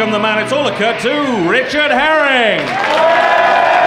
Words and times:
welcome 0.00 0.14
the 0.14 0.18
man 0.18 0.42
it's 0.42 0.50
all 0.50 0.66
occurred 0.66 0.98
to, 0.98 1.46
Richard 1.46 1.90
Herring. 1.90 3.79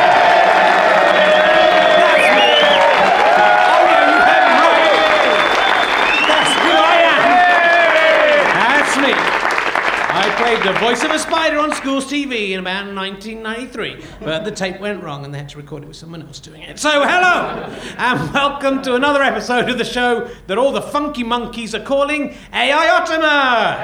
Played 10.44 10.62
the 10.64 10.78
voice 10.80 11.02
of 11.05 11.12
a 11.12 11.18
spider 11.18 11.57
on 11.57 11.71
school's 11.71 12.04
TV 12.04 12.50
in 12.50 12.60
about 12.60 12.93
1993, 12.93 14.04
but 14.20 14.43
the 14.43 14.52
tape 14.52 14.78
went 14.82 15.02
wrong 15.02 15.23
and 15.23 15.34
they 15.34 15.38
had 15.38 15.48
to 15.48 15.55
record 15.55 15.84
it 15.84 15.86
with 15.86 15.96
someone 15.96 16.21
else 16.21 16.38
doing 16.42 16.62
it. 16.62 16.78
So, 16.78 16.89
hello, 16.89 17.74
and 17.97 18.33
welcome 18.33 18.82
to 18.82 18.96
another 18.96 19.21
episode 19.21 19.69
of 19.69 19.78
the 19.78 19.86
show 19.86 20.29
that 20.47 20.57
all 20.57 20.74
the 20.74 20.82
funky 20.82 21.24
monkeys 21.24 21.74
are 21.74 21.79
calling 21.86 22.36
AI 22.52 22.88
Ottomer. 22.88 23.78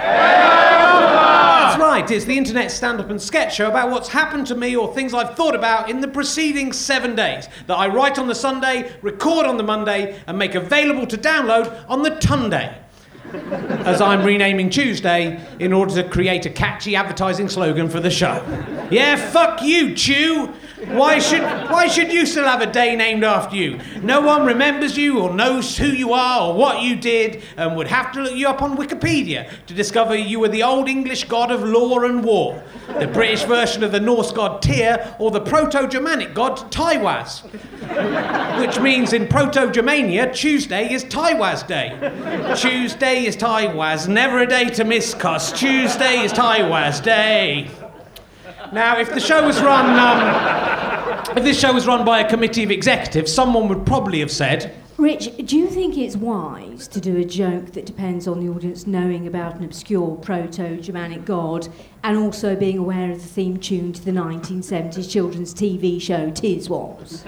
That's 1.70 1.80
right, 1.80 2.12
it's 2.12 2.26
the 2.26 2.38
internet 2.38 2.72
stand 2.72 3.00
up 3.00 3.10
and 3.10 3.22
sketch 3.22 3.56
show 3.56 3.70
about 3.70 3.90
what's 3.90 4.10
happened 4.10 4.46
to 4.48 4.56
me 4.56 4.76
or 4.76 4.94
things 4.94 5.14
I've 5.14 5.38
thought 5.38 5.56
about 5.56 5.90
in 5.90 6.02
the 6.02 6.10
preceding 6.10 6.74
seven 6.74 7.16
days 7.16 7.48
that 7.68 7.76
I 7.76 7.88
write 7.88 8.20
on 8.20 8.28
the 8.28 8.36
Sunday, 8.36 8.92
record 9.02 9.46
on 9.46 9.56
the 9.56 9.64
Monday, 9.64 10.22
and 10.28 10.38
make 10.38 10.56
available 10.56 11.08
to 11.08 11.18
download 11.18 11.86
on 11.88 12.04
the 12.04 12.12
Tunday 12.12 12.76
as 13.34 14.02
I'm 14.02 14.24
renaming 14.24 14.70
Tuesday 14.70 15.40
in 15.60 15.74
order 15.74 15.94
to 15.96 16.10
create 16.10 16.46
a 16.46 16.50
catchy 16.50 16.96
advertising 16.96 17.50
slogan 17.50 17.90
for 17.90 18.00
the 18.00 18.10
show. 18.10 18.44
Yeah, 18.92 19.16
fuck 19.16 19.62
you, 19.62 19.96
Chew. 19.96 20.54
Why 20.88 21.20
should 21.20 21.42
why 21.42 21.88
should 21.88 22.12
you 22.12 22.26
still 22.26 22.46
have 22.46 22.62
a 22.62 22.72
day 22.72 22.96
named 22.96 23.26
after 23.26 23.56
you? 23.56 23.80
No 24.02 24.22
one 24.22 24.46
remembers 24.46 24.98
you 24.98 25.20
or 25.20 25.34
knows 25.34 25.78
who 25.78 25.88
you 25.88 26.14
are 26.14 26.48
or 26.48 26.54
what 26.54 26.82
you 26.82 26.96
did 26.96 27.44
and 27.58 27.76
would 27.76 27.88
have 27.88 28.14
to 28.14 28.22
look 28.22 28.34
you 28.34 28.48
up 28.48 28.62
on 28.62 28.78
Wikipedia 28.78 29.50
to 29.68 29.74
discover 29.74 30.16
you 30.16 30.40
were 30.40 30.48
the 30.48 30.64
old 30.64 30.88
English 30.88 31.26
god 31.26 31.52
of 31.52 31.64
law 31.64 32.00
and 32.00 32.24
war, 32.24 32.64
the 32.98 33.08
British 33.08 33.44
version 33.44 33.84
of 33.84 33.92
the 33.92 34.00
Norse 34.00 34.32
god 34.32 34.62
Tyr 34.62 35.16
or 35.20 35.32
the 35.32 35.42
Proto-Germanic 35.42 36.34
god 36.34 36.58
Tiwaz. 36.72 37.44
Which 38.60 38.80
means 38.80 39.12
in 39.12 39.28
Proto-Germania, 39.28 40.32
Tuesday 40.34 40.94
is 40.94 41.04
Tiwaz 41.04 41.68
Day. 41.68 41.90
Tuesday 42.56 43.26
is 43.26 43.36
Tiwaz, 43.36 44.08
never 44.08 44.40
a 44.40 44.48
day 44.48 44.70
to 44.70 44.86
miss, 44.86 45.14
cause 45.14 45.52
Tuesday 45.52 46.22
is 46.22 46.32
Tiwaz 46.32 47.04
Day. 47.04 47.70
Now, 48.72 49.00
if 49.00 49.14
the 49.14 49.20
show 49.20 49.46
was 49.46 49.60
run, 49.62 49.98
um, 49.98 51.36
if 51.36 51.44
this 51.44 51.60
show 51.60 51.74
was 51.74 51.88
run 51.88 52.06
by 52.06 52.20
a 52.20 52.30
committee 52.30 52.64
of 52.64 52.70
executives, 52.70 53.34
someone 53.34 53.68
would 53.68 53.86
probably 53.86 54.20
have 54.20 54.30
said, 54.30 54.76
Rich, 54.98 55.38
do 55.46 55.58
you 55.58 55.68
think 55.68 55.98
it's 55.98 56.16
wise 56.16 56.88
to 56.90 57.00
do 57.00 57.18
a 57.18 57.24
joke 57.24 57.72
that 57.72 57.86
depends 57.86 58.28
on 58.28 58.46
the 58.46 58.52
audience 58.52 58.86
knowing 58.86 59.28
about 59.28 59.56
an 59.56 59.64
obscure 59.64 60.18
proto 60.18 60.80
Germanic 60.82 61.26
god 61.26 61.70
and 62.04 62.18
also 62.18 62.56
being 62.56 62.78
aware 62.78 63.12
of 63.12 63.22
the 63.22 63.28
theme 63.28 63.58
tune 63.58 63.94
to 63.94 64.04
the 64.04 64.12
1970s 64.12 65.10
children's 65.10 65.54
TV 65.54 66.02
show 66.02 66.32
Tiswas? 66.32 67.26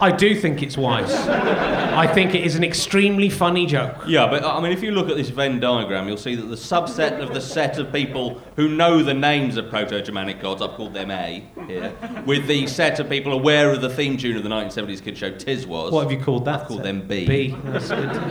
I 0.00 0.10
do 0.10 0.34
think 0.34 0.62
it's 0.62 0.76
wise. 0.76 1.12
I 1.12 2.06
think 2.06 2.34
it 2.34 2.44
is 2.44 2.56
an 2.56 2.64
extremely 2.64 3.28
funny 3.28 3.66
joke. 3.66 3.96
Yeah, 4.06 4.28
but 4.28 4.44
I 4.44 4.60
mean, 4.60 4.72
if 4.72 4.82
you 4.82 4.92
look 4.92 5.10
at 5.10 5.16
this 5.16 5.28
Venn 5.28 5.60
diagram, 5.60 6.08
you'll 6.08 6.16
see 6.16 6.34
that 6.34 6.46
the 6.46 6.56
subset 6.56 7.20
of 7.20 7.34
the 7.34 7.40
set 7.40 7.78
of 7.78 7.92
people 7.92 8.40
who 8.56 8.68
know 8.68 9.02
the 9.02 9.14
names 9.14 9.56
of 9.56 9.68
Proto 9.68 10.00
Germanic 10.02 10.40
gods, 10.40 10.62
I've 10.62 10.70
called 10.70 10.94
them 10.94 11.10
A 11.10 11.44
here, 11.66 11.92
with 12.26 12.46
the 12.46 12.66
set 12.66 13.00
of 13.00 13.08
people 13.08 13.32
aware 13.32 13.70
of 13.70 13.80
the 13.80 13.90
theme 13.90 14.16
tune 14.16 14.36
of 14.36 14.42
the 14.42 14.48
1970s 14.48 15.02
kid 15.02 15.18
show 15.18 15.30
Tiswas. 15.32 15.90
What 15.90 16.02
have 16.02 16.12
you 16.12 16.24
called 16.24 16.44
that? 16.46 16.62
I've 16.62 16.66
called 16.66 16.82
them 16.82 17.06
B. 17.06 17.26
B. 17.26 17.56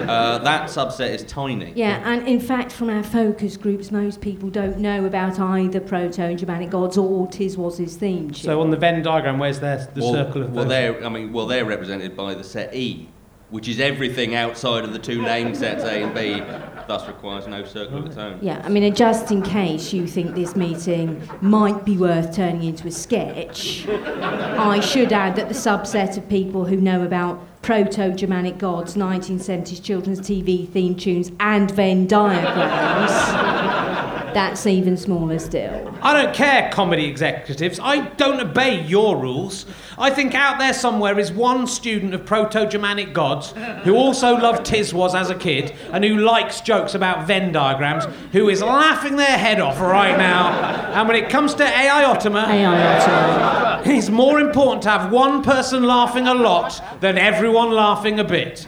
Uh, 0.09 0.37
that 0.39 0.69
subset 0.69 1.09
is 1.11 1.23
tiny. 1.23 1.71
Yeah, 1.75 2.01
and 2.03 2.27
in 2.27 2.39
fact, 2.39 2.71
from 2.71 2.89
our 2.89 3.03
focus 3.03 3.57
groups, 3.57 3.91
most 3.91 4.21
people 4.21 4.49
don't 4.49 4.79
know 4.79 5.05
about 5.05 5.39
either 5.49 5.79
proto 5.79 6.35
Germanic 6.35 6.69
gods 6.69 6.97
or 6.97 7.27
Tiswas 7.27 7.77
his 7.77 7.95
theme 7.95 8.31
tune. 8.31 8.43
So 8.43 8.61
on 8.61 8.69
the 8.69 8.77
Venn 8.77 9.01
diagram, 9.01 9.39
where's 9.39 9.59
there 9.59 9.89
the 9.93 10.01
well, 10.01 10.13
circle 10.13 10.43
of 10.43 10.53
well, 10.53 10.65
those? 10.65 10.69
they're 10.69 11.05
I 11.05 11.09
mean, 11.09 11.33
well, 11.33 11.47
they're 11.47 11.65
represented 11.65 12.15
by 12.15 12.33
the 12.33 12.43
set 12.43 12.75
E, 12.75 13.09
which 13.49 13.67
is 13.67 13.79
everything 13.79 14.35
outside 14.35 14.83
of 14.83 14.93
the 14.93 14.99
two 14.99 15.21
named 15.21 15.57
sets 15.57 15.83
A 15.83 16.03
and 16.03 16.13
B, 16.13 16.39
thus 16.87 17.07
requires 17.07 17.47
no 17.47 17.63
circle 17.65 17.99
of 17.99 18.05
its 18.05 18.17
own. 18.17 18.39
Yeah, 18.41 18.61
I 18.63 18.69
mean, 18.69 18.83
and 18.83 18.95
just 18.95 19.31
in 19.31 19.41
case 19.41 19.93
you 19.93 20.07
think 20.07 20.35
this 20.35 20.55
meeting 20.55 21.21
might 21.41 21.85
be 21.85 21.97
worth 21.97 22.35
turning 22.35 22.63
into 22.63 22.87
a 22.87 22.91
sketch, 22.91 23.87
I 23.87 24.79
should 24.79 25.11
add 25.11 25.35
that 25.35 25.47
the 25.47 25.55
subset 25.55 26.17
of 26.17 26.27
people 26.29 26.65
who 26.65 26.77
know 26.77 27.03
about 27.03 27.43
proto 27.61 28.13
Germanic 28.13 28.57
gods, 28.57 28.95
1970s 28.95 29.83
children's 29.83 30.21
TV 30.21 30.67
theme 30.67 30.95
tunes, 30.95 31.31
and 31.39 31.69
Venn 31.71 32.07
diagrams, 32.07 33.11
that's 34.33 34.65
even 34.67 34.97
smaller 34.97 35.39
still. 35.39 35.93
I 36.01 36.21
don't 36.21 36.33
care, 36.33 36.69
comedy 36.71 37.05
executives. 37.05 37.79
I 37.81 38.07
don't 38.15 38.39
obey 38.39 38.85
your 38.85 39.17
rules. 39.17 39.65
I 39.97 40.09
think 40.09 40.33
out 40.33 40.59
there 40.59 40.73
somewhere 40.73 41.19
is 41.19 41.31
one 41.31 41.67
student 41.67 42.13
of 42.13 42.25
Proto 42.25 42.67
Germanic 42.67 43.13
gods 43.13 43.53
who 43.83 43.95
also 43.95 44.35
loved 44.37 44.65
Tiswas 44.65 45.13
as 45.13 45.29
a 45.29 45.35
kid 45.35 45.73
and 45.91 46.03
who 46.05 46.17
likes 46.17 46.61
jokes 46.61 46.95
about 46.95 47.27
Venn 47.27 47.51
diagrams, 47.51 48.05
who 48.31 48.47
is 48.47 48.61
laughing 48.61 49.17
their 49.17 49.37
head 49.37 49.59
off 49.59 49.79
right 49.79 50.17
now. 50.17 50.51
And 50.93 51.07
when 51.07 51.17
it 51.21 51.29
comes 51.29 51.53
to 51.55 51.63
AI 51.63 52.03
Ottomer, 52.03 52.47
AI 52.47 53.81
Ottomer. 53.81 53.87
it's 53.87 54.09
more 54.09 54.39
important 54.39 54.83
to 54.83 54.89
have 54.89 55.11
one 55.11 55.43
person 55.43 55.83
laughing 55.83 56.27
a 56.27 56.33
lot 56.33 56.81
than 57.01 57.17
everyone 57.17 57.71
laughing 57.71 58.19
a 58.19 58.23
bit. 58.23 58.61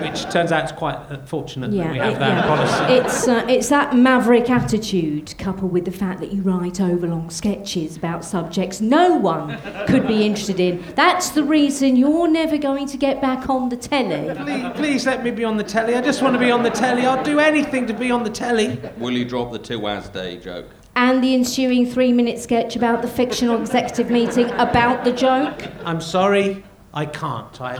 Which 0.00 0.22
turns 0.30 0.52
out 0.52 0.64
it's 0.64 0.72
quite 0.72 0.96
uh, 1.10 1.18
fortunate 1.26 1.70
that 1.72 1.92
we 1.92 1.98
have 1.98 2.14
it- 2.14 2.18
that 2.18 2.46
yeah. 2.46 2.46
policy. 2.46 2.94
It's, 2.94 3.28
uh, 3.28 3.44
it's 3.48 3.68
that 3.68 3.94
maverick 3.94 4.48
attitude 4.48 5.34
coupled 5.38 5.72
with 5.72 5.84
the 5.84 5.90
fact 5.90 6.20
that 6.20 6.32
you 6.32 6.42
write 6.46 6.80
overlong 6.80 7.28
sketches 7.28 7.96
about 7.96 8.24
subjects 8.24 8.80
no 8.80 9.16
one 9.16 9.58
could 9.86 10.06
be 10.06 10.24
interested 10.24 10.60
in. 10.60 10.82
That's 10.94 11.30
the 11.30 11.42
reason 11.42 11.96
you're 11.96 12.28
never 12.28 12.56
going 12.56 12.86
to 12.86 12.96
get 12.96 13.20
back 13.20 13.50
on 13.50 13.68
the 13.68 13.76
telly. 13.76 14.32
Please, 14.44 14.72
please 14.74 15.06
let 15.06 15.24
me 15.24 15.32
be 15.32 15.44
on 15.44 15.56
the 15.56 15.64
telly. 15.64 15.96
I 15.96 16.00
just 16.00 16.22
want 16.22 16.34
to 16.34 16.38
be 16.38 16.50
on 16.50 16.62
the 16.62 16.70
telly. 16.70 17.04
I'll 17.04 17.22
do 17.24 17.40
anything 17.40 17.86
to 17.88 17.92
be 17.92 18.10
on 18.10 18.22
the 18.22 18.30
telly. 18.30 18.78
Will 18.98 19.12
you 19.12 19.24
drop 19.24 19.50
the 19.50 19.58
two 19.58 19.86
as 19.88 20.08
Day 20.08 20.38
joke? 20.38 20.66
And 20.94 21.22
the 21.22 21.34
ensuing 21.34 21.84
three 21.90 22.12
minute 22.12 22.38
sketch 22.38 22.76
about 22.76 23.02
the 23.02 23.08
fictional 23.08 23.60
executive 23.60 24.10
meeting 24.10 24.48
about 24.52 25.04
the 25.04 25.12
joke. 25.12 25.62
I'm 25.84 26.00
sorry, 26.00 26.64
I 26.96 27.04
can't. 27.04 27.60
I, 27.60 27.78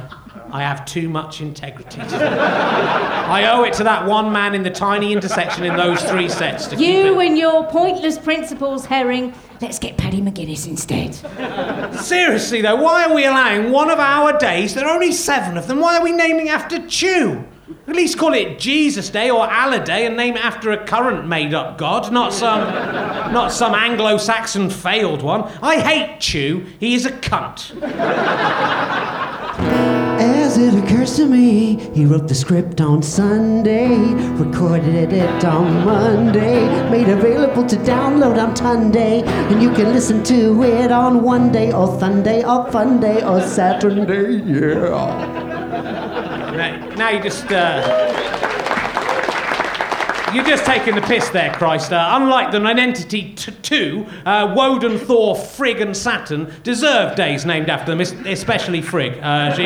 I 0.53 0.61
have 0.63 0.85
too 0.85 1.09
much 1.09 1.41
integrity. 1.41 2.03
I 2.03 3.51
owe 3.51 3.63
it 3.63 3.73
to 3.75 3.85
that 3.85 4.07
one 4.07 4.31
man 4.31 4.55
in 4.55 4.63
the 4.63 4.71
tiny 4.71 5.11
intersection 5.15 5.65
in 5.65 5.75
those 5.75 6.03
three 6.03 6.29
sets 6.29 6.67
to 6.67 6.77
keep 6.77 6.87
You 6.87 7.19
and 7.21 7.39
your 7.39 7.65
pointless 7.65 8.19
principles, 8.19 8.85
Herring. 8.85 9.33
Let's 9.63 9.79
get 9.79 9.97
Paddy 9.97 10.21
McGuinness 10.21 10.67
instead. 10.69 11.15
Seriously 11.99 12.61
though, 12.61 12.77
why 12.77 13.07
are 13.07 13.15
we 13.15 13.25
allowing 13.25 13.73
one 13.73 13.89
of 13.89 13.99
our 13.99 14.37
days? 14.37 14.75
There 14.75 14.87
are 14.87 14.95
only 14.95 15.13
seven 15.13 15.57
of 15.57 15.67
them. 15.67 15.81
Why 15.81 15.97
are 15.97 16.05
we 16.05 16.13
naming 16.13 16.51
after 16.51 16.87
Chew? 16.87 17.43
At 17.89 17.95
least 17.95 18.19
call 18.19 18.35
it 18.35 18.59
Jesus 18.59 19.11
Day 19.11 19.31
or 19.31 19.49
Allah 19.49 19.85
Day 19.85 20.07
and 20.07 20.17
name 20.17 20.37
it 20.37 20.45
after 20.45 20.73
a 20.73 20.85
current 20.85 21.29
made-up 21.29 21.79
god, 21.79 22.13
not 22.13 22.33
some, 22.33 22.61
not 23.33 23.53
some 23.53 23.75
Anglo-Saxon 23.75 24.71
failed 24.71 25.23
one. 25.23 25.45
I 25.63 25.79
hate 25.81 26.19
Chew. 26.21 26.67
He 26.81 26.95
is 26.95 27.07
a 27.07 27.13
cunt. 27.13 27.81
As 30.19 30.59
it 30.59 30.75
occurs 30.75 31.17
to 31.17 31.27
me, 31.27 31.77
he 31.95 32.05
wrote 32.05 32.27
the 32.27 32.35
script 32.35 32.81
on 32.81 33.03
Sunday, 33.03 33.89
recorded 34.35 35.13
it 35.13 35.45
on 35.45 35.85
Monday, 35.85 36.91
made 36.91 37.09
available 37.09 37.65
to 37.67 37.77
download 37.77 38.43
on 38.43 38.55
Tunday, 38.55 39.23
and 39.25 39.63
you 39.63 39.71
can 39.73 39.93
listen 39.93 40.25
to 40.25 40.63
it 40.65 40.91
on 40.91 41.23
one 41.23 41.53
day 41.53 41.73
or 41.73 41.87
Sunday 42.01 42.45
or 42.45 42.71
fun 42.73 42.99
day 43.01 43.23
or 43.23 43.41
Saturday, 43.41 44.43
yeah. 44.45 45.56
Now, 46.97 47.11
you 47.11 47.23
just. 47.23 47.51
Uh, 47.51 48.33
you're 50.35 50.45
just 50.45 50.67
taking 50.67 50.95
the 50.95 51.01
piss 51.03 51.29
there, 51.31 51.53
Christ. 51.55 51.93
Uh, 51.93 52.09
unlike 52.13 52.51
the 52.51 52.59
Nonentity 52.59 53.33
t- 53.35 53.53
2, 53.63 54.07
uh, 54.27 54.55
Woden, 54.57 54.99
Thor, 54.99 55.37
Frigg, 55.37 55.81
and 55.81 55.97
Saturn 55.97 56.53
deserve 56.63 57.17
days 57.17 57.47
named 57.47 57.71
after 57.71 57.95
them, 57.95 58.01
especially 58.27 58.83
Frigg. 58.83 59.19
Uh, 59.23 59.55
she, 59.55 59.63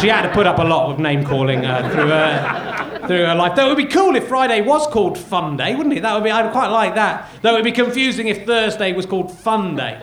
she 0.00 0.08
had 0.08 0.22
to 0.22 0.30
put 0.32 0.46
up 0.46 0.58
a 0.58 0.62
lot 0.62 0.92
of 0.92 0.98
name 1.00 1.24
calling 1.24 1.64
uh, 1.64 1.88
through, 1.90 2.08
her, 2.08 3.06
through 3.08 3.24
her 3.24 3.34
life. 3.34 3.58
It 3.58 3.64
would 3.64 3.76
be 3.76 3.86
cool 3.86 4.14
if 4.14 4.28
Friday 4.28 4.60
was 4.60 4.86
called 4.88 5.16
Fun 5.18 5.56
Day, 5.56 5.74
wouldn't 5.74 5.96
it? 5.96 6.02
That 6.02 6.14
would 6.14 6.24
be, 6.24 6.30
I'd 6.30 6.52
quite 6.52 6.68
like 6.68 6.94
that. 6.94 7.28
Though 7.42 7.50
it 7.50 7.54
would 7.54 7.64
be 7.64 7.72
confusing 7.72 8.28
if 8.28 8.44
Thursday 8.46 8.92
was 8.92 9.06
called 9.06 9.36
Fun 9.36 9.74
Day. 9.74 10.00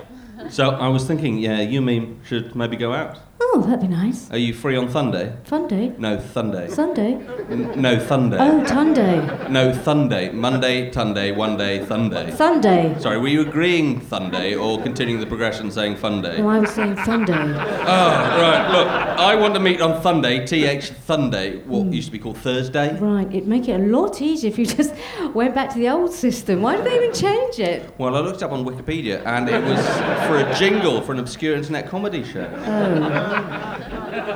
So 0.50 0.72
I 0.72 0.88
was 0.90 1.06
thinking, 1.06 1.38
yeah, 1.38 1.62
you 1.62 1.78
and 1.80 1.86
me 1.86 2.16
should 2.28 2.56
maybe 2.56 2.76
go 2.76 2.92
out. 2.92 3.20
Oh, 3.38 3.62
that'd 3.62 3.82
be 3.82 3.88
nice. 3.88 4.32
Are 4.32 4.38
you 4.38 4.54
free 4.54 4.78
on 4.78 4.90
Sunday? 4.90 5.34
Fun 5.44 5.68
day. 5.68 5.94
No, 5.98 6.20
Sunday. 6.20 6.70
Sunday. 6.70 7.16
N- 7.50 7.82
no, 7.82 8.00
Sunday. 8.00 8.38
Oh, 8.40 8.64
Tunday. 8.66 9.50
No, 9.50 9.74
Sunday. 9.74 10.32
Monday, 10.32 10.92
Sunday, 10.92 11.32
one 11.32 11.58
day, 11.58 11.86
Sunday. 11.86 12.32
Sunday. 12.32 12.96
Sorry, 13.00 13.18
were 13.18 13.28
you 13.28 13.42
agreeing 13.42 14.06
Sunday 14.08 14.56
or 14.56 14.82
continuing 14.82 15.20
the 15.20 15.26
progression 15.26 15.70
saying 15.70 15.98
Sunday? 15.98 16.38
No, 16.42 16.48
I 16.48 16.60
was 16.60 16.72
saying 16.72 16.96
Sunday. 17.04 17.34
Oh, 17.34 18.12
right. 18.42 18.70
Look, 18.72 18.88
I 18.88 19.36
want 19.36 19.54
to 19.56 19.60
meet 19.60 19.82
on 19.82 20.02
Sunday, 20.02 20.46
TH 20.46 20.94
Sunday, 21.06 21.58
what 21.60 21.84
hmm. 21.84 21.94
used 21.94 22.08
to 22.08 22.12
be 22.14 22.20
called 22.20 22.38
Thursday. 22.38 22.98
Right, 23.00 23.28
it'd 23.28 23.48
make 23.48 23.68
it 23.68 23.80
a 23.80 23.84
lot 23.84 24.22
easier 24.22 24.50
if 24.50 24.58
you 24.58 24.66
just 24.66 24.94
went 25.34 25.54
back 25.54 25.70
to 25.72 25.78
the 25.78 25.90
old 25.90 26.14
system. 26.14 26.62
Why 26.62 26.78
did 26.78 26.86
they 26.86 26.96
even 26.96 27.14
change 27.14 27.60
it? 27.60 27.94
Well, 27.98 28.16
I 28.16 28.20
looked 28.20 28.44
up 28.44 28.52
on 28.52 28.66
Wikipedia 28.66 29.26
and 29.26 29.50
it 29.50 29.62
was 29.64 29.86
for 30.28 30.38
a 30.38 30.56
jingle 30.58 31.02
for 31.02 31.12
an 31.12 31.20
obscure 31.20 31.56
internet 31.56 31.90
comedy 31.90 32.24
show. 32.24 32.50
Oh. 32.66 33.25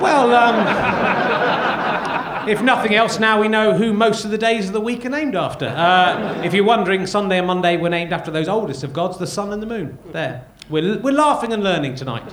Well, 0.01 0.33
um, 0.33 0.65
if 2.49 2.61
nothing 2.61 2.95
else, 2.95 3.19
now 3.19 3.39
we 3.39 3.47
know 3.47 3.73
who 3.73 3.93
most 3.93 4.25
of 4.25 4.31
the 4.31 4.37
days 4.37 4.67
of 4.67 4.73
the 4.73 4.81
week 4.81 5.05
are 5.05 5.09
named 5.09 5.35
after. 5.35 5.67
Uh, 5.67 6.41
if 6.43 6.53
you're 6.53 6.63
wondering, 6.63 7.05
Sunday 7.05 7.37
and 7.37 7.47
Monday 7.47 7.77
were 7.77 7.89
named 7.89 8.13
after 8.13 8.31
those 8.31 8.47
oldest 8.47 8.83
of 8.83 8.93
gods, 8.93 9.17
the 9.17 9.27
sun 9.27 9.53
and 9.53 9.61
the 9.61 9.67
moon. 9.67 9.97
There. 10.11 10.45
We're, 10.69 10.99
we're 10.99 11.13
laughing 11.13 11.51
and 11.51 11.63
learning 11.63 11.95
tonight. 11.95 12.31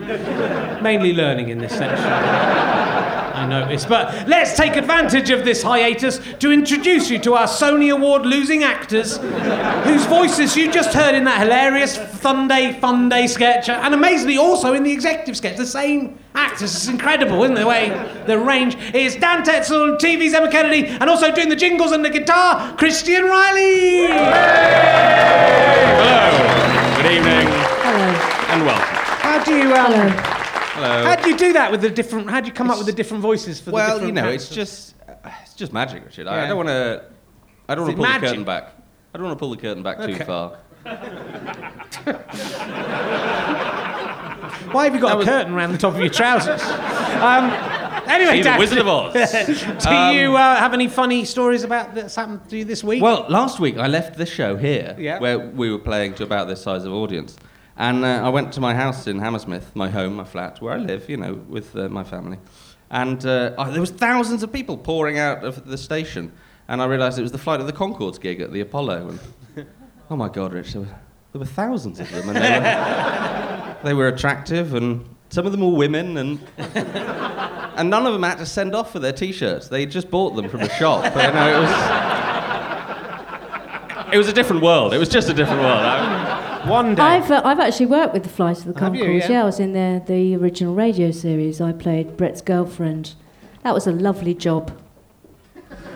Mainly 0.82 1.12
learning 1.12 1.48
in 1.48 1.58
this 1.58 1.72
section. 1.72 2.85
I 3.56 3.60
notice. 3.60 3.84
But 3.84 4.28
let's 4.28 4.56
take 4.56 4.76
advantage 4.76 5.30
of 5.30 5.44
this 5.44 5.62
hiatus 5.62 6.20
to 6.40 6.52
introduce 6.52 7.10
you 7.10 7.18
to 7.20 7.34
our 7.34 7.46
Sony 7.46 7.92
Award 7.92 8.26
losing 8.26 8.62
actors, 8.62 9.16
whose 9.16 10.04
voices 10.06 10.56
you 10.56 10.70
just 10.70 10.92
heard 10.92 11.14
in 11.14 11.24
that 11.24 11.40
hilarious 11.40 11.96
Fun 11.96 12.48
Day, 12.48 12.72
Fun 12.72 13.08
Day 13.08 13.26
sketch, 13.26 13.68
and 13.68 13.94
amazingly 13.94 14.38
also 14.38 14.74
in 14.74 14.82
the 14.82 14.92
executive 14.92 15.36
sketch. 15.36 15.56
The 15.56 15.66
same 15.66 16.18
actors. 16.34 16.74
It's 16.74 16.88
incredible, 16.88 17.42
isn't 17.44 17.56
it? 17.56 17.60
The 17.60 17.66
way 17.66 18.24
the 18.26 18.38
range 18.38 18.76
is 18.94 19.16
Dan 19.16 19.42
Tetsell, 19.42 19.98
TV's 19.98 20.34
Emma 20.34 20.50
Kennedy, 20.50 20.86
and 20.86 21.08
also 21.08 21.32
doing 21.32 21.48
the 21.48 21.56
jingles 21.56 21.92
and 21.92 22.04
the 22.04 22.10
guitar, 22.10 22.76
Christian 22.76 23.24
Reilly. 23.24 24.08
Hello. 25.96 27.02
Good 27.02 27.12
evening 27.12 27.46
Hello. 27.48 28.52
and 28.52 28.66
welcome. 28.66 28.96
How 28.96 29.42
do 29.44 29.56
you 29.56 29.74
um, 29.74 29.92
Hello. 29.92 30.35
Hello. 30.76 31.04
how 31.04 31.16
do 31.16 31.30
you 31.30 31.36
do 31.38 31.52
that 31.54 31.70
with 31.70 31.80
the 31.80 31.88
different? 31.88 32.28
How 32.28 32.40
do 32.40 32.48
you 32.48 32.52
come 32.52 32.70
up 32.70 32.76
with 32.76 32.86
the 32.86 32.92
different 32.92 33.22
voices 33.22 33.58
for 33.58 33.70
the 33.70 33.74
well, 33.76 33.98
different 33.98 34.08
you 34.08 34.22
know, 34.22 34.28
it's 34.28 34.50
just 34.50 34.94
it's 35.42 35.54
just 35.54 35.72
magic, 35.72 36.04
Richard. 36.04 36.26
I, 36.26 36.44
I 36.44 36.48
don't 36.48 36.56
want 36.58 36.68
to. 36.68 37.04
I 37.68 37.74
don't 37.74 37.84
want 37.84 37.96
to 37.96 38.02
pull 38.02 38.12
the 38.12 38.18
curtain 38.26 38.44
back. 38.44 38.72
I 39.14 39.18
don't 39.18 39.26
want 39.26 39.38
to 39.38 39.40
pull 39.40 39.50
the 39.50 39.56
curtain 39.56 39.82
back 39.82 39.98
too 40.04 40.16
far. 40.16 40.58
Why 44.72 44.84
have 44.84 44.94
you 44.94 45.00
got 45.00 45.08
That 45.08 45.14
a 45.14 45.16
was- 45.18 45.26
curtain 45.26 45.54
around 45.54 45.72
the 45.72 45.78
top 45.78 45.94
of 45.94 46.00
your 46.00 46.10
trousers? 46.10 46.62
um, 46.62 47.50
anyway, 48.06 48.38
the 48.38 48.44
Dan, 48.44 48.58
Wizard 48.58 48.78
of 48.78 48.88
Oz. 48.88 49.12
do 49.82 49.94
you 50.14 50.36
uh, 50.36 50.56
have 50.56 50.74
any 50.74 50.88
funny 50.88 51.24
stories 51.24 51.64
about 51.64 51.94
that's 51.94 52.14
happened 52.14 52.48
to 52.50 52.58
you 52.58 52.64
this 52.64 52.84
week? 52.84 53.02
Well, 53.02 53.24
last 53.28 53.58
week 53.60 53.78
I 53.78 53.86
left 53.86 54.16
this 54.18 54.28
show 54.28 54.56
here, 54.56 54.94
Yeah. 54.98 55.18
where 55.20 55.38
we 55.38 55.70
were 55.70 55.78
playing 55.78 56.14
to 56.14 56.24
about 56.24 56.48
this 56.48 56.62
size 56.62 56.84
of 56.84 56.92
audience, 56.92 57.36
and 57.76 58.04
uh, 58.04 58.22
I 58.24 58.28
went 58.30 58.52
to 58.54 58.60
my 58.60 58.74
house 58.74 59.06
in 59.06 59.18
Hammersmith, 59.18 59.74
my 59.74 59.90
home, 59.90 60.16
my 60.16 60.24
flat, 60.24 60.60
where 60.62 60.74
I 60.74 60.78
live, 60.78 61.08
you 61.10 61.16
know, 61.16 61.34
with 61.34 61.76
uh, 61.76 61.88
my 61.88 62.04
family, 62.04 62.38
and 62.90 63.24
uh, 63.26 63.52
I, 63.58 63.70
there 63.70 63.80
was 63.80 63.90
thousands 63.90 64.42
of 64.42 64.52
people 64.52 64.78
pouring 64.78 65.18
out 65.18 65.44
of 65.44 65.66
the 65.66 65.76
station, 65.76 66.32
and 66.68 66.80
I 66.80 66.86
realised 66.86 67.18
it 67.18 67.22
was 67.22 67.32
the 67.32 67.38
Flight 67.38 67.60
of 67.60 67.66
the 67.66 67.72
Conchords 67.72 68.20
gig 68.20 68.40
at 68.40 68.52
the 68.52 68.60
Apollo, 68.60 69.08
and 69.54 69.66
oh 70.10 70.16
my 70.16 70.28
God, 70.28 70.52
Rich, 70.52 70.72
there 70.72 70.82
were, 70.82 70.88
there 71.32 71.40
were 71.40 71.46
thousands 71.46 72.00
of 72.00 72.10
them, 72.10 72.30
and 72.30 72.38
they 72.38 72.58
were, 72.58 73.76
they 73.84 73.94
were 73.94 74.08
attractive, 74.08 74.74
and 74.74 75.04
some 75.28 75.44
of 75.44 75.52
them 75.52 75.60
were 75.60 75.76
women, 75.76 76.16
and 76.16 76.40
and 77.76 77.90
none 77.90 78.06
of 78.06 78.14
them 78.14 78.22
had 78.22 78.38
to 78.38 78.46
send 78.46 78.74
off 78.74 78.90
for 78.90 79.00
their 79.00 79.12
T-shirts. 79.12 79.68
They 79.68 79.84
just 79.84 80.10
bought 80.10 80.34
them 80.34 80.48
from 80.48 80.60
a 80.60 80.70
shop. 80.70 81.12
But, 81.12 81.26
you 81.26 81.32
know, 81.34 81.58
it 81.58 81.60
was. 81.60 82.16
It 84.12 84.18
was 84.18 84.28
a 84.28 84.32
different 84.32 84.62
world. 84.62 84.94
It 84.94 84.98
was 84.98 85.08
just 85.08 85.28
a 85.28 85.34
different 85.34 85.60
world. 85.60 85.80
I- 85.80 86.45
One 86.66 86.94
day. 86.94 87.02
I've, 87.02 87.30
uh, 87.30 87.42
I've 87.44 87.60
actually 87.60 87.86
worked 87.86 88.12
with 88.12 88.24
the 88.24 88.28
Flight 88.28 88.58
of 88.64 88.74
the 88.74 88.80
Have? 88.80 88.92
Conchords. 88.92 89.28
Yeah. 89.28 89.42
I 89.42 89.44
was 89.44 89.60
in 89.60 89.72
the, 89.72 90.02
the 90.06 90.36
original 90.36 90.74
radio 90.74 91.10
series. 91.10 91.60
I 91.60 91.72
played 91.72 92.16
Brett's 92.16 92.42
girlfriend. 92.42 93.14
That 93.62 93.74
was 93.74 93.86
a 93.86 93.92
lovely 93.92 94.34
job. 94.34 94.76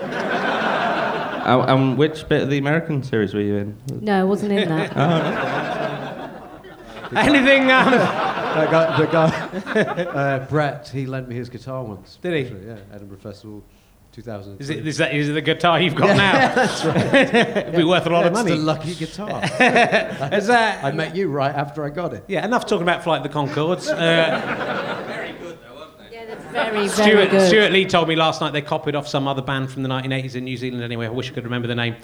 Oh, 0.02 1.62
and 1.68 1.98
which 1.98 2.28
bit 2.28 2.42
of 2.42 2.50
the 2.50 2.58
American 2.58 3.02
series 3.02 3.34
were 3.34 3.40
you 3.40 3.56
in? 3.56 3.76
No, 4.00 4.20
I 4.20 4.24
wasn't 4.24 4.52
in 4.52 4.68
that. 4.68 4.96
Anything? 7.16 7.70
Um, 7.70 7.92
That 8.50 8.68
guy, 8.68 8.98
the 8.98 9.06
guy 9.06 10.02
uh, 10.06 10.44
Brett, 10.48 10.88
he 10.88 11.06
lent 11.06 11.28
me 11.28 11.36
his 11.36 11.48
guitar 11.48 11.84
once. 11.84 12.18
Did 12.20 12.34
he? 12.34 12.40
actually, 12.52 12.66
Yeah, 12.66 12.78
Edinburgh 12.92 13.18
Festival, 13.18 13.62
2000. 14.12 14.60
is, 14.60 14.70
it, 14.70 14.86
is, 14.86 14.96
that, 14.98 15.14
is 15.14 15.28
it 15.28 15.32
the 15.32 15.40
guitar 15.40 15.80
you've 15.80 15.94
got 15.94 16.16
now? 16.16 16.32
That's 16.54 16.84
right. 16.84 17.34
It'd 17.34 17.76
be 17.76 17.84
worth 17.84 18.06
a 18.06 18.10
lot 18.10 18.26
of 18.26 18.32
money. 18.32 18.52
It's 18.52 18.60
a 18.60 18.64
lucky 18.64 18.94
guitar. 18.94 19.40
Is 20.32 20.46
that- 20.48 20.84
I 20.84 20.90
met 20.92 21.14
you 21.14 21.28
right 21.30 21.54
after 21.54 21.84
I 21.84 21.90
got 21.90 22.14
it. 22.14 22.24
yeah, 22.26 22.44
enough 22.44 22.66
talking 22.66 22.82
about 22.82 23.04
Flight 23.04 23.24
of 23.24 23.32
the 23.32 23.38
Conchords. 23.38 23.88
Uh, 23.88 25.04
very 25.06 25.32
good, 25.32 25.58
though, 25.62 25.74
weren't 25.76 25.98
they? 25.98 26.16
Yeah, 26.16 26.24
that's 26.26 26.44
Very, 26.46 26.70
very 26.70 26.88
Stewart, 26.88 27.30
good. 27.30 27.48
Stewart 27.48 27.72
Lee 27.72 27.84
told 27.86 28.08
me 28.08 28.16
last 28.16 28.40
night 28.40 28.52
they 28.52 28.62
copied 28.62 28.94
off 28.96 29.06
some 29.06 29.28
other 29.28 29.42
band 29.42 29.70
from 29.70 29.82
the 29.84 29.88
1980s 29.88 30.34
in 30.34 30.44
New 30.44 30.56
Zealand 30.56 30.82
anyway. 30.82 31.06
I 31.06 31.10
wish 31.10 31.30
I 31.30 31.34
could 31.34 31.44
remember 31.44 31.68
the 31.68 31.74
name. 31.76 31.94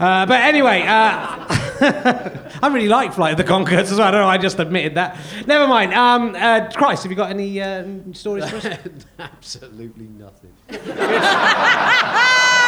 Uh, 0.00 0.26
but 0.26 0.40
anyway, 0.40 0.82
uh, 0.86 1.46
I 2.62 2.68
really 2.72 2.88
like 2.88 3.12
Flight 3.12 3.32
of 3.32 3.38
the 3.38 3.44
Conchords 3.52 3.90
as 3.90 3.98
well. 3.98 4.02
I 4.08 4.10
don't 4.10 4.20
know, 4.20 4.28
I 4.28 4.38
just 4.38 4.58
admitted 4.58 4.94
that. 4.94 5.18
Never 5.46 5.66
mind. 5.66 5.92
Um, 5.94 6.34
uh, 6.36 6.70
Christ, 6.72 7.02
have 7.02 7.10
you 7.12 7.16
got 7.16 7.30
any 7.30 7.60
uh, 7.60 7.84
stories 8.12 8.48
for 8.48 8.56
us? 8.56 8.66
Absolutely 9.18 10.06
nothing. 10.06 10.52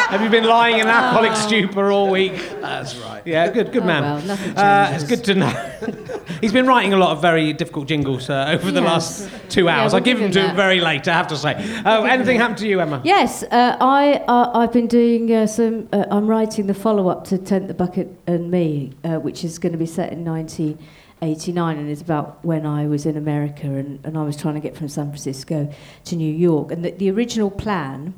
have 0.09 0.21
you 0.21 0.29
been 0.29 0.43
lying 0.45 0.79
in 0.79 0.87
alcoholic 0.87 1.35
stupor 1.35 1.91
all 1.91 2.09
week? 2.09 2.33
That's 2.61 2.95
right. 2.97 3.25
Yeah, 3.25 3.49
good, 3.49 3.71
good 3.71 3.83
Oh, 3.83 3.87
man. 3.87 4.03
well, 4.03 4.21
nothing 4.21 4.57
uh, 4.57 4.91
it's 4.93 5.03
good 5.05 5.23
to 5.25 5.35
know. 5.35 6.11
He's 6.41 6.51
been 6.53 6.67
writing 6.67 6.93
a 6.93 6.97
lot 6.97 7.11
of 7.11 7.21
very 7.21 7.53
difficult 7.53 7.87
jingles 7.87 8.29
uh, 8.29 8.45
over 8.49 8.71
the 8.71 8.81
Yes. 8.81 9.21
last 9.21 9.29
two 9.49 9.65
Yeah, 9.65 9.81
hours. 9.81 9.93
we'll 9.93 10.01
I 10.01 10.05
give 10.05 10.17
give 10.17 10.23
them 10.23 10.31
to 10.33 10.39
him 10.39 10.45
him 10.49 10.55
that. 10.55 10.61
very 10.63 10.79
late, 10.81 11.07
I 11.07 11.13
have 11.13 11.27
to 11.27 11.37
say. 11.37 11.53
Uh, 11.85 12.03
anything 12.03 12.37
happened 12.37 12.57
to 12.59 12.67
you, 12.67 12.79
Emma? 12.81 13.01
Yes, 13.03 13.43
uh, 13.43 13.77
I, 13.79 14.15
uh, 14.27 14.51
I've 14.59 14.71
been 14.73 14.87
doing 14.87 15.31
uh, 15.33 15.45
some. 15.47 15.87
Uh, 15.93 16.05
I'm 16.09 16.27
writing 16.27 16.67
the 16.67 16.73
follow 16.73 17.07
up 17.09 17.25
to 17.25 17.37
Tent 17.37 17.67
the 17.67 17.73
Bucket 17.73 18.07
and 18.27 18.49
Me, 18.49 18.91
uh, 19.03 19.15
which 19.19 19.43
is 19.43 19.59
going 19.59 19.71
to 19.73 19.77
be 19.77 19.85
set 19.85 20.11
in 20.11 20.23
1989 20.25 21.77
and 21.77 21.89
is 21.89 22.01
about 22.01 22.43
when 22.43 22.65
I 22.65 22.87
was 22.87 23.05
in 23.05 23.17
America 23.17 23.67
and, 23.67 24.03
and 24.05 24.17
I 24.17 24.23
was 24.23 24.35
trying 24.35 24.55
to 24.55 24.59
get 24.59 24.75
from 24.75 24.87
San 24.89 25.07
Francisco 25.07 25.69
to 26.05 26.15
New 26.15 26.33
York. 26.33 26.71
And 26.71 26.83
the, 26.83 26.91
the 26.91 27.09
original 27.11 27.51
plan 27.51 28.13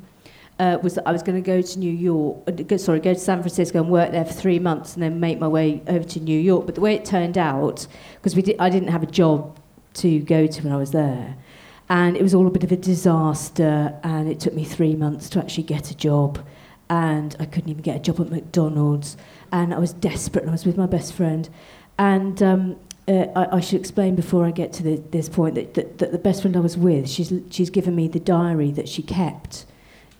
uh, 0.58 0.78
was 0.82 0.94
that 0.94 1.06
I 1.06 1.12
was 1.12 1.22
going 1.22 1.40
to 1.40 1.46
go 1.46 1.62
to 1.62 1.78
New 1.78 1.92
York, 1.92 2.48
uh, 2.48 2.78
sorry, 2.78 3.00
go 3.00 3.14
to 3.14 3.20
San 3.20 3.40
Francisco 3.40 3.80
and 3.80 3.90
work 3.90 4.10
there 4.10 4.24
for 4.24 4.32
three 4.32 4.58
months 4.58 4.94
and 4.94 5.02
then 5.02 5.20
make 5.20 5.38
my 5.38 5.46
way 5.46 5.82
over 5.86 6.04
to 6.04 6.20
New 6.20 6.38
York. 6.38 6.66
But 6.66 6.74
the 6.74 6.80
way 6.80 6.94
it 6.94 7.04
turned 7.04 7.38
out, 7.38 7.86
because 8.14 8.34
we 8.34 8.42
I 8.58 8.68
didn't 8.68 8.88
have 8.88 9.02
a 9.02 9.06
job 9.06 9.58
to 9.94 10.18
go 10.20 10.46
to 10.46 10.62
when 10.62 10.72
I 10.72 10.76
was 10.76 10.90
there. 10.90 11.36
And 11.88 12.16
it 12.16 12.22
was 12.22 12.34
all 12.34 12.46
a 12.46 12.50
bit 12.50 12.64
of 12.64 12.72
a 12.72 12.76
disaster, 12.76 13.98
and 14.02 14.28
it 14.28 14.40
took 14.40 14.52
me 14.52 14.64
three 14.64 14.94
months 14.94 15.30
to 15.30 15.38
actually 15.38 15.62
get 15.62 15.90
a 15.90 15.96
job. 15.96 16.44
And 16.90 17.36
I 17.38 17.46
couldn't 17.46 17.70
even 17.70 17.82
get 17.82 17.96
a 17.96 18.00
job 18.00 18.20
at 18.20 18.30
McDonald's. 18.30 19.16
And 19.52 19.72
I 19.72 19.78
was 19.78 19.92
desperate, 19.92 20.42
and 20.42 20.50
I 20.50 20.52
was 20.52 20.66
with 20.66 20.76
my 20.76 20.86
best 20.86 21.14
friend. 21.14 21.48
And 21.98 22.42
um, 22.42 22.76
uh, 23.06 23.26
I, 23.34 23.56
I 23.56 23.60
should 23.60 23.80
explain 23.80 24.16
before 24.16 24.44
I 24.44 24.50
get 24.50 24.72
to 24.74 24.82
the, 24.82 24.96
this 24.96 25.28
point 25.28 25.54
that, 25.54 25.74
that, 25.74 25.98
that 25.98 26.12
the 26.12 26.18
best 26.18 26.42
friend 26.42 26.56
I 26.56 26.60
was 26.60 26.76
with, 26.76 27.08
she's, 27.08 27.32
she's 27.48 27.70
given 27.70 27.94
me 27.96 28.06
the 28.06 28.20
diary 28.20 28.70
that 28.72 28.88
she 28.88 29.02
kept 29.02 29.64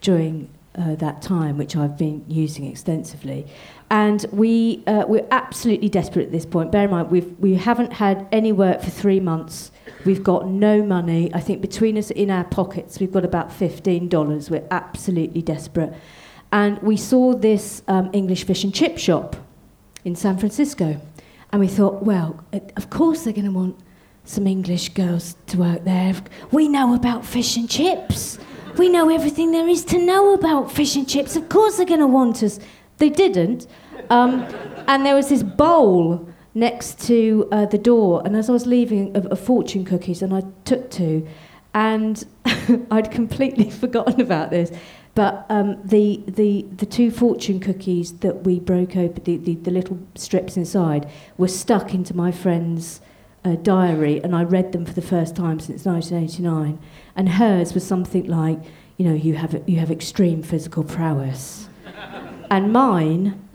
during 0.01 0.49
uh, 0.79 0.95
that 0.97 1.21
time, 1.23 1.59
which 1.59 1.77
I've 1.77 1.97
been 1.97 2.25
using 2.29 2.65
extensively. 2.67 3.47
And 3.91 4.25
we, 4.33 4.85
uh, 4.87 5.05
we're 5.09 5.27
absolutely 5.31 5.89
desperate 5.89 6.27
at 6.27 6.33
this 6.33 6.47
point. 6.47 6.71
Bear 6.71 6.85
in 6.85 6.91
mind, 6.91 7.11
we've, 7.11 7.39
we 7.39 7.55
haven't 7.55 7.93
had 7.95 8.29
any 8.31 8.53
work 8.53 8.83
for 8.83 8.91
three 8.91 9.19
months. 9.19 9.73
We've 10.05 10.23
got 10.23 10.47
no 10.47 10.83
money. 10.83 11.33
I 11.35 11.41
think 11.41 11.63
between 11.63 11.99
us 11.99 12.11
in 12.11 12.31
our 12.31 12.45
pockets, 12.45 13.01
we've 13.01 13.13
got 13.13 13.25
about 13.25 13.51
$15. 13.51 14.51
We're 14.51 14.67
absolutely 14.71 15.43
desperate. 15.43 15.93
And 16.53 16.81
we 16.83 16.97
saw 16.97 17.35
this 17.35 17.83
um, 17.89 18.11
English 18.13 18.45
fish 18.45 18.63
and 18.65 18.75
chip 18.75 18.99
shop 18.99 19.37
in 20.05 20.15
San 20.15 20.39
Francisco. 20.39 21.01
And 21.51 21.61
we 21.61 21.69
thought, 21.69 22.03
well, 22.03 22.45
of 22.77 22.91
course 22.91 23.25
they're 23.25 23.33
going 23.33 23.47
to 23.47 23.51
want 23.51 23.79
some 24.25 24.47
English 24.47 24.91
girls 24.91 25.37
to 25.47 25.59
work 25.59 25.85
there. 25.85 26.15
We 26.53 26.69
know 26.69 26.95
about 26.95 27.25
fish 27.25 27.57
and 27.57 27.69
chips. 27.69 28.39
We 28.77 28.89
know 28.89 29.09
everything 29.09 29.53
there 29.53 29.69
is 29.69 29.85
to 29.87 29.99
know 29.99 30.35
about 30.35 30.71
fish 30.71 30.97
and 30.97 31.09
chips. 31.09 31.37
Of 31.37 31.49
course 31.49 31.77
they're 31.77 31.87
going 31.87 32.01
to 32.01 32.07
want 32.07 32.43
us. 32.43 32.61
They 32.99 33.09
didn't. 33.09 33.67
Um, 34.11 34.43
and 34.87 35.05
there 35.05 35.15
was 35.15 35.29
this 35.29 35.43
bowl 35.43 36.29
next 36.55 37.01
to 37.07 37.49
uh, 37.53 37.67
the 37.67 37.79
door. 37.79 38.23
And 38.25 38.37
as 38.37 38.49
I 38.49 38.53
was 38.53 38.67
leaving, 38.67 39.17
a, 39.17 39.21
of 39.29 39.41
fortune 39.41 39.85
cookies, 39.85 40.23
and 40.23 40.35
I 40.35 40.43
took 40.65 40.91
two, 40.91 41.27
and 41.75 42.25
I'd 42.91 43.11
completely 43.11 43.71
forgotten 43.83 44.21
about 44.21 44.51
this. 44.51 44.73
But 45.15 45.47
um, 45.49 45.81
the, 45.85 46.23
the, 46.29 46.65
the 46.77 46.87
two 46.87 47.11
fortune 47.11 47.59
cookies 47.59 48.19
that 48.19 48.45
we 48.45 48.61
broke 48.61 48.97
open, 48.97 49.25
the, 49.25 49.37
the, 49.37 49.55
the 49.57 49.71
little 49.71 49.99
strips 50.15 50.57
inside, 50.57 51.11
were 51.37 51.49
stuck 51.49 51.93
into 51.93 52.15
my 52.15 52.31
friend's 52.31 53.01
uh, 53.45 53.57
diary 53.57 54.23
and 54.23 54.35
I 54.35 54.45
read 54.45 54.73
them 54.73 54.85
for 54.85 54.93
the 54.93 55.03
first 55.03 55.37
time 55.37 55.61
since 55.61 55.85
1989. 55.85 56.79
And 57.17 57.29
hers 57.29 57.75
was 57.75 57.87
something 57.87 58.27
like, 58.27 58.59
you 58.97 59.05
know, 59.05 59.15
you 59.15 59.35
have, 59.35 59.63
you 59.67 59.79
have 59.79 59.91
extreme 59.91 60.43
physical 60.43 60.85
prowess. 60.85 61.69
And 62.51 62.73
mine 62.73 63.47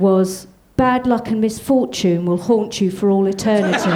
was 0.00 0.48
bad 0.76 1.06
luck 1.06 1.28
and 1.28 1.40
misfortune 1.40 2.24
will 2.26 2.38
haunt 2.38 2.80
you 2.80 2.90
for 2.90 3.08
all 3.08 3.26
eternity. 3.26 3.90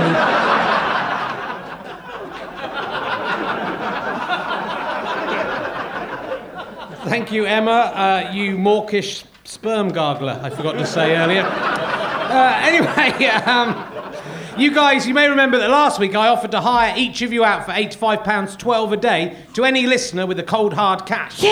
Thank 7.09 7.33
you, 7.33 7.47
Emma. 7.47 7.71
Uh, 7.71 8.31
you 8.35 8.59
mawkish 8.59 9.25
sperm 9.45 9.91
gargler, 9.91 10.41
I 10.43 10.51
forgot 10.51 10.73
to 10.73 10.87
say 10.87 11.17
earlier. 11.17 11.43
Uh, 11.43 12.61
anyway, 12.63 13.27
um, 13.47 13.98
you 14.59 14.75
guys, 14.75 15.07
you 15.07 15.15
may 15.15 15.29
remember 15.29 15.59
that 15.59 15.71
last 15.71 15.99
week 16.01 16.15
I 16.15 16.29
offered 16.29 16.51
to 16.53 16.61
hire 16.61 16.95
each 16.97 17.23
of 17.23 17.33
you 17.33 17.45
out 17.45 17.65
for 17.67 17.73
£85.12 17.73 18.93
a 18.93 18.97
day 18.97 19.37
to 19.55 19.65
any 19.65 19.87
listener 19.87 20.27
with 20.27 20.39
a 20.39 20.43
cold 20.43 20.75
hard 20.75 21.07
cash. 21.07 21.43
Yeah. 21.43 21.51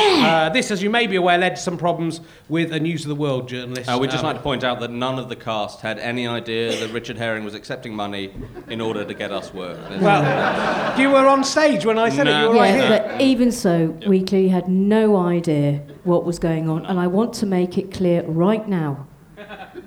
Uh, 0.48 0.48
this, 0.52 0.70
as 0.70 0.82
you 0.82 0.90
may 0.90 1.06
be 1.06 1.16
aware, 1.16 1.38
led 1.38 1.56
to 1.56 1.62
some 1.62 1.78
problems 1.78 2.20
with 2.48 2.72
a 2.72 2.80
News 2.80 3.02
of 3.04 3.08
the 3.08 3.14
World 3.14 3.48
journalist. 3.48 3.88
Uh, 3.88 3.98
we'd 4.00 4.10
just 4.10 4.22
Um, 4.24 4.28
like 4.28 4.36
to 4.36 4.42
point 4.42 4.64
out 4.64 4.80
that 4.80 4.90
none 4.90 5.18
of 5.18 5.28
the 5.28 5.36
cast 5.36 5.80
had 5.80 5.98
any 5.98 6.26
idea 6.26 6.76
that 6.80 6.92
Richard 6.92 7.16
Herring 7.16 7.44
was 7.44 7.54
accepting 7.54 7.94
money 7.94 8.30
in 8.68 8.80
order 8.80 9.04
to 9.04 9.14
get 9.14 9.30
us 9.32 9.52
work. 9.54 9.78
Well, 10.00 10.98
you 11.00 11.10
were 11.10 11.26
on 11.26 11.42
stage 11.44 11.84
when 11.84 11.98
I 11.98 12.08
said 12.10 12.26
it. 12.28 12.40
You 12.40 12.48
were 12.48 12.54
right 12.54 12.74
here. 12.74 12.88
but 12.88 13.20
even 13.20 13.50
so, 13.52 13.96
we 14.06 14.22
clearly 14.22 14.48
had 14.48 14.68
no 14.68 15.16
idea 15.16 15.80
what 16.04 16.24
was 16.24 16.38
going 16.38 16.68
on, 16.68 16.86
and 16.86 16.98
I 17.00 17.06
want 17.06 17.32
to 17.34 17.46
make 17.46 17.76
it 17.78 17.92
clear 17.92 18.22
right 18.24 18.66
now 18.68 19.06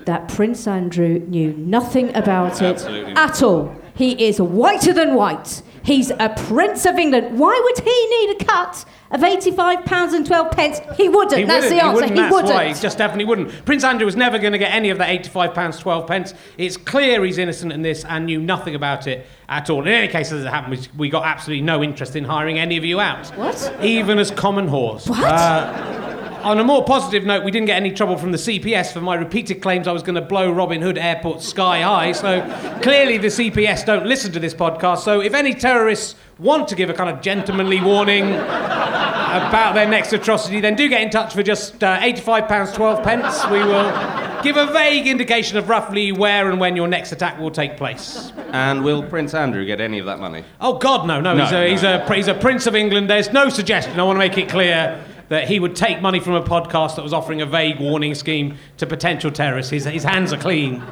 that 0.10 0.28
Prince 0.28 0.66
Andrew 0.68 1.20
knew 1.20 1.54
nothing 1.54 2.14
about 2.16 2.64
it 2.64 2.74
Absolutely 2.74 3.14
at 3.14 3.44
all. 3.44 3.76
He 3.94 4.26
is 4.28 4.42
whiter 4.42 4.92
than 4.92 5.14
white. 5.14 5.62
He's 5.84 6.10
a 6.10 6.30
Prince 6.48 6.86
of 6.86 6.98
England. 6.98 7.38
Why 7.38 7.60
would 7.64 7.84
he 7.86 8.08
need 8.28 8.42
a 8.42 8.46
cut 8.46 8.86
of 9.12 9.24
eighty-five 9.24 9.86
pounds 9.86 10.14
and 10.14 10.26
twelve 10.26 10.52
pence? 10.52 10.80
He 10.98 11.10
wouldn't. 11.10 11.38
He 11.38 11.44
that's 11.44 11.66
wouldn't, 11.66 11.80
the 11.80 11.86
answer. 11.86 11.90
He 11.90 11.94
wouldn't. 11.96 12.12
He 12.12 12.20
that's 12.22 12.34
wouldn't. 12.34 12.54
why. 12.54 12.68
He 12.74 12.74
just 12.74 12.98
definitely 12.98 13.26
wouldn't. 13.26 13.66
Prince 13.66 13.84
Andrew 13.84 14.06
was 14.06 14.16
never 14.16 14.40
going 14.40 14.54
to 14.54 14.58
get 14.58 14.72
any 14.74 14.90
of 14.90 14.98
that 14.98 15.10
eighty-five 15.10 15.54
pounds 15.54 15.78
twelve 15.80 16.08
pence. 16.08 16.34
It's 16.58 16.76
clear 16.78 17.24
he's 17.24 17.38
innocent 17.38 17.72
in 17.72 17.82
this 17.82 18.04
and 18.06 18.26
knew 18.26 18.40
nothing 18.40 18.74
about 18.76 19.06
it 19.06 19.28
at 19.48 19.70
all. 19.70 19.82
In 19.82 19.88
any 19.90 20.08
case, 20.08 20.32
as 20.32 20.44
it 20.44 20.50
happened, 20.50 20.88
we- 20.96 21.00
we 21.06 21.10
got 21.10 21.26
absolutely 21.26 21.64
no 21.64 21.84
interest 21.84 22.16
in 22.16 22.24
hiring 22.24 22.58
any 22.58 22.78
of 22.78 22.84
you 22.86 23.00
out. 23.00 23.28
What? 23.38 23.74
Even 23.82 24.18
as 24.18 24.32
common 24.32 24.68
horse. 24.68 25.08
What? 25.08 25.24
Uh, 25.24 25.99
on 26.44 26.60
a 26.60 26.64
more 26.64 26.84
positive 26.84 27.26
note, 27.26 27.44
we 27.44 27.52
didn't 27.52 27.68
get 27.68 27.78
any 27.78 27.92
trouble 27.92 28.18
from 28.18 28.32
the 28.32 28.38
CPS 28.38 28.94
for 28.94 29.02
my 29.02 29.16
repeated 29.16 29.62
claims 29.62 29.88
I 29.88 29.92
was 29.92 30.04
going 30.04 30.16
to 30.16 30.22
blow 30.22 30.52
Robin 30.52 30.82
Hood 30.82 30.98
Airport 30.98 31.42
sky 31.42 31.82
high. 31.82 32.12
So 32.12 32.42
clearly, 32.82 33.18
the 33.18 33.28
CPS 33.28 33.86
don't 33.86 34.06
listen 34.06 34.32
to 34.34 34.40
this 34.40 34.54
podcast. 34.54 35.00
So 35.00 35.22
if 35.22 35.34
any 35.34 35.54
terrorists 35.54 36.16
want 36.38 36.68
to 36.70 36.76
give 36.76 36.90
a 36.90 36.94
kind 36.94 37.10
of 37.10 37.22
gentlemanly 37.22 37.82
warning 37.82 38.34
about 38.34 39.74
their 39.74 39.88
next 39.88 40.14
atrocity, 40.14 40.62
then 40.62 40.76
do 40.76 40.88
get 40.88 41.02
in 41.02 41.10
touch 41.10 41.34
for 41.34 41.44
just 41.44 41.84
uh, 41.84 42.00
£85, 42.00 42.74
12 42.74 43.04
pence. 43.04 43.46
We 43.48 43.60
will 43.60 44.42
give 44.42 44.58
a 44.58 44.68
vague 44.72 45.08
indication 45.08 45.58
of 45.58 45.70
roughly 45.70 46.12
where 46.12 46.50
and 46.50 46.60
when 46.60 46.76
your 46.76 46.88
next 46.88 47.12
attack 47.12 47.38
will 47.40 47.52
take 47.52 47.78
place. 47.78 48.32
And 48.52 48.84
will 48.84 49.04
Prince 49.04 49.34
Andrew 49.34 49.66
get 49.66 49.82
any 49.82 50.00
of 50.00 50.06
that 50.06 50.20
money? 50.20 50.44
Oh, 50.60 50.78
God, 50.78 51.06
no, 51.06 51.22
no. 51.22 51.36
No, 51.36 51.44
he's, 51.44 51.52
a, 51.52 51.54
no. 51.54 51.68
he's, 51.68 51.84
a, 51.84 52.16
he's 52.16 52.28
a 52.28 52.34
Prince 52.34 52.66
of 52.66 52.76
England. 52.76 53.10
There's 53.10 53.32
no 53.32 53.50
suggestion. 53.50 54.00
I 54.00 54.04
want 54.04 54.16
to 54.16 54.20
make 54.20 54.38
it 54.38 54.50
clear 54.50 55.04
that 55.30 55.48
he 55.48 55.60
would 55.60 55.76
take 55.76 56.02
money 56.02 56.20
from 56.20 56.34
a 56.34 56.44
podcast 56.44 56.96
that 56.96 57.04
was 57.04 57.14
offering 57.14 57.42
a 57.42 57.46
vague 57.46 57.80
warning 57.80 58.14
scheme 58.14 58.58
to 58.78 58.86
potential 58.86 59.32
terrorists. 59.32 59.72
His, 59.72 59.86
his 59.86 60.04
hands 60.04 60.34
are 60.34 60.38
clean 60.38 60.84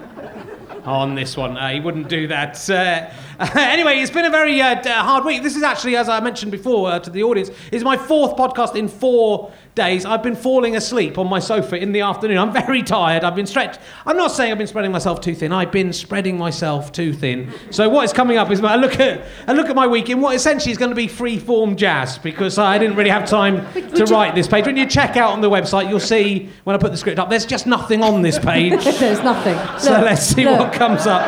on 0.88 1.15
this 1.15 1.36
one. 1.36 1.58
Uh, 1.58 1.70
he 1.70 1.79
wouldn't 1.79 2.08
do 2.08 2.27
that. 2.27 2.70
Uh, 2.70 3.10
anyway, 3.60 4.00
it's 4.00 4.12
been 4.12 4.25
a 4.25 4.29
very 4.29 4.62
uh, 4.62 4.82
hard 5.03 5.25
week. 5.25 5.44
This 5.44 5.56
is 5.56 5.63
actually, 5.63 5.98
as 5.98 6.08
I 6.08 6.20
mentioned 6.22 6.51
before 6.51 6.89
uh, 6.89 7.00
to 7.00 7.10
the 7.10 7.24
audience, 7.24 7.51
is 7.72 7.84
my 7.84 7.98
fourth 7.98 8.38
podcast 8.38 8.75
in 8.75 8.88
four 8.88 9.51
days. 9.77 10.05
I've 10.05 10.24
been 10.24 10.36
falling 10.36 10.75
asleep 10.75 11.17
on 11.17 11.29
my 11.29 11.39
sofa 11.39 11.77
in 11.77 11.93
the 11.93 12.01
afternoon. 12.01 12.38
I'm 12.38 12.51
very 12.51 12.84
tired. 12.84 13.24
I've 13.24 13.36
been 13.36 13.48
stretched. 13.48 13.79
I'm 14.05 14.17
not 14.17 14.31
saying 14.31 14.51
I've 14.51 14.57
been 14.57 14.67
spreading 14.67 14.91
myself 14.91 15.22
too 15.22 15.34
thin. 15.34 15.53
I've 15.53 15.72
been 15.72 15.93
spreading 15.93 16.38
myself 16.38 16.91
too 16.91 17.13
thin. 17.13 17.53
So 17.72 17.88
what 17.88 18.03
is 18.03 18.12
coming 18.12 18.38
up 18.38 18.51
is 18.51 18.60
a 18.60 18.75
look 18.75 19.00
at 19.00 19.25
a 19.48 19.53
look 19.53 19.69
at 19.69 19.75
my 19.75 19.88
week 19.88 20.10
in 20.10 20.19
what 20.19 20.36
essentially 20.36 20.72
is 20.72 20.77
going 20.77 20.89
to 20.89 20.96
be 20.96 21.07
free 21.07 21.39
form 21.39 21.77
jazz 21.77 22.17
because 22.17 22.57
I 22.57 22.77
didn't 22.77 22.98
really 22.98 23.12
have 23.12 23.29
time 23.29 23.72
to 23.93 24.05
write 24.05 24.36
this 24.36 24.48
page. 24.48 24.65
When 24.65 24.75
you 24.75 24.88
check 24.88 25.15
out 25.15 25.31
on 25.31 25.39
the 25.39 25.50
website, 25.50 25.88
you'll 25.88 26.00
see 26.01 26.50
when 26.65 26.75
I 26.75 26.79
put 26.79 26.91
the 26.91 26.98
script 26.98 27.19
up, 27.19 27.29
there's 27.29 27.46
just 27.46 27.67
nothing 27.67 28.03
on 28.03 28.22
this 28.22 28.38
page. 28.38 28.84
There's 28.98 29.22
nothing. 29.24 29.55
So 29.79 29.91
Look, 29.91 30.01
let's 30.01 30.24
see 30.24 30.43
look, 30.43 30.60
what 30.60 30.74
comes 30.74 31.05
up. 31.05 31.22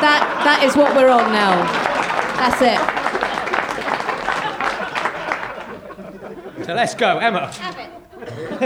That 0.00 0.22
that 0.44 0.62
is 0.64 0.76
what 0.76 0.96
we're 0.96 1.10
on 1.10 1.30
now. 1.30 1.62
That's 2.38 2.62
it. 2.62 3.03
So 6.64 6.72
let's 6.72 6.94
go, 6.94 7.18
Emma. 7.18 7.52
Have 7.52 7.78
it. 7.78 7.90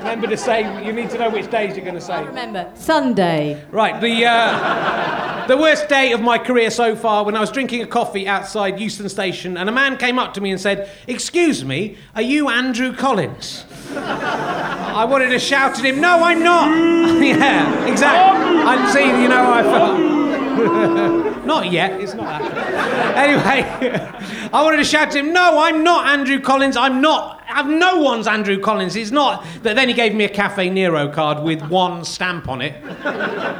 Remember 0.00 0.26
to 0.26 0.36
say 0.36 0.84
you 0.84 0.92
need 0.92 1.10
to 1.10 1.18
know 1.18 1.30
which 1.30 1.48
days 1.48 1.76
you're 1.76 1.84
going 1.84 1.94
to 1.94 2.00
say. 2.00 2.24
Remember, 2.24 2.68
Sunday. 2.74 3.62
Right, 3.70 4.00
the 4.00 4.24
uh, 4.26 5.46
the 5.46 5.56
worst 5.56 5.88
day 5.88 6.10
of 6.12 6.20
my 6.20 6.36
career 6.36 6.70
so 6.70 6.96
far 6.96 7.24
when 7.24 7.36
I 7.36 7.40
was 7.40 7.52
drinking 7.52 7.82
a 7.82 7.86
coffee 7.86 8.26
outside 8.26 8.80
Euston 8.80 9.08
Station 9.08 9.56
and 9.56 9.68
a 9.68 9.72
man 9.72 9.98
came 9.98 10.18
up 10.18 10.34
to 10.34 10.40
me 10.40 10.50
and 10.50 10.60
said, 10.60 10.90
"Excuse 11.06 11.64
me, 11.64 11.96
are 12.16 12.22
you 12.22 12.48
Andrew 12.48 12.92
Collins?" 12.92 13.64
I 13.94 15.04
wanted 15.04 15.28
to 15.28 15.38
shout 15.38 15.78
at 15.78 15.84
him, 15.84 16.00
"No, 16.00 16.24
I'm 16.24 16.42
not." 16.42 16.68
yeah, 17.22 17.86
exactly. 17.86 18.62
I'm 18.62 18.92
seeing, 18.92 19.22
you 19.22 19.28
know, 19.28 19.44
how 19.44 19.52
I 19.52 19.62
felt. 19.62 20.13
not 21.44 21.70
yet. 21.70 22.00
It's 22.00 22.14
not 22.14 22.42
that. 22.42 23.16
anyway, 23.16 24.48
I 24.52 24.62
wanted 24.62 24.78
to 24.78 24.84
shout 24.84 25.10
to 25.12 25.18
him, 25.18 25.32
"No, 25.32 25.58
I'm 25.58 25.82
not 25.82 26.06
Andrew 26.06 26.40
Collins. 26.40 26.76
I'm 26.76 27.00
not. 27.00 27.42
I'm 27.48 27.78
no 27.78 27.98
one's 28.00 28.26
Andrew 28.26 28.58
Collins. 28.58 28.94
He's 28.94 29.12
not." 29.12 29.44
Then 29.62 29.88
he 29.88 29.94
gave 29.94 30.14
me 30.14 30.24
a 30.24 30.28
Caffè 30.28 30.70
Nero 30.72 31.08
card 31.08 31.42
with 31.42 31.62
one 31.68 32.04
stamp 32.04 32.48
on 32.48 32.62
it, 32.62 32.74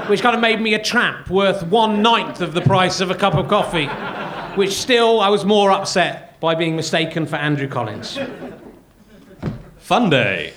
which 0.08 0.22
kind 0.22 0.34
of 0.34 0.40
made 0.40 0.60
me 0.60 0.74
a 0.74 0.82
tramp 0.82 1.28
worth 1.30 1.62
one 1.64 2.02
ninth 2.02 2.40
of 2.40 2.54
the 2.54 2.60
price 2.60 3.00
of 3.00 3.10
a 3.10 3.14
cup 3.14 3.34
of 3.34 3.48
coffee. 3.48 3.86
Which 4.56 4.72
still, 4.74 5.20
I 5.20 5.28
was 5.30 5.44
more 5.44 5.70
upset 5.72 6.38
by 6.40 6.54
being 6.54 6.76
mistaken 6.76 7.26
for 7.26 7.36
Andrew 7.36 7.66
Collins. 7.66 8.18
Fun 9.78 10.08
day. 10.08 10.52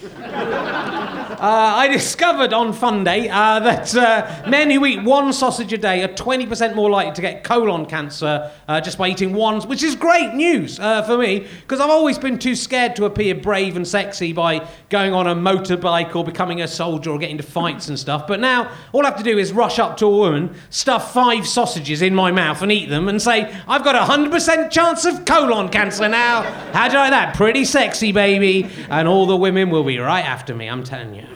Uh, 1.39 1.75
I 1.75 1.87
discovered 1.89 2.51
on 2.51 2.73
Fun 2.73 3.03
Day 3.03 3.29
uh, 3.29 3.59
that 3.59 3.95
uh, 3.95 4.49
men 4.49 4.71
who 4.71 4.83
eat 4.87 5.03
one 5.03 5.31
sausage 5.31 5.71
a 5.71 5.77
day 5.77 6.01
are 6.01 6.07
20% 6.07 6.73
more 6.73 6.89
likely 6.89 7.13
to 7.13 7.21
get 7.21 7.43
colon 7.43 7.85
cancer 7.85 8.51
uh, 8.67 8.81
just 8.81 8.97
by 8.97 9.09
eating 9.09 9.33
one, 9.33 9.61
which 9.67 9.83
is 9.83 9.95
great 9.95 10.33
news 10.33 10.79
uh, 10.79 11.03
for 11.03 11.15
me 11.15 11.45
because 11.61 11.79
I've 11.79 11.91
always 11.91 12.17
been 12.17 12.39
too 12.39 12.55
scared 12.55 12.95
to 12.95 13.05
appear 13.05 13.35
brave 13.35 13.75
and 13.75 13.87
sexy 13.87 14.33
by 14.33 14.67
going 14.89 15.13
on 15.13 15.27
a 15.27 15.35
motorbike 15.35 16.15
or 16.15 16.23
becoming 16.23 16.63
a 16.63 16.67
soldier 16.67 17.11
or 17.11 17.19
getting 17.19 17.37
into 17.37 17.43
fights 17.47 17.87
and 17.87 17.99
stuff. 17.99 18.25
But 18.25 18.39
now 18.39 18.71
all 18.91 19.05
I 19.05 19.09
have 19.09 19.19
to 19.19 19.23
do 19.23 19.37
is 19.37 19.53
rush 19.53 19.77
up 19.77 19.95
to 19.97 20.07
a 20.07 20.09
woman, 20.09 20.55
stuff 20.71 21.13
five 21.13 21.45
sausages 21.45 22.01
in 22.01 22.15
my 22.15 22.31
mouth 22.31 22.63
and 22.63 22.71
eat 22.71 22.89
them 22.89 23.07
and 23.07 23.21
say, 23.21 23.55
I've 23.67 23.83
got 23.83 23.95
a 23.95 24.11
100% 24.11 24.71
chance 24.71 25.05
of 25.05 25.23
colon 25.25 25.69
cancer 25.69 26.09
now. 26.09 26.41
How 26.73 26.87
do 26.87 26.93
you 26.93 26.99
like 26.99 27.11
that? 27.11 27.35
Pretty 27.35 27.63
sexy, 27.63 28.11
baby. 28.11 28.67
And 28.89 29.07
all 29.07 29.27
the 29.27 29.37
women 29.37 29.69
will 29.69 29.83
be 29.83 29.99
right 29.99 30.25
after 30.25 30.55
me, 30.55 30.67
I'm 30.67 30.83
telling 30.83 31.13
you. 31.13 31.27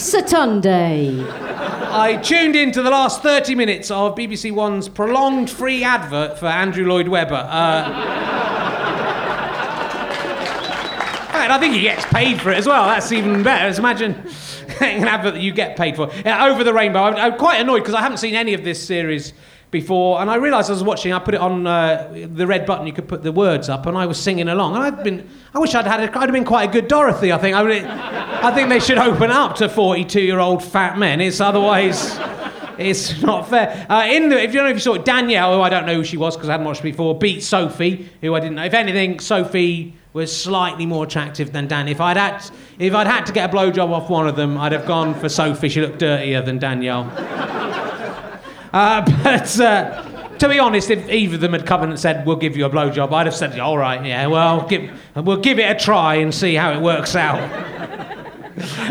Saturday. 0.00 1.22
I 1.28 2.16
tuned 2.16 2.56
in 2.56 2.72
to 2.72 2.82
the 2.82 2.90
last 2.90 3.22
30 3.22 3.54
minutes 3.54 3.90
of 3.90 4.14
BBC 4.14 4.50
One's 4.50 4.88
prolonged 4.88 5.50
free 5.50 5.84
advert 5.84 6.38
for 6.38 6.46
Andrew 6.46 6.86
Lloyd 6.86 7.06
Webber. 7.06 7.34
Uh, 7.34 7.84
and 11.34 11.52
I 11.52 11.58
think 11.58 11.74
he 11.74 11.82
gets 11.82 12.06
paid 12.06 12.40
for 12.40 12.50
it 12.50 12.56
as 12.56 12.66
well. 12.66 12.86
That's 12.86 13.12
even 13.12 13.42
better. 13.42 13.68
Just 13.68 13.78
imagine 13.78 14.14
an 14.80 15.06
advert 15.06 15.34
that 15.34 15.42
you 15.42 15.52
get 15.52 15.76
paid 15.76 15.96
for. 15.96 16.10
Yeah, 16.24 16.46
Over 16.46 16.64
the 16.64 16.72
Rainbow. 16.72 17.00
I'm, 17.00 17.16
I'm 17.16 17.38
quite 17.38 17.60
annoyed 17.60 17.80
because 17.80 17.94
I 17.94 18.00
haven't 18.00 18.18
seen 18.18 18.34
any 18.34 18.54
of 18.54 18.64
this 18.64 18.82
series 18.82 19.34
before, 19.70 20.20
and 20.20 20.28
I 20.28 20.36
realised 20.36 20.68
I 20.68 20.72
was 20.72 20.82
watching, 20.82 21.12
I 21.12 21.18
put 21.18 21.34
it 21.34 21.40
on 21.40 21.66
uh, 21.66 22.12
the 22.32 22.46
red 22.46 22.66
button. 22.66 22.86
You 22.86 22.92
could 22.92 23.08
put 23.08 23.22
the 23.22 23.32
words 23.32 23.68
up, 23.68 23.86
and 23.86 23.96
I 23.96 24.06
was 24.06 24.18
singing 24.18 24.48
along. 24.48 24.74
And 24.74 24.84
I'd 24.84 25.04
been, 25.04 25.28
I 25.54 25.58
wish 25.58 25.74
I'd 25.74 25.86
had, 25.86 26.00
a, 26.00 26.18
I'd 26.18 26.22
have 26.22 26.32
been 26.32 26.44
quite 26.44 26.68
a 26.68 26.72
good 26.72 26.88
Dorothy. 26.88 27.32
I 27.32 27.38
think. 27.38 27.56
I, 27.56 27.62
mean, 27.62 27.84
I 27.84 28.52
think 28.54 28.68
they 28.68 28.80
should 28.80 28.98
open 28.98 29.30
up 29.30 29.56
to 29.56 29.68
42-year-old 29.68 30.64
fat 30.64 30.98
men. 30.98 31.20
It's 31.20 31.40
otherwise. 31.40 32.18
It's 32.78 33.20
not 33.20 33.48
fair. 33.48 33.86
Uh, 33.90 34.06
in 34.06 34.30
the, 34.30 34.42
if 34.42 34.52
you 34.52 34.58
don't 34.58 34.64
know 34.64 34.70
if 34.70 34.76
you 34.76 34.80
saw 34.80 34.94
it, 34.94 35.04
Danielle, 35.04 35.54
who 35.54 35.60
I 35.60 35.68
don't 35.68 35.84
know 35.84 35.94
who 35.94 36.04
she 36.04 36.16
was 36.16 36.34
because 36.34 36.48
I 36.48 36.52
hadn't 36.52 36.66
watched 36.66 36.82
before, 36.82 37.16
beat 37.16 37.42
Sophie, 37.42 38.08
who 38.22 38.34
I 38.34 38.40
didn't 38.40 38.54
know. 38.54 38.64
If 38.64 38.72
anything, 38.72 39.20
Sophie 39.20 39.94
was 40.14 40.34
slightly 40.34 40.86
more 40.86 41.04
attractive 41.04 41.52
than 41.52 41.68
Dan. 41.68 41.88
If 41.88 42.00
I'd 42.00 42.16
had, 42.16 42.42
if 42.78 42.94
I'd 42.94 43.06
had 43.06 43.26
to 43.26 43.32
get 43.32 43.50
a 43.50 43.52
blowjob 43.54 43.90
off 43.90 44.08
one 44.08 44.26
of 44.26 44.34
them, 44.34 44.56
I'd 44.56 44.72
have 44.72 44.86
gone 44.86 45.14
for 45.14 45.28
Sophie. 45.28 45.68
She 45.68 45.82
looked 45.82 45.98
dirtier 45.98 46.40
than 46.40 46.58
Danielle. 46.58 47.04
Uh, 48.72 49.02
but 49.22 49.60
uh, 49.60 50.28
to 50.38 50.48
be 50.48 50.58
honest, 50.58 50.90
if 50.90 51.08
either 51.08 51.34
of 51.36 51.40
them 51.40 51.52
had 51.52 51.66
come 51.66 51.82
and 51.82 51.98
said, 51.98 52.26
"We'll 52.26 52.36
give 52.36 52.56
you 52.56 52.64
a 52.64 52.70
blowjob," 52.70 53.12
I'd 53.12 53.26
have 53.26 53.34
said, 53.34 53.58
"All 53.58 53.78
right, 53.78 54.04
yeah, 54.04 54.26
well, 54.26 54.66
give, 54.66 54.90
we'll 55.16 55.40
give 55.40 55.58
it 55.58 55.70
a 55.70 55.78
try 55.78 56.16
and 56.16 56.34
see 56.34 56.54
how 56.54 56.72
it 56.72 56.80
works 56.80 57.14
out." 57.16 57.78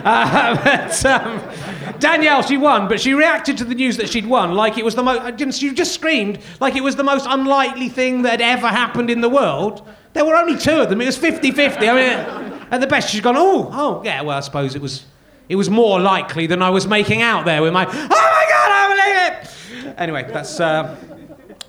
Uh, 0.04 0.56
but 0.64 1.06
um, 1.06 2.00
Danielle, 2.00 2.42
she 2.42 2.58
won, 2.58 2.88
but 2.88 3.00
she 3.00 3.14
reacted 3.14 3.56
to 3.58 3.64
the 3.64 3.76
news 3.76 3.98
that 3.98 4.10
she'd 4.10 4.26
won 4.26 4.56
like 4.56 4.80
it 4.80 4.86
was 4.86 4.96
the 4.96 5.04
most. 5.04 5.60
She 5.60 5.72
just 5.74 5.94
screamed 5.94 6.40
like 6.60 6.76
it 6.76 6.82
was 6.82 6.96
the 6.96 7.04
most 7.04 7.28
unlikely 7.30 7.90
thing 7.90 8.24
that 8.24 8.40
had 8.40 8.42
ever 8.42 8.68
happened 8.68 9.12
in 9.12 9.22
the 9.22 9.30
world. 9.30 9.88
There 10.14 10.26
were 10.26 10.36
only 10.36 10.58
two 10.58 10.82
of 10.82 10.90
them. 10.90 11.02
It 11.02 11.06
was 11.06 11.18
50 11.18 11.52
50. 11.52 11.88
I 11.88 11.94
mean, 11.94 12.60
at 12.72 12.82
the 12.82 12.88
best, 12.88 13.10
she's 13.10 13.22
gone, 13.22 13.36
oh, 13.38 13.70
oh, 13.72 14.02
yeah, 14.04 14.22
well, 14.22 14.38
I 14.38 14.42
suppose 14.42 14.76
it 14.76 14.82
was, 14.82 15.06
it 15.48 15.56
was 15.56 15.70
more 15.70 16.00
likely 16.00 16.48
than 16.48 16.62
I 16.62 16.70
was 16.70 16.88
making 16.88 17.22
out 17.22 17.46
there 17.46 17.62
with 17.62 17.74
my, 17.74 17.86
oh 17.86 17.92
my 17.92 18.46
God, 18.50 18.72
I 18.72 18.88
believe 18.90 19.78
it. 19.78 19.78
Anyway, 19.98 20.24
that's 20.31 20.60
uh, 20.60 20.96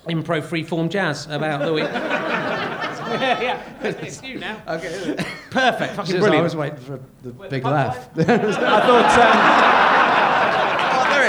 improv 0.07 0.41
freeform 0.43 0.89
jazz 0.89 1.25
about 1.27 1.63
the 1.65 1.73
week. 1.73 1.83
yeah, 1.85 3.41
yeah. 3.41 3.61
It's 3.83 4.21
you 4.23 4.39
now. 4.39 4.61
Okay. 4.67 5.15
Perfect. 5.49 5.95
Fucking 5.95 6.15
Just, 6.15 6.27
I 6.27 6.41
was 6.41 6.55
waiting 6.55 6.79
for 6.79 6.99
the 7.23 7.31
big 7.31 7.63
laugh. 7.65 8.09
I 8.17 8.23
thought. 8.23 9.19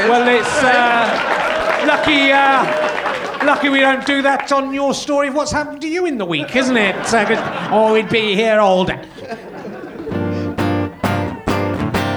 Um, 0.02 0.08
well, 0.08 0.28
it's 0.28 0.62
uh, 0.62 1.84
lucky. 1.86 2.30
Uh, 2.32 3.46
lucky 3.46 3.68
we 3.68 3.80
don't 3.80 4.04
do 4.06 4.22
that 4.22 4.50
on 4.52 4.72
your 4.72 4.94
story 4.94 5.28
of 5.28 5.34
what's 5.34 5.50
happened 5.52 5.80
to 5.82 5.88
you 5.88 6.06
in 6.06 6.16
the 6.18 6.24
week, 6.24 6.54
isn't 6.56 6.76
it? 6.76 6.94
Uh, 7.12 7.24
'cause- 7.24 7.72
or 7.72 7.92
we'd 7.92 8.08
be 8.08 8.34
here 8.34 8.60
all 8.60 8.84
day. 8.84 9.00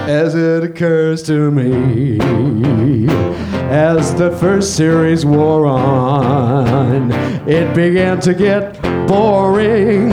As 0.08 0.36
it 0.36 0.62
occurs 0.62 1.22
to 1.24 1.50
me, 1.50 2.18
as 3.68 4.14
the 4.14 4.30
first 4.38 4.76
series 4.76 5.26
wore 5.26 5.66
on, 5.66 7.10
it 7.48 7.74
began 7.74 8.20
to 8.20 8.32
get 8.32 8.80
boring. 9.08 10.10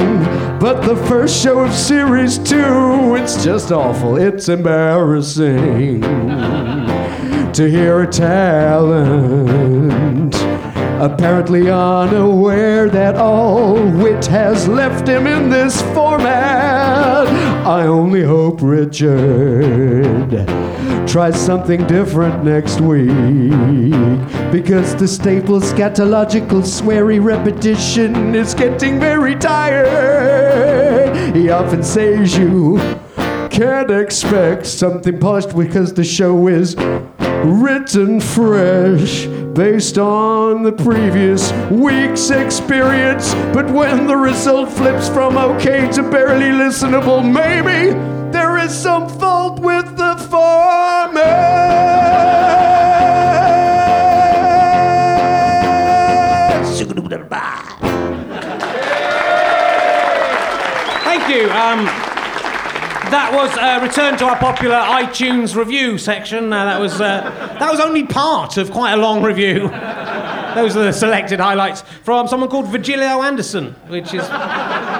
But 0.60 0.82
the 0.82 0.96
first 1.08 1.40
show 1.40 1.60
of 1.60 1.72
series 1.72 2.40
two, 2.40 3.16
it's 3.16 3.44
just 3.44 3.72
awful, 3.72 4.18
it's 4.18 4.50
embarrassing 4.50 6.02
to 6.02 7.70
hear 7.70 8.02
a 8.02 8.08
talent. 8.08 8.74
Apparently 11.00 11.70
unaware 11.70 12.90
that 12.90 13.16
all 13.16 13.76
wit 13.76 14.26
has 14.26 14.68
left 14.68 15.08
him 15.08 15.28
in 15.28 15.52
this 15.52 15.84
format. 15.94 17.53
I 17.65 17.84
only 17.88 18.24
hope 18.24 18.60
Richard 18.62 20.46
tries 21.08 21.39
something 21.39 21.88
different 21.88 22.43
next 22.43 22.82
week. 22.82 23.08
Because 24.51 24.93
the 24.98 25.08
staple 25.08 25.62
scatological 25.62 26.62
sweary 26.62 27.24
repetition 27.24 28.36
is 28.36 28.53
getting 28.53 29.00
very 29.00 29.36
tired. 29.36 31.15
He 31.34 31.50
often 31.50 31.84
says 31.84 32.38
you 32.38 32.79
can't 33.50 33.91
expect 33.91 34.65
something 34.65 35.17
polished 35.17 35.55
because 35.55 35.93
the 35.93 36.03
show 36.03 36.48
is 36.50 36.75
written 37.46 38.20
fresh 38.20 39.25
based 39.54 39.98
on 39.98 40.64
the 40.64 40.72
previous 40.72 41.52
week's 41.70 42.30
experience. 42.32 43.34
But 43.54 43.70
when 43.70 44.08
the 44.08 44.18
result 44.18 44.70
flips 44.70 45.08
from 45.08 45.38
okay 45.38 45.90
to 45.92 46.04
barely 46.10 46.50
listenable, 46.50 47.24
maybe 47.24 47.94
there 48.32 48.58
is 48.58 48.76
some 48.76 49.08
fault 49.08 49.60
with 49.60 49.96
the 49.98 50.16
format. 50.30 51.94
Thank 61.04 61.30
you. 61.30 61.50
Um, 61.52 62.12
that 63.13 63.32
was 63.32 63.55
a 63.58 63.79
return 63.79 64.17
to 64.17 64.25
our 64.25 64.38
popular 64.38 64.75
iTunes 64.75 65.55
review 65.55 66.00
section. 66.00 66.51
Uh, 66.51 66.65
that 66.65 66.79
was 66.82 67.00
uh, 67.00 67.22
that 67.60 67.70
was 67.70 67.79
only 67.79 68.03
part 68.03 68.58
of 68.58 68.72
quite 68.72 68.93
a 68.93 68.98
long 68.98 69.22
review. 69.22 69.70
Those 70.55 70.75
are 70.75 70.84
the 70.84 70.91
selected 70.91 71.39
highlights 71.39 71.82
from 72.03 72.27
someone 72.27 72.50
called 72.50 72.67
Virgilio 72.67 73.22
Anderson, 73.22 73.75
which 73.88 74.15
is 74.15 74.24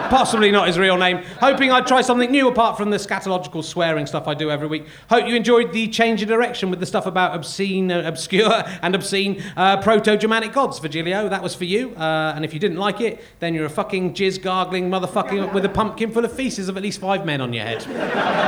possibly 0.10 0.52
not 0.52 0.68
his 0.68 0.78
real 0.78 0.98
name. 0.98 1.24
Hoping 1.40 1.72
I'd 1.72 1.88
try 1.88 2.02
something 2.02 2.32
new 2.32 2.48
apart 2.48 2.78
from 2.78 2.90
the 2.90 2.98
scatological 2.98 3.64
swearing 3.64 4.06
stuff 4.06 4.28
I 4.28 4.34
do 4.34 4.50
every 4.52 4.68
week. 4.68 4.86
Hope 5.10 5.28
you 5.28 5.36
enjoyed 5.36 5.74
the 5.74 5.88
change 5.88 6.22
of 6.22 6.28
direction 6.28 6.70
with 6.70 6.80
the 6.80 6.86
stuff 6.86 7.06
about 7.06 7.36
obscene, 7.36 7.92
uh, 7.92 8.04
obscure, 8.06 8.64
and 8.82 8.96
obscene 8.96 9.44
uh, 9.58 9.82
proto-Germanic 9.82 10.54
gods. 10.54 10.80
Virgilio, 10.80 11.30
that 11.30 11.44
was 11.44 11.56
for 11.56 11.66
you. 11.66 11.96
Uh, 11.96 12.34
and 12.36 12.46
if 12.46 12.54
you 12.54 12.60
didn't 12.60 12.78
like 12.78 13.02
it, 13.02 13.24
then 13.40 13.54
you're 13.54 13.66
a 13.66 13.70
fucking 13.70 14.14
jizz 14.14 14.42
gargling 14.42 14.90
motherfucker 14.90 15.54
with 15.54 15.66
a 15.66 15.70
pumpkin 15.70 16.12
full 16.12 16.26
of 16.26 16.32
feces 16.32 16.70
of 16.70 16.78
at 16.78 16.84
least 16.84 17.00
five 17.00 17.26
men 17.26 17.42
on 17.42 17.54
your 17.54 17.64
head. 17.64 17.82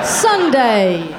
Sunday. 0.05 1.15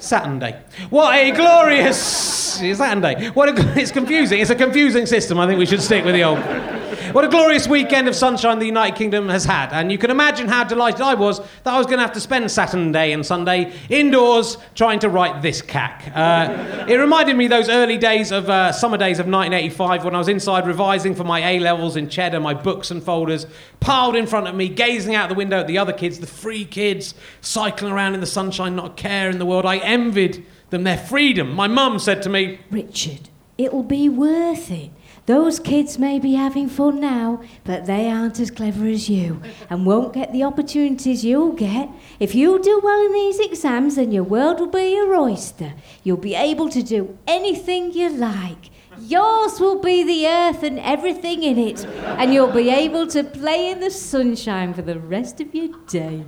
Saturday. 0.00 0.60
What 0.88 1.14
a 1.14 1.30
glorious 1.30 2.00
Saturday. 2.00 3.28
What 3.30 3.48
a, 3.48 3.78
it's 3.80 3.90
confusing. 3.90 4.40
It's 4.40 4.50
a 4.50 4.54
confusing 4.54 5.06
system. 5.06 5.38
I 5.38 5.46
think 5.46 5.58
we 5.58 5.66
should 5.66 5.82
stick 5.82 6.04
with 6.04 6.14
the 6.14 6.24
old. 6.24 6.79
What 7.12 7.24
a 7.24 7.28
glorious 7.28 7.66
weekend 7.66 8.06
of 8.06 8.14
sunshine 8.14 8.60
the 8.60 8.66
United 8.66 8.96
Kingdom 8.96 9.28
has 9.30 9.44
had. 9.44 9.72
And 9.72 9.90
you 9.90 9.98
can 9.98 10.12
imagine 10.12 10.46
how 10.46 10.62
delighted 10.62 11.00
I 11.00 11.14
was 11.14 11.40
that 11.40 11.74
I 11.74 11.76
was 11.76 11.86
going 11.86 11.98
to 11.98 12.04
have 12.04 12.12
to 12.12 12.20
spend 12.20 12.48
Saturday 12.48 13.10
and 13.10 13.26
Sunday 13.26 13.72
indoors 13.88 14.58
trying 14.76 15.00
to 15.00 15.08
write 15.08 15.42
this 15.42 15.60
cack. 15.60 16.12
Uh, 16.14 16.86
it 16.88 16.94
reminded 16.94 17.36
me 17.36 17.48
those 17.48 17.68
early 17.68 17.98
days 17.98 18.30
of 18.30 18.48
uh, 18.48 18.70
summer 18.70 18.96
days 18.96 19.18
of 19.18 19.26
1985 19.26 20.04
when 20.04 20.14
I 20.14 20.18
was 20.18 20.28
inside 20.28 20.68
revising 20.68 21.16
for 21.16 21.24
my 21.24 21.40
A 21.50 21.58
levels 21.58 21.96
in 21.96 22.08
Cheddar, 22.08 22.38
my 22.38 22.54
books 22.54 22.92
and 22.92 23.02
folders 23.02 23.44
piled 23.80 24.14
in 24.14 24.28
front 24.28 24.46
of 24.46 24.54
me, 24.54 24.68
gazing 24.68 25.16
out 25.16 25.28
the 25.28 25.34
window 25.34 25.58
at 25.58 25.66
the 25.66 25.78
other 25.78 25.92
kids, 25.92 26.20
the 26.20 26.28
free 26.28 26.64
kids, 26.64 27.14
cycling 27.40 27.92
around 27.92 28.14
in 28.14 28.20
the 28.20 28.26
sunshine, 28.26 28.76
not 28.76 28.86
a 28.86 28.94
care 28.94 29.30
in 29.30 29.40
the 29.40 29.46
world. 29.46 29.66
I 29.66 29.78
envied 29.78 30.46
them 30.70 30.84
their 30.84 30.98
freedom. 30.98 31.52
My 31.54 31.66
mum 31.66 31.98
said 31.98 32.22
to 32.22 32.28
me, 32.28 32.60
Richard, 32.70 33.30
it'll 33.58 33.82
be 33.82 34.08
worth 34.08 34.70
it. 34.70 34.90
Those 35.30 35.60
kids 35.60 35.96
may 35.96 36.18
be 36.18 36.34
having 36.34 36.68
fun 36.68 36.98
now, 36.98 37.40
but 37.62 37.86
they 37.86 38.10
aren't 38.10 38.40
as 38.40 38.50
clever 38.50 38.84
as 38.86 39.08
you 39.08 39.40
and 39.70 39.86
won't 39.86 40.12
get 40.12 40.32
the 40.32 40.42
opportunities 40.42 41.24
you'll 41.24 41.52
get. 41.52 41.88
If 42.18 42.34
you 42.34 42.60
do 42.60 42.80
well 42.82 43.06
in 43.06 43.12
these 43.12 43.38
exams, 43.38 43.94
then 43.94 44.10
your 44.10 44.24
world 44.24 44.58
will 44.58 44.66
be 44.66 44.92
your 44.92 45.14
oyster. 45.14 45.74
You'll 46.02 46.16
be 46.16 46.34
able 46.34 46.68
to 46.70 46.82
do 46.82 47.16
anything 47.28 47.92
you 47.92 48.08
like. 48.08 48.70
Yours 48.98 49.60
will 49.60 49.80
be 49.80 50.02
the 50.02 50.26
earth 50.26 50.64
and 50.64 50.80
everything 50.80 51.44
in 51.44 51.58
it, 51.58 51.84
and 52.18 52.34
you'll 52.34 52.50
be 52.50 52.68
able 52.68 53.06
to 53.06 53.22
play 53.22 53.70
in 53.70 53.78
the 53.78 53.90
sunshine 53.92 54.74
for 54.74 54.82
the 54.82 54.98
rest 54.98 55.40
of 55.40 55.54
your 55.54 55.68
days. 55.86 56.24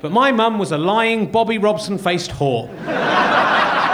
But 0.00 0.12
my 0.12 0.32
mum 0.32 0.58
was 0.58 0.72
a 0.72 0.78
lying, 0.78 1.30
Bobby 1.30 1.58
Robson 1.58 1.98
faced 1.98 2.30
whore. 2.30 2.70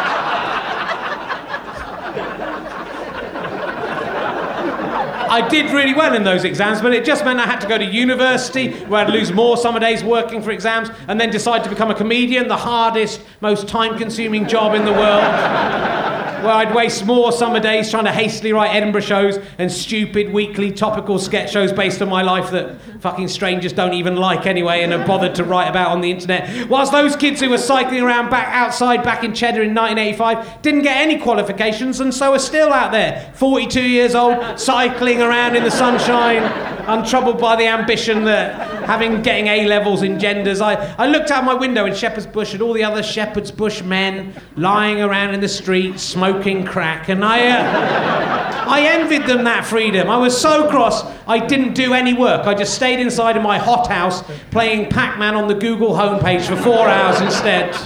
I 5.28 5.46
did 5.48 5.70
really 5.70 5.94
well 5.94 6.14
in 6.14 6.24
those 6.24 6.44
exams, 6.44 6.80
but 6.80 6.92
it 6.92 7.04
just 7.04 7.24
meant 7.24 7.38
I 7.38 7.46
had 7.46 7.60
to 7.60 7.68
go 7.68 7.78
to 7.78 7.84
university 7.84 8.72
where 8.84 9.04
I'd 9.04 9.12
lose 9.12 9.32
more 9.32 9.56
summer 9.56 9.80
days 9.80 10.02
working 10.02 10.42
for 10.42 10.50
exams 10.50 10.88
and 11.06 11.20
then 11.20 11.30
decide 11.30 11.64
to 11.64 11.70
become 11.70 11.90
a 11.90 11.94
comedian, 11.94 12.48
the 12.48 12.56
hardest, 12.56 13.20
most 13.40 13.68
time 13.68 13.98
consuming 13.98 14.48
job 14.48 14.74
in 14.74 14.84
the 14.84 14.92
world. 14.92 16.27
Where 16.42 16.52
I'd 16.52 16.74
waste 16.74 17.04
more 17.04 17.32
summer 17.32 17.60
days 17.60 17.90
trying 17.90 18.04
to 18.04 18.12
hastily 18.12 18.52
write 18.52 18.74
Edinburgh 18.74 19.02
shows 19.02 19.38
and 19.58 19.70
stupid 19.70 20.32
weekly 20.32 20.72
topical 20.72 21.18
sketch 21.18 21.52
shows 21.52 21.72
based 21.72 22.00
on 22.02 22.08
my 22.08 22.22
life 22.22 22.50
that 22.50 22.80
fucking 23.00 23.28
strangers 23.28 23.72
don't 23.72 23.94
even 23.94 24.16
like 24.16 24.46
anyway 24.46 24.82
and 24.82 24.92
are 24.92 25.06
bothered 25.06 25.34
to 25.36 25.44
write 25.44 25.68
about 25.68 25.88
on 25.88 26.00
the 26.00 26.10
internet. 26.10 26.68
Whilst 26.68 26.92
those 26.92 27.16
kids 27.16 27.40
who 27.40 27.50
were 27.50 27.58
cycling 27.58 28.02
around 28.02 28.30
back 28.30 28.48
outside 28.48 29.02
back 29.02 29.24
in 29.24 29.34
Cheddar 29.34 29.62
in 29.62 29.74
1985 29.74 30.62
didn't 30.62 30.82
get 30.82 30.96
any 30.96 31.18
qualifications 31.18 32.00
and 32.00 32.12
so 32.14 32.32
are 32.32 32.38
still 32.38 32.72
out 32.72 32.92
there, 32.92 33.32
42 33.34 33.82
years 33.82 34.14
old, 34.14 34.58
cycling 34.58 35.22
around 35.22 35.56
in 35.56 35.64
the 35.64 35.70
sunshine, 35.70 36.42
untroubled 36.86 37.38
by 37.38 37.56
the 37.56 37.66
ambition 37.66 38.24
that 38.24 38.77
having 38.88 39.20
getting 39.20 39.48
A 39.48 39.66
levels 39.66 40.02
engenders. 40.02 40.62
I, 40.62 40.94
I 40.96 41.06
looked 41.08 41.30
out 41.30 41.44
my 41.44 41.52
window 41.52 41.84
in 41.84 41.94
Shepherd's 41.94 42.26
Bush 42.26 42.54
at 42.54 42.62
all 42.62 42.72
the 42.72 42.84
other 42.84 43.02
Shepherd's 43.02 43.50
Bush 43.50 43.82
men 43.82 44.32
lying 44.56 45.02
around 45.02 45.34
in 45.34 45.40
the 45.40 45.48
street 45.48 46.00
smoking 46.00 46.64
crack, 46.64 47.10
and 47.10 47.22
I, 47.22 47.48
uh, 47.50 48.64
I 48.66 48.80
envied 48.86 49.26
them 49.26 49.44
that 49.44 49.66
freedom. 49.66 50.08
I 50.08 50.16
was 50.16 50.40
so 50.40 50.70
cross 50.70 51.04
I 51.26 51.38
didn't 51.46 51.74
do 51.74 51.92
any 51.92 52.14
work. 52.14 52.46
I 52.46 52.54
just 52.54 52.72
stayed 52.74 52.98
inside 52.98 53.36
in 53.36 53.42
my 53.42 53.58
hothouse 53.58 54.22
playing 54.50 54.88
Pac-Man 54.88 55.34
on 55.34 55.48
the 55.48 55.54
Google 55.54 55.90
homepage 55.90 56.46
for 56.46 56.56
four 56.56 56.88
hours 56.88 57.20
instead. 57.20 57.76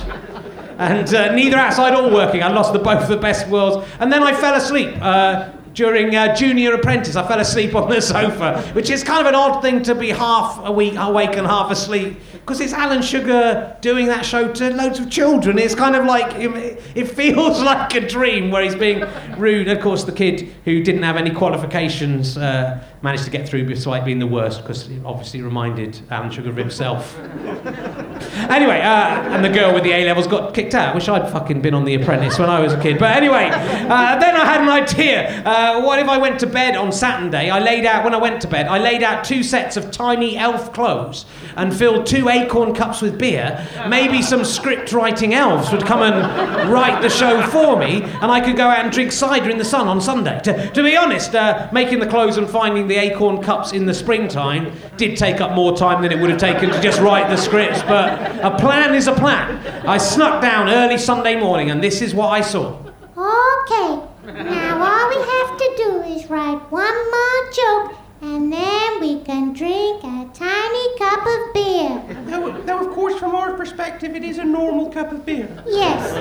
And 0.79 1.13
uh, 1.13 1.35
neither 1.35 1.57
outside 1.57 1.95
or 1.97 2.13
working. 2.13 2.45
I 2.45 2.53
lost 2.53 2.73
the 2.73 2.79
both 2.79 3.09
the 3.09 3.17
best 3.17 3.49
worlds. 3.49 3.85
And 3.99 4.13
then 4.13 4.23
I 4.23 4.33
fell 4.33 4.55
asleep. 4.55 4.95
Uh, 5.01 5.51
during 5.75 6.15
uh, 6.15 6.35
Junior 6.35 6.75
Apprentice, 6.75 7.17
I 7.17 7.27
fell 7.27 7.41
asleep 7.41 7.75
on 7.75 7.89
the 7.89 8.01
sofa, 8.01 8.63
which 8.75 8.91
is 8.91 9.03
kind 9.03 9.21
of 9.21 9.27
an 9.27 9.35
odd 9.35 9.63
thing 9.63 9.83
to 9.85 9.95
be 9.95 10.11
half 10.11 10.61
a 10.65 10.73
week 10.73 10.95
awake 10.97 11.37
and 11.37 11.47
half 11.47 11.71
asleep, 11.71 12.19
because 12.33 12.61
it's 12.61 12.73
Alan 12.73 13.03
Sugar 13.03 13.77
doing 13.81 14.07
that 14.07 14.25
show 14.25 14.53
to 14.53 14.71
loads 14.75 14.99
of 14.99 15.11
children. 15.11 15.59
It's 15.59 15.75
kind 15.75 15.97
of 15.97 16.05
like 16.05 16.35
it, 16.35 16.83
it 16.95 17.07
feels 17.07 17.63
like 17.63 17.95
a 17.95 18.07
dream 18.07 18.51
where 18.51 18.63
he's 18.63 18.75
being 18.75 19.05
rude. 19.39 19.69
Of 19.69 19.81
course, 19.81 20.05
the 20.05 20.13
kid 20.13 20.53
who 20.65 20.83
didn't 20.83 21.03
have 21.03 21.17
any 21.17 21.31
qualifications 21.31 22.37
uh, 22.37 22.83
managed 23.03 23.25
to 23.25 23.31
get 23.31 23.49
through 23.49 23.67
despite 23.67 24.05
being 24.05 24.19
the 24.19 24.27
worst, 24.27 24.63
because 24.63 24.89
it 24.89 25.01
obviously 25.05 25.43
reminded 25.43 25.99
Alan 26.11 26.31
Sugar 26.31 26.51
of 26.51 26.57
himself. 26.57 27.19
Anyway, 28.49 28.81
uh, 28.81 29.35
and 29.35 29.45
the 29.45 29.49
girl 29.49 29.75
with 29.75 29.83
the 29.83 29.93
A 29.93 30.05
levels 30.05 30.27
got 30.27 30.55
kicked 30.55 30.75
out. 30.75 30.95
Wish 30.95 31.09
I'd 31.09 31.31
fucking 31.31 31.61
been 31.61 31.75
on 31.75 31.85
The 31.85 31.95
Apprentice 31.95 32.39
when 32.39 32.49
I 32.49 32.61
was 32.61 32.73
a 32.73 32.81
kid. 32.81 32.99
But 32.99 33.17
anyway, 33.17 33.51
uh, 33.53 34.19
then 34.19 34.35
I 34.35 34.45
had 34.45 34.61
an 34.61 34.69
idea. 34.69 35.43
Uh, 35.63 35.81
what 35.81 36.01
if 36.01 36.09
I 36.09 36.19
went 36.19 36.41
to 36.41 36.47
bed 36.49 36.75
on 36.75 36.91
Saturday? 36.91 37.49
I 37.49 37.61
laid 37.61 37.87
out 37.87 38.03
when 38.03 38.13
I 38.13 38.17
went 38.17 38.43
to 38.43 38.49
bed. 38.49 38.67
I 38.67 38.79
laid 38.79 39.05
out 39.05 39.23
two 39.23 39.45
sets 39.45 39.77
of 39.77 39.93
tiny 39.93 40.37
elf 40.37 40.73
clothes 40.73 41.25
and 41.55 41.73
filled 41.73 42.05
two 42.05 42.29
acorn 42.29 42.75
cups 42.75 43.01
with 43.01 43.17
beer. 43.17 43.65
Maybe 43.89 44.23
some 44.23 44.45
script 44.45 44.93
writing 44.93 45.35
elves 45.35 45.71
would 45.71 45.87
come 45.87 46.03
and 46.03 46.69
write 46.69 47.01
the 47.01 47.09
show 47.09 47.41
for 47.47 47.79
me, 47.79 48.03
and 48.03 48.25
I 48.25 48.41
could 48.41 48.57
go 48.57 48.67
out 48.67 48.81
and 48.81 48.93
drink 48.93 49.13
cider 49.13 49.51
in 49.51 49.57
the 49.57 49.65
sun 49.65 49.87
on 49.87 50.01
Sunday. 50.01 50.41
To, 50.43 50.69
to 50.73 50.83
be 50.83 50.97
honest, 50.97 51.33
uh, 51.37 51.69
making 51.73 52.01
the 52.01 52.09
clothes 52.09 52.39
and 52.39 52.51
finding 52.51 52.89
the 52.89 52.97
acorn 52.97 53.41
cups 53.41 53.73
in 53.73 53.87
the 53.87 53.95
springtime 53.95 54.73
did 54.97 55.17
take 55.17 55.41
up 55.41 55.53
more 55.53 55.77
time 55.77 56.03
than 56.03 56.11
it 56.11 56.19
would 56.21 56.31
have 56.31 56.41
taken 56.41 56.71
to 56.71 56.81
just 56.81 57.01
write 57.01 57.29
the 57.29 57.37
scripts, 57.37 57.83
but 57.85 58.21
a 58.45 58.51
plan 58.59 58.97
is 58.97 59.07
a 59.07 59.15
plan. 59.15 59.65
I 59.87 59.99
snuck 59.99 60.43
down 60.43 60.69
early 60.69 60.99
Sunday 60.99 61.39
morning, 61.39 61.71
and 61.71 61.81
this 61.81 62.03
is 62.03 62.17
what 62.17 62.31
I 62.31 62.41
saw. 62.41 62.81
Okay, 63.17 64.12
now 64.25 64.81
all 64.81 65.09
we 65.09 65.17
have 65.17 65.59
to 65.59 65.75
do 65.77 66.03
is 66.15 66.31
write 66.31 66.61
one 66.71 67.11
more 67.11 67.51
joke, 67.53 67.99
and 68.21 68.53
then 68.53 69.01
we 69.01 69.21
can 69.25 69.53
drink 69.53 70.05
a 70.05 70.29
tiny 70.33 70.99
cup 70.99 71.27
of 71.27 71.55
beer. 71.55 72.25
Though, 72.27 72.53
though, 72.63 72.87
of 72.87 72.95
course, 72.95 73.19
from 73.19 73.35
our 73.35 73.55
perspective, 73.55 74.15
it 74.15 74.23
is 74.23 74.39
a 74.39 74.45
normal 74.45 74.91
cup 74.91 75.11
of 75.13 75.27
beer. 75.27 75.49
Yes. 75.67 76.13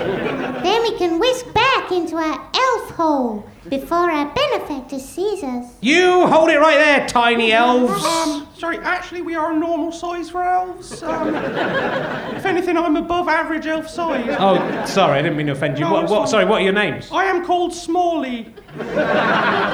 Then 0.63 0.81
we 0.81 0.97
can 0.97 1.19
whisk 1.19 1.53
back 1.53 1.91
into 1.91 2.15
our 2.15 2.49
elf 2.55 2.89
hole 2.91 3.47
before 3.69 4.09
our 4.09 4.33
benefactor 4.71 4.99
sees 4.99 5.43
us. 5.43 5.65
You 5.81 6.27
hold 6.27 6.49
it 6.49 6.59
right 6.59 6.77
there, 6.77 7.07
tiny 7.07 7.51
elves. 7.51 8.03
Um, 8.05 8.47
sorry, 8.57 8.77
actually, 8.79 9.21
we 9.21 9.35
are 9.35 9.51
a 9.53 9.59
normal 9.59 9.91
size 9.91 10.29
for 10.29 10.43
elves. 10.43 11.03
Um, 11.03 11.35
if 12.35 12.45
anything, 12.45 12.77
I'm 12.77 12.95
above 12.95 13.27
average 13.27 13.67
elf 13.67 13.89
size. 13.89 14.35
Oh, 14.39 14.85
sorry, 14.85 15.19
I 15.19 15.21
didn't 15.21 15.37
mean 15.37 15.47
to 15.47 15.53
offend 15.53 15.77
you. 15.77 15.85
No, 15.85 15.93
What, 15.93 16.09
what, 16.09 16.29
sorry, 16.29 16.45
what 16.45 16.61
are 16.61 16.63
your 16.63 16.73
names? 16.73 17.09
I 17.11 17.25
am 17.25 17.45
called 17.45 17.73
Smalley. 17.73 18.53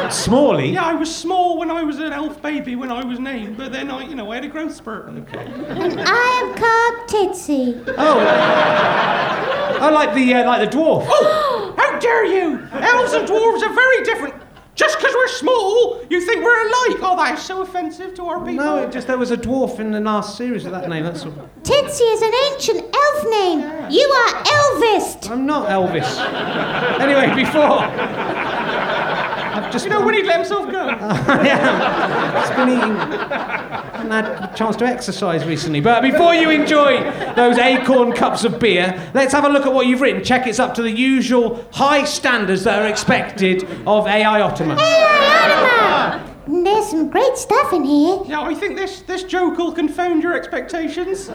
Smalley? 0.10 0.72
Yeah, 0.72 0.86
I 0.86 0.94
was 0.94 1.14
small 1.16 1.60
when 1.60 1.70
I 1.70 1.84
was 1.84 2.00
an 2.00 2.14
elf 2.14 2.42
baby 2.42 2.76
when 2.76 2.92
I 2.92 3.06
was 3.06 3.20
named, 3.20 3.58
but 3.58 3.72
then 3.72 3.92
I, 3.92 4.08
you 4.08 4.16
know, 4.16 4.32
I 4.32 4.36
had 4.36 4.46
a 4.46 4.48
growth 4.48 4.74
spurt. 4.74 5.10
Okay. 5.10 5.46
And 5.46 6.00
I 6.00 6.42
am 6.42 6.56
called 6.56 7.08
Titsy. 7.08 7.84
Oh. 7.98 8.20
I 9.80 9.92
like 9.92 10.16
the, 10.16 10.34
uh, 10.34 10.46
like 10.46 10.70
the 10.70 10.76
dwarf. 10.76 11.06
Oh, 11.08 11.76
how 11.78 12.00
dare 12.00 12.26
you! 12.26 12.60
Elves 12.72 13.14
and 13.14 13.28
dwarves 13.28 13.62
are 13.62 13.74
very 13.74 14.04
different. 14.04 14.47
Just 14.78 15.00
because 15.00 15.14
we're 15.14 15.28
small, 15.28 16.06
you 16.08 16.22
think 16.22 16.44
we're 16.44 16.62
alike. 16.68 16.98
Oh, 17.02 17.16
that 17.18 17.38
is 17.38 17.44
so 17.44 17.64
offensive 17.64 18.14
to 18.14 18.26
our 18.26 18.38
people. 18.40 18.64
No, 18.64 18.78
it 18.84 18.92
just 18.92 19.08
there 19.08 19.18
was 19.18 19.32
a 19.32 19.38
dwarf 19.38 19.80
in 19.80 19.92
the 19.92 20.00
last 20.00 20.38
series 20.38 20.64
with 20.64 20.74
that 20.74 20.88
name, 20.88 21.04
that's 21.04 21.26
all. 21.26 21.32
Titsy 21.64 22.14
is 22.14 22.22
an 22.22 22.32
ancient 22.52 22.96
elf 22.96 23.24
name. 23.26 23.60
You 23.92 24.08
are 24.08 24.44
Elvis. 24.44 25.30
I'm 25.32 25.48
not 25.48 25.68
Elvis. 25.70 26.18
anyway, 27.02 27.36
before. 27.44 27.82
I've 29.58 29.72
just 29.72 29.86
You 29.86 29.92
know 29.92 30.06
when 30.06 30.14
he'd 30.14 30.26
let 30.26 30.38
himself 30.38 30.72
go. 30.72 30.88
yeah. 30.88 32.28
am. 32.28 32.34
Just 32.34 32.56
been 32.56 32.70
eating. 32.70 32.96
haven't 32.96 34.12
had 34.12 34.54
a 34.54 34.56
chance 34.56 34.76
to 34.78 34.86
exercise 34.86 35.46
recently. 35.46 35.82
But 35.82 36.02
before 36.02 36.36
you 36.36 36.50
enjoy 36.50 37.02
those 37.34 37.58
acorn 37.58 38.14
cups 38.14 38.44
of 38.44 38.60
beer, 38.60 39.12
let's 39.14 39.34
have 39.34 39.46
a 39.46 39.50
look 39.50 39.66
at 39.66 39.74
what 39.74 39.88
you've 39.88 40.02
written. 40.02 40.24
Check 40.24 40.48
it's 40.48 40.60
up 40.60 40.76
to 40.76 40.82
the 40.82 40.92
usual 40.92 41.66
high 41.72 42.04
standards 42.04 42.64
that 42.66 42.82
are 42.82 42.88
expected 42.88 43.68
of 43.88 44.08
AI 44.08 44.42
Ottoman. 44.42 44.78
There's 46.48 46.88
some 46.88 47.10
great 47.10 47.36
stuff 47.38 47.74
in 47.74 47.84
here. 47.84 48.20
Yeah, 48.26 48.42
I 48.42 48.54
think 48.56 48.78
this 48.78 49.02
this 49.02 49.24
joke 49.24 49.58
will 49.58 49.74
confound 49.74 50.24
your 50.24 50.34
expectations. 50.34 51.30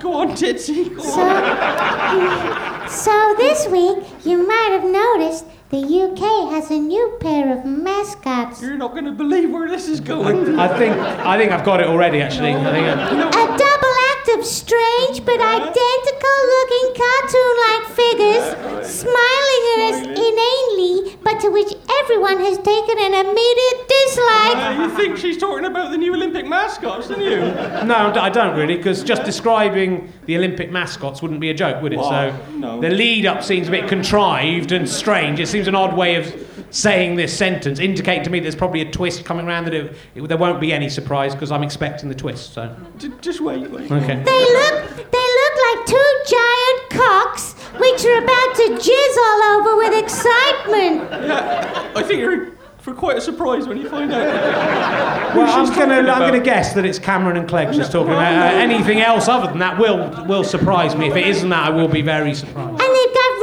Go 0.00 0.14
on, 0.14 0.28
Titsy. 0.30 0.94
Go 0.96 1.02
So, 1.02 1.20
on. 1.20 2.88
so 3.04 3.34
this 3.36 3.66
week, 3.68 3.98
you 4.24 4.46
might 4.46 4.70
have 4.72 4.84
noticed 4.84 5.44
the 5.70 5.78
UK 5.78 6.52
has 6.52 6.70
a 6.70 6.78
new 6.78 7.16
pair 7.20 7.52
of 7.56 7.64
mascots. 7.66 8.62
You're 8.62 8.76
not 8.78 8.92
going 8.92 9.04
to 9.04 9.12
believe 9.12 9.50
where 9.50 9.68
this 9.68 9.88
is 9.88 10.00
going. 10.00 10.58
I 10.58 10.68
think 10.78 10.96
I 10.96 11.36
think 11.36 11.52
I've 11.52 11.64
got 11.64 11.80
it 11.80 11.86
already. 11.86 12.22
Actually, 12.22 12.54
I 12.54 12.70
think 12.72 12.86
I- 12.86 13.28
A 13.28 13.58
double 13.58 13.94
act 14.26 14.38
of 14.38 14.44
strange 14.44 15.24
but 15.24 15.40
identical 15.40 16.38
looking 16.46 16.94
cartoon 16.96 17.54
like 17.68 17.86
figures, 17.94 18.88
smiling 18.88 19.62
at 19.72 19.90
us 19.90 20.06
inanely, 20.06 21.16
but 21.22 21.40
to 21.40 21.50
which 21.50 21.72
everyone 22.00 22.38
has 22.38 22.58
taken 22.58 22.98
an 22.98 23.14
immediate 23.14 23.88
dislike. 23.88 24.56
Uh, 24.56 24.82
you 24.82 24.90
think 24.96 25.16
she's 25.16 25.38
talking 25.38 25.64
about 25.64 25.90
the 25.90 25.98
new 25.98 26.14
Olympic 26.14 26.46
mascots, 26.46 27.08
don't 27.08 27.20
you? 27.20 27.36
no, 27.84 28.12
I 28.14 28.28
don't 28.28 28.56
really, 28.56 28.76
because 28.76 29.02
just 29.02 29.24
describing 29.24 30.12
the 30.26 30.36
Olympic 30.36 30.70
mascots 30.70 31.22
wouldn't 31.22 31.40
be 31.40 31.50
a 31.50 31.54
joke, 31.54 31.82
would 31.82 31.92
it? 31.92 31.98
Well, 31.98 32.10
so 32.10 32.50
no. 32.52 32.80
the 32.80 32.90
lead-up 32.90 33.42
seems 33.42 33.68
a 33.68 33.70
bit 33.70 33.88
contrived 33.88 34.72
and 34.72 34.88
strange. 34.88 35.40
It 35.40 35.48
seems 35.48 35.68
an 35.68 35.74
odd 35.74 35.96
way 35.96 36.16
of 36.16 36.45
saying 36.70 37.16
this 37.16 37.36
sentence, 37.36 37.78
indicating 37.80 38.24
to 38.24 38.30
me 38.30 38.40
there's 38.40 38.54
probably 38.56 38.80
a 38.82 38.90
twist 38.90 39.24
coming 39.24 39.46
around 39.46 39.64
that 39.66 39.74
it, 39.74 39.96
it- 40.14 40.28
there 40.28 40.36
won't 40.36 40.60
be 40.60 40.72
any 40.72 40.88
surprise 40.88 41.34
because 41.34 41.50
I'm 41.52 41.62
expecting 41.62 42.08
the 42.08 42.14
twist. 42.14 42.52
So 42.54 42.74
just 43.20 43.40
wait, 43.40 43.70
wait. 43.70 43.90
okay. 43.90 44.22
They 44.22 44.44
look, 44.52 45.10
they 45.10 45.26
look 45.40 45.54
like 45.76 45.86
two 45.86 46.12
giant 46.28 46.90
cocks 46.90 47.52
which 47.78 48.04
are 48.06 48.18
about 48.18 48.54
to 48.56 48.78
jizz 48.80 49.16
all 49.18 49.42
over 49.58 49.76
with 49.76 50.02
excitement. 50.02 51.26
Yeah, 51.26 51.92
I 51.94 52.02
think 52.02 52.20
you're 52.20 52.56
for 52.78 52.94
quite 52.94 53.16
a 53.16 53.20
surprise 53.20 53.66
when 53.66 53.76
you 53.78 53.88
find 53.90 54.12
out. 54.12 55.34
Well, 55.34 55.46
I'm 55.50 55.66
gonna 55.66 55.74
talking 55.74 55.90
I'm 56.08 56.18
gonna 56.20 56.38
guess 56.40 56.72
that 56.74 56.84
it's 56.84 57.00
Cameron 57.00 57.36
and 57.36 57.48
Clegg 57.48 57.74
she's 57.74 57.88
talking 57.88 58.12
about. 58.12 58.32
Uh, 58.32 58.56
anything 58.58 59.00
else 59.00 59.26
other 59.26 59.48
than 59.48 59.58
that 59.58 59.76
will 59.78 60.24
will 60.26 60.44
surprise 60.44 60.94
me. 60.94 61.08
If 61.08 61.16
it 61.16 61.26
isn't 61.26 61.48
that, 61.48 61.66
I 61.66 61.70
will 61.70 61.88
be 61.88 62.00
very 62.02 62.32
surprised. 62.32 62.80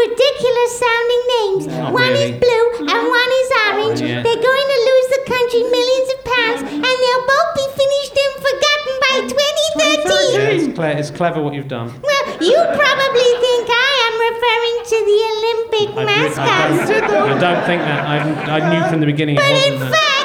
And 0.04 0.12
they've 0.12 0.18
got 0.18 0.34
ridiculous 0.44 0.72
sounding 0.80 1.24
names. 1.34 1.64
Not 1.68 1.94
one 1.94 2.04
really. 2.12 2.24
is 2.24 2.40
blue 2.40 2.66
and 2.92 3.02
one 3.08 3.32
is 3.42 3.50
orange. 3.64 4.00
Oh, 4.02 4.06
yeah. 4.06 4.22
They're 4.24 4.44
going 4.44 4.68
to 4.74 4.80
lose 4.90 5.08
the 5.16 5.22
country 5.28 5.62
millions 5.64 6.10
of 6.14 6.20
pounds, 6.28 6.62
and 6.68 6.84
they'll 6.84 7.26
both 7.28 7.50
be 7.56 7.66
finished 7.78 8.16
and 8.18 8.34
forgotten 8.44 8.94
by 9.04 9.16
2013. 9.32 10.34
Yeah, 10.34 10.58
it's, 10.58 10.68
cle- 10.76 10.98
it's 11.00 11.12
clever 11.12 11.42
what 11.42 11.54
you've 11.54 11.68
done. 11.68 11.88
Well, 12.02 12.24
you 12.42 12.58
probably 12.58 13.30
think 13.44 13.66
I 13.70 13.92
am 14.08 14.16
referring 14.28 14.78
to 14.92 14.98
the 15.08 15.20
Olympic 15.32 15.88
I, 15.94 16.04
re- 16.04 16.04
I, 16.04 16.20
mascots. 16.28 16.90
don't, 16.90 17.30
I 17.30 17.40
don't 17.40 17.62
think 17.66 17.82
that. 17.84 18.02
I, 18.06 18.16
I 18.58 18.60
knew 18.74 18.82
from 18.90 19.00
the 19.00 19.06
beginning 19.06 19.36
But 19.36 19.46
in 19.46 19.74
wasn't 19.80 19.80
that. 19.80 19.94
fact, 19.94 20.23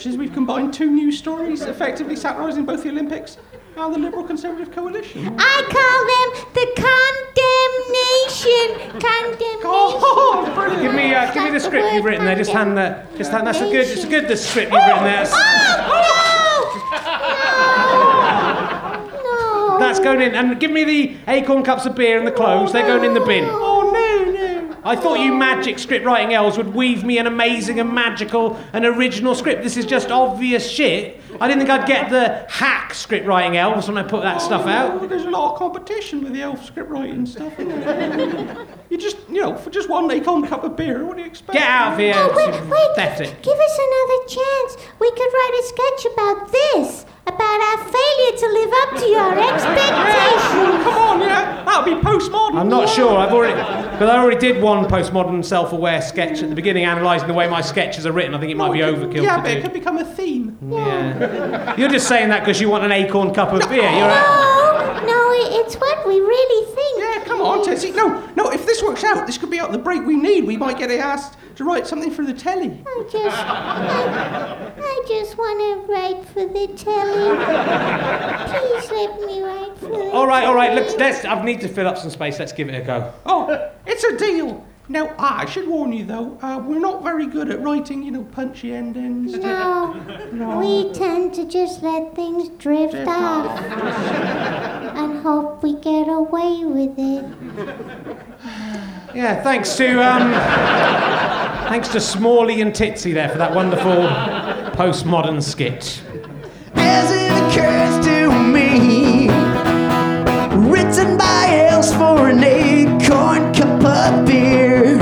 Rich, 0.00 0.06
is 0.06 0.16
we've 0.16 0.32
combined 0.32 0.72
two 0.74 0.90
news 0.90 1.18
stories, 1.18 1.62
effectively 1.62 2.16
satirising 2.16 2.64
both 2.64 2.82
the 2.82 2.88
Olympics 2.90 3.36
and 3.76 3.94
the 3.94 3.98
Liberal 3.98 4.24
Conservative 4.24 4.72
coalition. 4.72 5.36
I 5.38 5.62
call 5.70 6.06
them 6.10 6.30
the 6.54 6.66
condemnation. 6.76 9.00
Condemnation. 9.00 9.60
Oh, 9.64 10.50
brilliant! 10.54 10.82
Give 10.82 10.94
me, 10.94 11.14
uh, 11.14 11.32
give 11.32 11.44
me 11.44 11.50
the 11.50 11.60
script 11.60 11.92
you've 11.94 12.04
written 12.04 12.24
there. 12.24 12.36
Just 12.36 12.50
hand 12.52 12.76
that. 12.76 13.16
Just 13.16 13.30
hand. 13.30 13.46
That's 13.46 13.60
a 13.60 13.70
good. 13.70 13.86
It's 13.86 14.04
a 14.04 14.08
good. 14.08 14.26
The 14.28 14.36
script 14.36 14.72
you've 14.72 14.82
written 14.82 15.04
there. 15.04 15.24
Oh, 15.26 15.30
no! 19.12 19.22
No! 19.22 19.78
That's 19.78 20.00
going 20.00 20.20
in. 20.20 20.34
And 20.34 20.60
give 20.60 20.70
me 20.70 20.84
the 20.84 21.16
acorn 21.28 21.62
cups 21.62 21.86
of 21.86 21.94
beer 21.94 22.18
and 22.18 22.26
the 22.26 22.32
clothes. 22.32 22.72
They're 22.72 22.86
going 22.86 23.04
in 23.04 23.14
the 23.14 23.20
bin. 23.20 23.44
No, 24.84 24.90
no. 24.92 24.98
I 24.98 25.00
thought 25.00 25.20
you 25.20 25.32
magic 25.34 25.78
script 25.78 26.04
writing 26.04 26.34
elves 26.34 26.56
would 26.56 26.74
weave 26.74 27.04
me 27.04 27.18
an 27.18 27.26
amazing 27.26 27.80
and 27.80 27.92
magical 27.92 28.58
and 28.72 28.84
original 28.84 29.34
script. 29.34 29.62
This 29.62 29.76
is 29.76 29.86
just 29.86 30.10
obvious 30.10 30.68
shit. 30.70 31.20
I 31.40 31.46
didn't 31.48 31.60
think 31.60 31.70
I'd 31.70 31.86
get 31.86 32.10
the 32.10 32.44
hack 32.50 32.92
script 32.92 33.26
writing 33.26 33.56
elves 33.56 33.86
when 33.88 33.96
I 33.96 34.02
put 34.02 34.22
that 34.22 34.42
stuff 34.42 34.62
Oh, 34.64 34.68
out. 34.68 35.08
There's 35.08 35.24
a 35.24 35.30
lot 35.30 35.52
of 35.52 35.58
competition 35.58 36.22
with 36.22 36.32
the 36.32 36.42
elf 36.42 36.64
script 36.64 36.90
writing 36.90 37.24
stuff. 37.24 37.52
You 37.58 38.98
just, 38.98 39.16
you 39.28 39.40
know, 39.40 39.54
for 39.56 39.70
just 39.70 39.88
one 39.88 40.10
acorn 40.10 40.46
cup 40.46 40.64
of 40.64 40.76
beer, 40.76 41.04
what 41.04 41.16
do 41.16 41.22
you 41.22 41.28
expect? 41.28 41.52
Get 41.52 41.62
out 41.62 41.92
of 41.92 41.98
here. 41.98 42.12
Oh, 42.16 42.32
wait, 42.36 42.48
it's 42.48 42.58
wait. 42.66 42.88
pathetic. 42.96 43.42
Give 43.42 43.56
us 43.56 43.78
another 43.78 44.26
chance. 44.26 44.88
We 44.98 45.10
could 45.12 45.30
write 45.32 45.54
a 45.60 45.64
sketch 45.68 46.12
about 46.12 46.50
this, 46.52 47.06
about 47.26 47.60
our 47.62 47.78
failure 47.86 48.36
to 48.36 48.46
live 48.50 48.72
up 48.82 48.90
to 48.98 49.06
your 49.06 49.38
expectations. 49.54 50.82
Come 50.84 50.98
on, 50.98 51.20
yeah? 51.20 51.62
That'll 51.64 51.79
be 51.96 52.00
postmodern. 52.00 52.54
I'm 52.56 52.68
not 52.68 52.88
sure. 52.88 53.16
I've 53.18 53.32
already, 53.32 53.54
because 53.54 54.08
I 54.08 54.16
already 54.18 54.38
did 54.38 54.62
one 54.62 54.84
postmodern 54.86 55.44
self-aware 55.44 56.00
sketch 56.02 56.42
at 56.42 56.48
the 56.48 56.54
beginning, 56.54 56.84
analysing 56.84 57.28
the 57.28 57.34
way 57.34 57.48
my 57.48 57.60
sketches 57.60 58.06
are 58.06 58.12
written. 58.12 58.34
I 58.34 58.38
think 58.40 58.50
it 58.50 58.56
might 58.56 58.72
be 58.72 58.80
overkill 58.80 59.22
Yeah, 59.22 59.36
to 59.36 59.42
but 59.42 59.48
do. 59.52 59.58
it 59.58 59.62
could 59.62 59.72
become 59.72 59.98
a 59.98 60.04
theme. 60.04 60.56
Yeah. 60.68 61.76
You're 61.76 61.88
just 61.88 62.08
saying 62.08 62.28
that 62.30 62.40
because 62.40 62.60
you 62.60 62.68
want 62.70 62.84
an 62.84 62.92
acorn 62.92 63.32
cup 63.34 63.52
of 63.52 63.60
beer. 63.68 63.82
You're 63.82 64.08
a- 64.08 65.00
No, 65.00 65.02
no, 65.06 65.30
it's 65.60 65.74
what 65.76 66.06
we 66.06 66.20
really 66.20 66.74
think. 66.74 66.98
Yeah, 67.00 67.24
come 67.24 67.40
on, 67.40 67.64
Tessie. 67.64 67.90
No, 67.92 68.22
no, 68.36 68.50
if 68.50 68.66
this 68.66 68.82
works 68.82 69.04
out, 69.04 69.26
this 69.26 69.38
could 69.38 69.50
be 69.50 69.58
out 69.60 69.72
the 69.72 69.78
break 69.78 70.04
we 70.04 70.16
need. 70.16 70.44
We 70.44 70.56
might 70.56 70.78
get 70.78 70.90
a 70.90 70.98
asked 70.98 71.36
to 71.60 71.64
write 71.64 71.86
something 71.86 72.10
for 72.10 72.24
the 72.24 72.32
telly. 72.32 72.82
I 72.86 73.08
just, 73.12 73.36
I, 73.36 74.72
I 74.78 75.04
just 75.06 75.36
want 75.36 75.60
to 75.60 75.92
write 75.92 76.24
for 76.24 76.46
the 76.46 76.68
telly. 76.68 77.36
Please 78.48 78.90
let 78.90 79.20
me 79.26 79.42
write 79.42 79.76
for 79.78 79.88
the 79.88 80.10
All 80.10 80.26
right, 80.26 80.46
all 80.46 80.54
right. 80.54 80.72
Let's, 80.72 80.96
let's. 80.96 81.26
I 81.26 81.44
need 81.44 81.60
to 81.60 81.68
fill 81.68 81.86
up 81.86 81.98
some 81.98 82.08
space. 82.08 82.38
Let's 82.38 82.52
give 82.52 82.70
it 82.70 82.74
a 82.74 82.80
go. 82.80 83.12
Oh, 83.26 83.70
it's 83.84 84.02
a 84.04 84.16
deal. 84.16 84.66
Now, 84.88 85.14
I 85.18 85.44
should 85.44 85.68
warn 85.68 85.92
you 85.92 86.06
though, 86.06 86.38
uh, 86.40 86.64
we're 86.66 86.80
not 86.80 87.04
very 87.04 87.26
good 87.26 87.50
at 87.50 87.60
writing, 87.60 88.02
you 88.02 88.10
know, 88.10 88.24
punchy 88.24 88.74
endings. 88.74 89.36
No, 89.36 90.58
we 90.58 90.92
tend 90.94 91.34
to 91.34 91.44
just 91.44 91.82
let 91.82 92.16
things 92.16 92.48
drift 92.58 92.94
Drift 92.94 93.08
off 93.08 93.60
and 93.60 95.20
hope 95.20 95.62
we 95.62 95.74
get 95.74 96.08
away 96.08 96.64
with 96.64 96.98
it. 96.98 97.24
Yeah, 99.14 99.42
thanks 99.42 99.76
to 99.76 100.00
um, 100.02 100.32
thanks 101.68 101.88
to 101.88 102.00
Smalley 102.00 102.60
and 102.60 102.72
Titsy 102.72 103.12
there 103.12 103.28
for 103.28 103.38
that 103.38 103.54
wonderful 103.54 104.08
postmodern 104.76 105.42
skit. 105.42 106.02
as 106.74 107.10
it 107.10 107.32
occurs 107.42 108.06
to 108.06 108.30
me. 108.52 109.28
Written 110.70 111.16
by 111.16 111.40
for 111.88 112.28
an 112.28 112.44
acorn 112.44 113.54
cup 113.54 113.84
of 113.84 114.26
beer, 114.26 114.98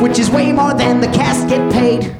which 0.00 0.18
is 0.20 0.30
way 0.30 0.52
more 0.52 0.72
than 0.72 1.00
the 1.00 1.08
cast 1.08 1.48
get 1.48 1.72
paid. 1.72 2.14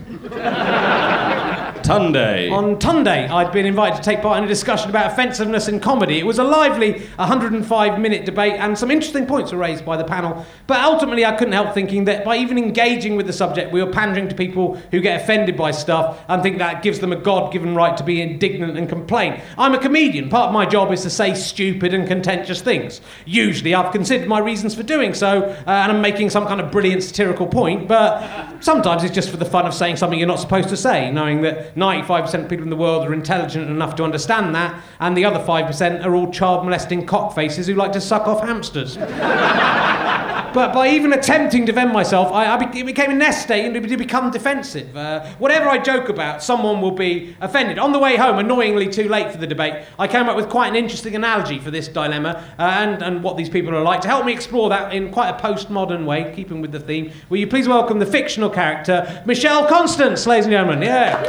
Tunde. 1.85 2.51
On 2.51 2.77
Tunday, 2.77 3.29
I'd 3.29 3.53
been 3.53 3.67
invited 3.67 3.97
to 3.97 4.03
take 4.03 4.23
part 4.23 4.39
in 4.39 4.45
a 4.45 4.47
discussion 4.47 4.89
about 4.89 5.13
offensiveness 5.13 5.69
in 5.69 5.81
comedy. 5.81 6.19
It 6.19 6.25
was 6.25 6.39
a 6.39 6.45
lively 6.45 7.01
105 7.17 8.01
minute 8.01 8.25
debate, 8.25 8.55
and 8.55 8.79
some 8.79 8.91
interesting 8.91 9.27
points 9.27 9.53
were 9.53 9.59
raised 9.59 9.85
by 9.85 9.99
the 9.99 10.05
panel. 10.05 10.47
But 10.67 10.81
ultimately, 10.81 11.27
I 11.27 11.33
couldn't 11.33 11.53
help 11.53 11.75
thinking 11.75 12.07
that 12.07 12.25
by 12.25 12.39
even 12.39 12.57
engaging 12.57 13.17
with 13.17 13.27
the 13.27 13.35
subject, 13.35 13.71
we 13.71 13.85
were 13.85 13.93
pandering 13.93 14.31
to 14.31 14.35
people 14.35 14.77
who 14.93 15.03
get 15.03 15.21
offended 15.21 15.59
by 15.59 15.73
stuff 15.73 16.25
and 16.29 16.43
think 16.43 16.57
that 16.57 16.83
gives 16.83 17.01
them 17.01 17.13
a 17.13 17.17
God 17.17 17.53
given 17.53 17.75
right 17.75 17.95
to 17.99 18.03
be 18.03 18.23
indignant 18.23 18.79
and 18.79 18.89
complain. 18.89 19.43
I'm 19.59 19.75
a 19.75 19.79
comedian. 19.79 20.31
Part 20.31 20.49
of 20.49 20.55
my 20.55 20.65
job 20.65 20.91
is 20.91 21.03
to 21.03 21.11
say 21.11 21.35
stupid 21.35 21.93
and 21.93 22.09
contentious 22.09 22.63
things. 22.63 23.03
Usually, 23.27 23.75
I've 23.75 23.93
considered 23.93 24.27
my 24.27 24.39
reasons 24.39 24.75
for 24.75 24.85
doing 24.85 25.13
so, 25.13 25.43
uh, 25.43 25.71
and 25.71 25.93
I'm 25.93 26.01
making 26.01 26.31
some 26.31 26.47
kind 26.47 26.63
of 26.63 26.73
brilliant 26.73 27.03
satirical 27.03 27.47
point, 27.47 27.89
but 27.89 28.65
sometimes 28.65 29.05
it's 29.05 29.15
just 29.15 29.29
for 29.29 29.37
the 29.37 29.45
fun 29.45 29.67
of 29.67 29.75
saying 29.75 29.97
something 29.97 30.19
you're 30.19 30.27
not 30.27 30.41
supposed 30.41 30.71
to 30.71 30.79
say, 30.79 31.11
knowing 31.11 31.43
that 31.43 31.74
95% 31.77 32.45
of 32.45 32.49
people 32.49 32.65
in 32.65 32.71
the 32.71 32.77
world 32.77 33.07
are 33.07 33.13
intelligent 33.13 33.69
enough 33.69 33.97
to 33.97 34.05
understand 34.05 34.55
that, 34.55 34.83
and 35.01 35.17
the 35.17 35.25
other 35.25 35.41
5% 35.41 36.05
are 36.05 36.15
all 36.15 36.31
child 36.31 36.65
molesting 36.65 37.07
cockfaces 37.07 37.67
who 37.67 37.75
like 37.75 37.93
to 37.93 38.01
suck 38.01 38.27
off 38.27 38.41
hamsters. 38.41 38.97
But 40.55 40.73
by 40.73 40.89
even 40.91 41.13
attempting 41.13 41.67
to 41.67 41.73
defend 41.73 41.93
myself, 41.93 42.33
I, 42.33 42.55
I 42.55 42.65
be, 42.65 42.79
it 42.79 42.87
became 42.87 43.11
a 43.11 43.15
nest 43.15 43.43
state 43.43 43.65
and 43.65 43.75
to 43.75 43.97
become 43.97 44.31
defensive. 44.31 44.97
Uh, 44.97 45.27
whatever 45.39 45.69
I 45.69 45.79
joke 45.79 46.09
about, 46.09 46.45
someone 46.45 46.81
will 46.81 46.93
be 46.93 47.37
offended. 47.41 47.77
On 47.81 47.91
the 47.91 47.99
way 47.99 48.17
home, 48.17 48.39
annoyingly 48.39 48.89
too 48.89 49.09
late 49.09 49.33
for 49.33 49.39
the 49.39 49.49
debate, 49.49 49.85
I 49.99 50.07
came 50.07 50.29
up 50.29 50.37
with 50.37 50.49
quite 50.49 50.69
an 50.69 50.77
interesting 50.77 51.17
analogy 51.17 51.59
for 51.59 51.73
this 51.73 51.89
dilemma 51.89 52.45
uh, 52.57 52.63
and, 52.63 53.03
and 53.03 53.25
what 53.25 53.37
these 53.37 53.49
people 53.49 53.75
are 53.75 53.83
like. 53.83 54.01
To 54.03 54.09
help 54.09 54.25
me 54.25 54.33
explore 54.33 54.69
that 54.69 54.95
in 54.95 55.11
quite 55.11 55.31
a 55.31 55.43
postmodern 55.43 56.07
way, 56.07 56.33
keeping 56.37 56.63
with 56.63 56.71
the 56.71 56.81
theme, 56.81 57.11
will 57.29 57.39
you 57.39 57.49
please 57.49 57.67
welcome 57.67 57.99
the 57.99 58.07
fictional 58.07 58.49
character, 58.49 59.23
Michelle 59.27 59.67
Constance, 59.67 60.25
ladies 60.25 60.47
and 60.47 60.53
gentlemen? 60.53 60.83
Yeah. 60.83 61.21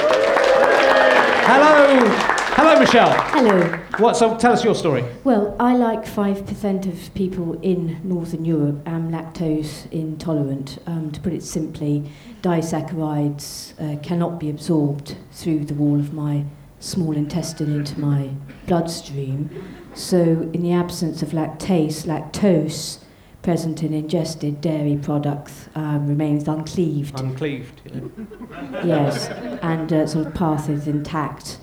Hello. 1.47 2.34
Hello, 2.55 2.79
Michelle. 2.79 3.11
Hello. 3.31 3.67
What, 3.97 4.15
so 4.15 4.37
tell 4.37 4.53
us 4.53 4.63
your 4.63 4.75
story. 4.75 5.03
Well, 5.25 5.57
I, 5.59 5.75
like 5.75 6.05
5% 6.05 6.87
of 6.87 7.13
people 7.13 7.59
in 7.59 7.99
Northern 8.01 8.45
Europe, 8.45 8.81
am 8.85 9.11
lactose 9.11 9.91
intolerant. 9.91 10.77
Um, 10.87 11.11
to 11.11 11.19
put 11.19 11.33
it 11.33 11.43
simply, 11.43 12.09
disaccharides 12.41 13.73
uh, 13.77 13.99
cannot 14.01 14.39
be 14.39 14.49
absorbed 14.49 15.17
through 15.33 15.65
the 15.65 15.73
wall 15.73 15.99
of 15.99 16.13
my 16.13 16.45
small 16.79 17.17
intestine 17.17 17.75
into 17.75 17.99
my 17.99 18.29
bloodstream. 18.67 19.49
So, 19.93 20.21
in 20.53 20.61
the 20.61 20.71
absence 20.71 21.21
of 21.21 21.31
lactase, 21.31 22.05
lactose 22.05 22.99
present 23.41 23.83
in 23.83 23.93
ingested 23.93 24.61
dairy 24.61 24.95
products 24.95 25.67
um, 25.75 26.07
remains 26.07 26.47
uncleaved. 26.47 27.19
Uncleaved. 27.19 27.81
yeah. 27.91 28.85
yes, 28.85 29.27
and 29.61 29.91
uh, 29.91 30.07
sort 30.07 30.27
of 30.27 30.33
path 30.33 30.69
is 30.69 30.87
intact 30.87 31.59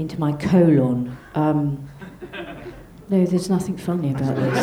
into 0.00 0.18
my 0.18 0.32
colon. 0.32 1.16
Um, 1.34 1.88
no, 3.08 3.24
there's 3.26 3.48
nothing 3.48 3.76
funny 3.76 4.10
about 4.10 4.36
this. 4.36 4.58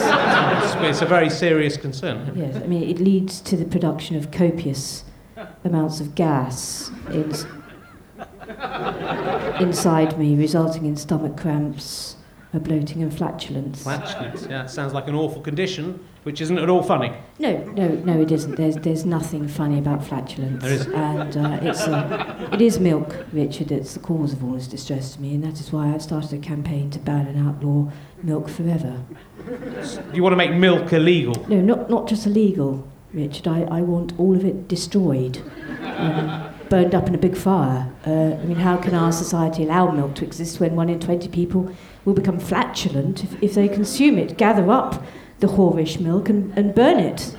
It's, 0.64 0.76
it's 0.76 1.02
a 1.02 1.06
very 1.06 1.30
serious 1.30 1.78
concern. 1.78 2.32
Yes, 2.36 2.56
I 2.56 2.68
mean, 2.68 2.84
it 2.84 3.00
leads 3.00 3.40
to 3.42 3.56
the 3.58 3.66
production 3.66 4.16
of 4.16 4.32
copious 4.32 5.04
amounts 5.64 6.00
of 6.00 6.16
gas 6.16 6.92
in, 7.12 7.34
inside 9.60 10.18
me, 10.18 10.36
resulting 10.36 10.86
in 10.86 10.96
stomach 10.96 11.38
cramps, 11.38 12.17
a 12.54 12.60
bloating, 12.60 13.02
and 13.02 13.16
flatulence. 13.16 13.84
Flatulence, 13.84 14.48
yeah, 14.50 14.66
sounds 14.66 14.94
like 14.94 15.08
an 15.08 15.16
awful 15.16 15.42
condition, 15.42 16.00
which 16.24 16.40
isn't 16.40 16.58
at 16.58 16.70
all 16.70 16.82
funny. 16.82 17.14
No, 17.40 17.58
no, 17.58 17.90
no, 17.90 18.22
it 18.22 18.32
isn't. 18.32 18.56
There's, 18.56 18.76
there's 18.78 19.06
nothing 19.06 19.48
funny 19.48 19.78
about 19.78 20.06
flatulence. 20.06 20.64
There 20.64 20.72
isn't. 20.72 20.94
And 20.94 21.38
uh, 21.38 21.60
it's, 21.62 21.82
uh, 21.82 22.50
it 22.54 22.62
is 22.62 22.80
milk, 22.80 23.26
Richard, 23.34 23.70
that's 23.70 23.94
the 23.94 24.00
cause 24.00 24.32
of 24.32 24.44
all 24.44 24.54
this 24.54 24.68
distress 24.68 25.16
to 25.16 25.22
me, 25.22 25.36
and 25.36 25.44
that 25.44 25.60
is 25.60 25.72
why 25.74 25.94
I 25.94 25.98
started 25.98 26.34
a 26.34 26.42
campaign 26.42 26.90
to 26.92 27.00
ban 27.00 27.28
and 27.28 27.48
outlaw 27.48 27.92
milk 28.24 28.48
forever. 28.50 29.02
You 30.14 30.24
want 30.24 30.34
to 30.34 30.38
make 30.38 30.54
milk 30.54 30.92
illegal? 30.94 31.36
No, 31.50 31.62
not, 31.62 31.90
not 31.90 32.08
just 32.08 32.26
illegal, 32.26 32.88
Richard. 33.14 33.48
I, 33.48 33.62
I 33.64 33.82
want 33.82 34.18
all 34.18 34.36
of 34.36 34.46
it 34.46 34.68
destroyed, 34.68 35.42
um, 35.82 36.54
burned 36.70 36.96
up 36.96 37.08
in 37.08 37.16
a 37.16 37.18
big 37.18 37.36
fire. 37.36 37.92
Uh, 38.06 38.36
I 38.36 38.44
mean, 38.46 38.58
how 38.58 38.78
can 38.78 38.94
our 38.94 39.12
society 39.12 39.64
allow 39.64 39.92
milk 39.92 40.16
to 40.16 40.26
exist 40.26 40.60
when 40.60 40.76
one 40.76 40.90
in 40.90 41.00
20 41.00 41.28
people 41.30 41.72
will 42.08 42.14
become 42.14 42.40
flatulent 42.40 43.22
if, 43.26 43.44
if 43.44 43.54
they 43.54 43.68
consume 43.68 44.18
it? 44.18 44.38
Gather 44.38 44.72
up 44.72 45.04
the 45.40 45.48
whorish 45.48 46.00
milk 46.00 46.30
and, 46.30 46.58
and 46.58 46.74
burn 46.74 46.98
it. 47.00 47.36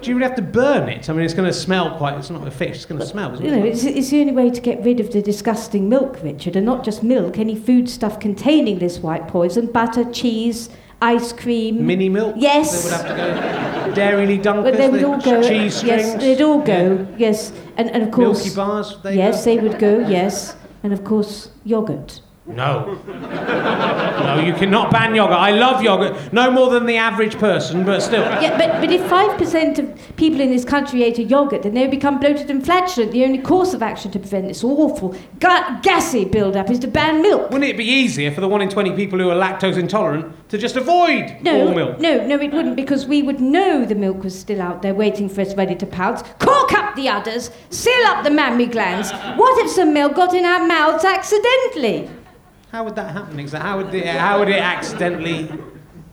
Do 0.00 0.10
you 0.10 0.16
really 0.16 0.26
have 0.26 0.36
to 0.36 0.42
burn 0.42 0.88
it? 0.88 1.10
I 1.10 1.12
mean, 1.12 1.22
it's 1.22 1.34
going 1.34 1.46
to 1.46 1.52
smell 1.52 1.98
quite. 1.98 2.16
It's 2.16 2.30
not 2.30 2.48
a 2.48 2.50
fish. 2.50 2.76
It's 2.76 2.86
going 2.86 2.98
to 2.98 3.06
smell, 3.06 3.34
isn't 3.34 3.44
You 3.44 3.52
it? 3.52 3.56
know, 3.56 3.64
it's, 3.66 3.84
it's 3.84 4.08
the 4.08 4.20
only 4.22 4.32
way 4.32 4.48
to 4.48 4.60
get 4.60 4.82
rid 4.82 5.00
of 5.00 5.12
the 5.12 5.20
disgusting 5.20 5.90
milk, 5.90 6.22
Richard, 6.22 6.56
and 6.56 6.64
not 6.64 6.82
just 6.82 7.02
milk, 7.02 7.38
any 7.38 7.54
foodstuff 7.54 8.18
containing 8.18 8.78
this 8.78 8.98
white 9.00 9.28
poison, 9.28 9.66
butter, 9.66 10.10
cheese, 10.10 10.70
ice 11.02 11.34
cream. 11.34 11.86
Mini 11.86 12.08
milk. 12.08 12.36
Yes. 12.38 12.72
They 12.72 12.88
would 12.88 13.06
have 13.06 13.84
to 13.84 13.90
go. 13.90 13.94
Dairy 13.94 14.38
Dunkers. 14.38 14.62
But 14.64 14.76
they 14.78 14.88
would 14.88 15.04
all 15.04 15.20
go. 15.20 15.42
Cheese 15.42 15.76
strings. 15.76 15.84
Yes, 15.84 16.20
they'd 16.20 16.40
all 16.40 16.62
go. 16.62 17.06
Yes, 17.18 17.52
and, 17.76 17.90
and 17.90 18.02
of 18.02 18.10
course. 18.12 18.44
Milky 18.44 18.56
bars. 18.56 18.96
They 19.02 19.16
yes, 19.16 19.44
go. 19.44 19.44
they 19.44 19.58
would 19.62 19.78
go. 19.78 19.98
Yes, 20.08 20.56
and 20.82 20.94
of 20.94 21.04
course 21.04 21.50
yogurt. 21.64 22.22
No. 22.46 22.94
no, 23.06 24.40
you 24.44 24.54
cannot 24.54 24.92
ban 24.92 25.14
yogurt. 25.14 25.36
I 25.36 25.50
love 25.50 25.82
yogurt. 25.82 26.32
No 26.32 26.50
more 26.50 26.70
than 26.70 26.86
the 26.86 26.96
average 26.96 27.36
person, 27.38 27.84
but 27.84 28.00
still. 28.00 28.22
Yeah, 28.22 28.56
but, 28.56 28.80
but 28.80 28.92
if 28.92 29.04
five 29.08 29.36
percent 29.36 29.78
of 29.80 30.16
people 30.16 30.40
in 30.40 30.50
this 30.50 30.64
country 30.64 31.02
ate 31.02 31.18
a 31.18 31.24
yogurt, 31.24 31.64
then 31.64 31.74
they 31.74 31.82
would 31.82 31.90
become 31.90 32.20
bloated 32.20 32.48
and 32.48 32.64
flatulent. 32.64 33.10
The 33.12 33.24
only 33.24 33.38
course 33.38 33.74
of 33.74 33.82
action 33.82 34.12
to 34.12 34.18
prevent 34.20 34.46
this 34.46 34.62
awful 34.62 35.16
ga- 35.40 35.80
gassy 35.82 36.24
build-up 36.24 36.70
is 36.70 36.78
to 36.80 36.86
ban 36.88 37.20
milk. 37.20 37.50
Wouldn't 37.50 37.64
it 37.68 37.76
be 37.76 37.84
easier 37.84 38.30
for 38.30 38.40
the 38.40 38.48
one 38.48 38.62
in 38.62 38.68
20 38.68 38.92
people 38.94 39.18
who 39.18 39.28
are 39.28 39.34
lactose 39.36 39.76
intolerant 39.76 40.32
to 40.50 40.56
just 40.58 40.76
avoid 40.76 41.38
No, 41.42 41.66
all 41.68 41.74
milk? 41.74 41.98
no, 41.98 42.24
no, 42.26 42.38
it 42.38 42.52
wouldn't 42.52 42.76
because 42.76 43.06
we 43.06 43.22
would 43.22 43.40
know 43.40 43.84
the 43.84 43.96
milk 43.96 44.22
was 44.22 44.38
still 44.38 44.62
out 44.62 44.82
there 44.82 44.94
waiting 44.94 45.28
for 45.28 45.40
us 45.40 45.54
ready 45.56 45.74
to 45.74 45.86
pounce. 45.86 46.22
Cork 46.38 46.72
up 46.74 46.94
the 46.94 47.08
udders, 47.08 47.50
seal 47.70 48.04
up 48.06 48.22
the 48.22 48.30
mammary 48.30 48.66
glands. 48.66 49.10
What 49.36 49.64
if 49.64 49.70
some 49.72 49.92
milk 49.92 50.14
got 50.14 50.32
in 50.32 50.44
our 50.44 50.64
mouths 50.64 51.04
accidentally? 51.04 52.08
How 52.76 52.84
would 52.84 52.96
that 52.96 53.12
happen? 53.12 53.40
Exactly. 53.40 53.66
How 53.70 53.76
would 53.78 53.94
it, 53.94 54.04
how 54.06 54.38
would 54.38 54.50
it 54.50 54.60
accidentally? 54.60 55.50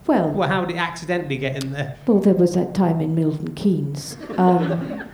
Well, 0.06 0.30
Well, 0.30 0.48
how 0.48 0.62
would 0.62 0.70
it 0.70 0.78
accidentally 0.78 1.36
get 1.36 1.62
in 1.62 1.72
there? 1.72 1.98
well, 2.06 2.20
there 2.20 2.32
was 2.32 2.54
that 2.54 2.72
time 2.74 3.02
in 3.02 3.14
Milton 3.14 3.54
Keynes. 3.54 4.16
Um, 4.38 5.04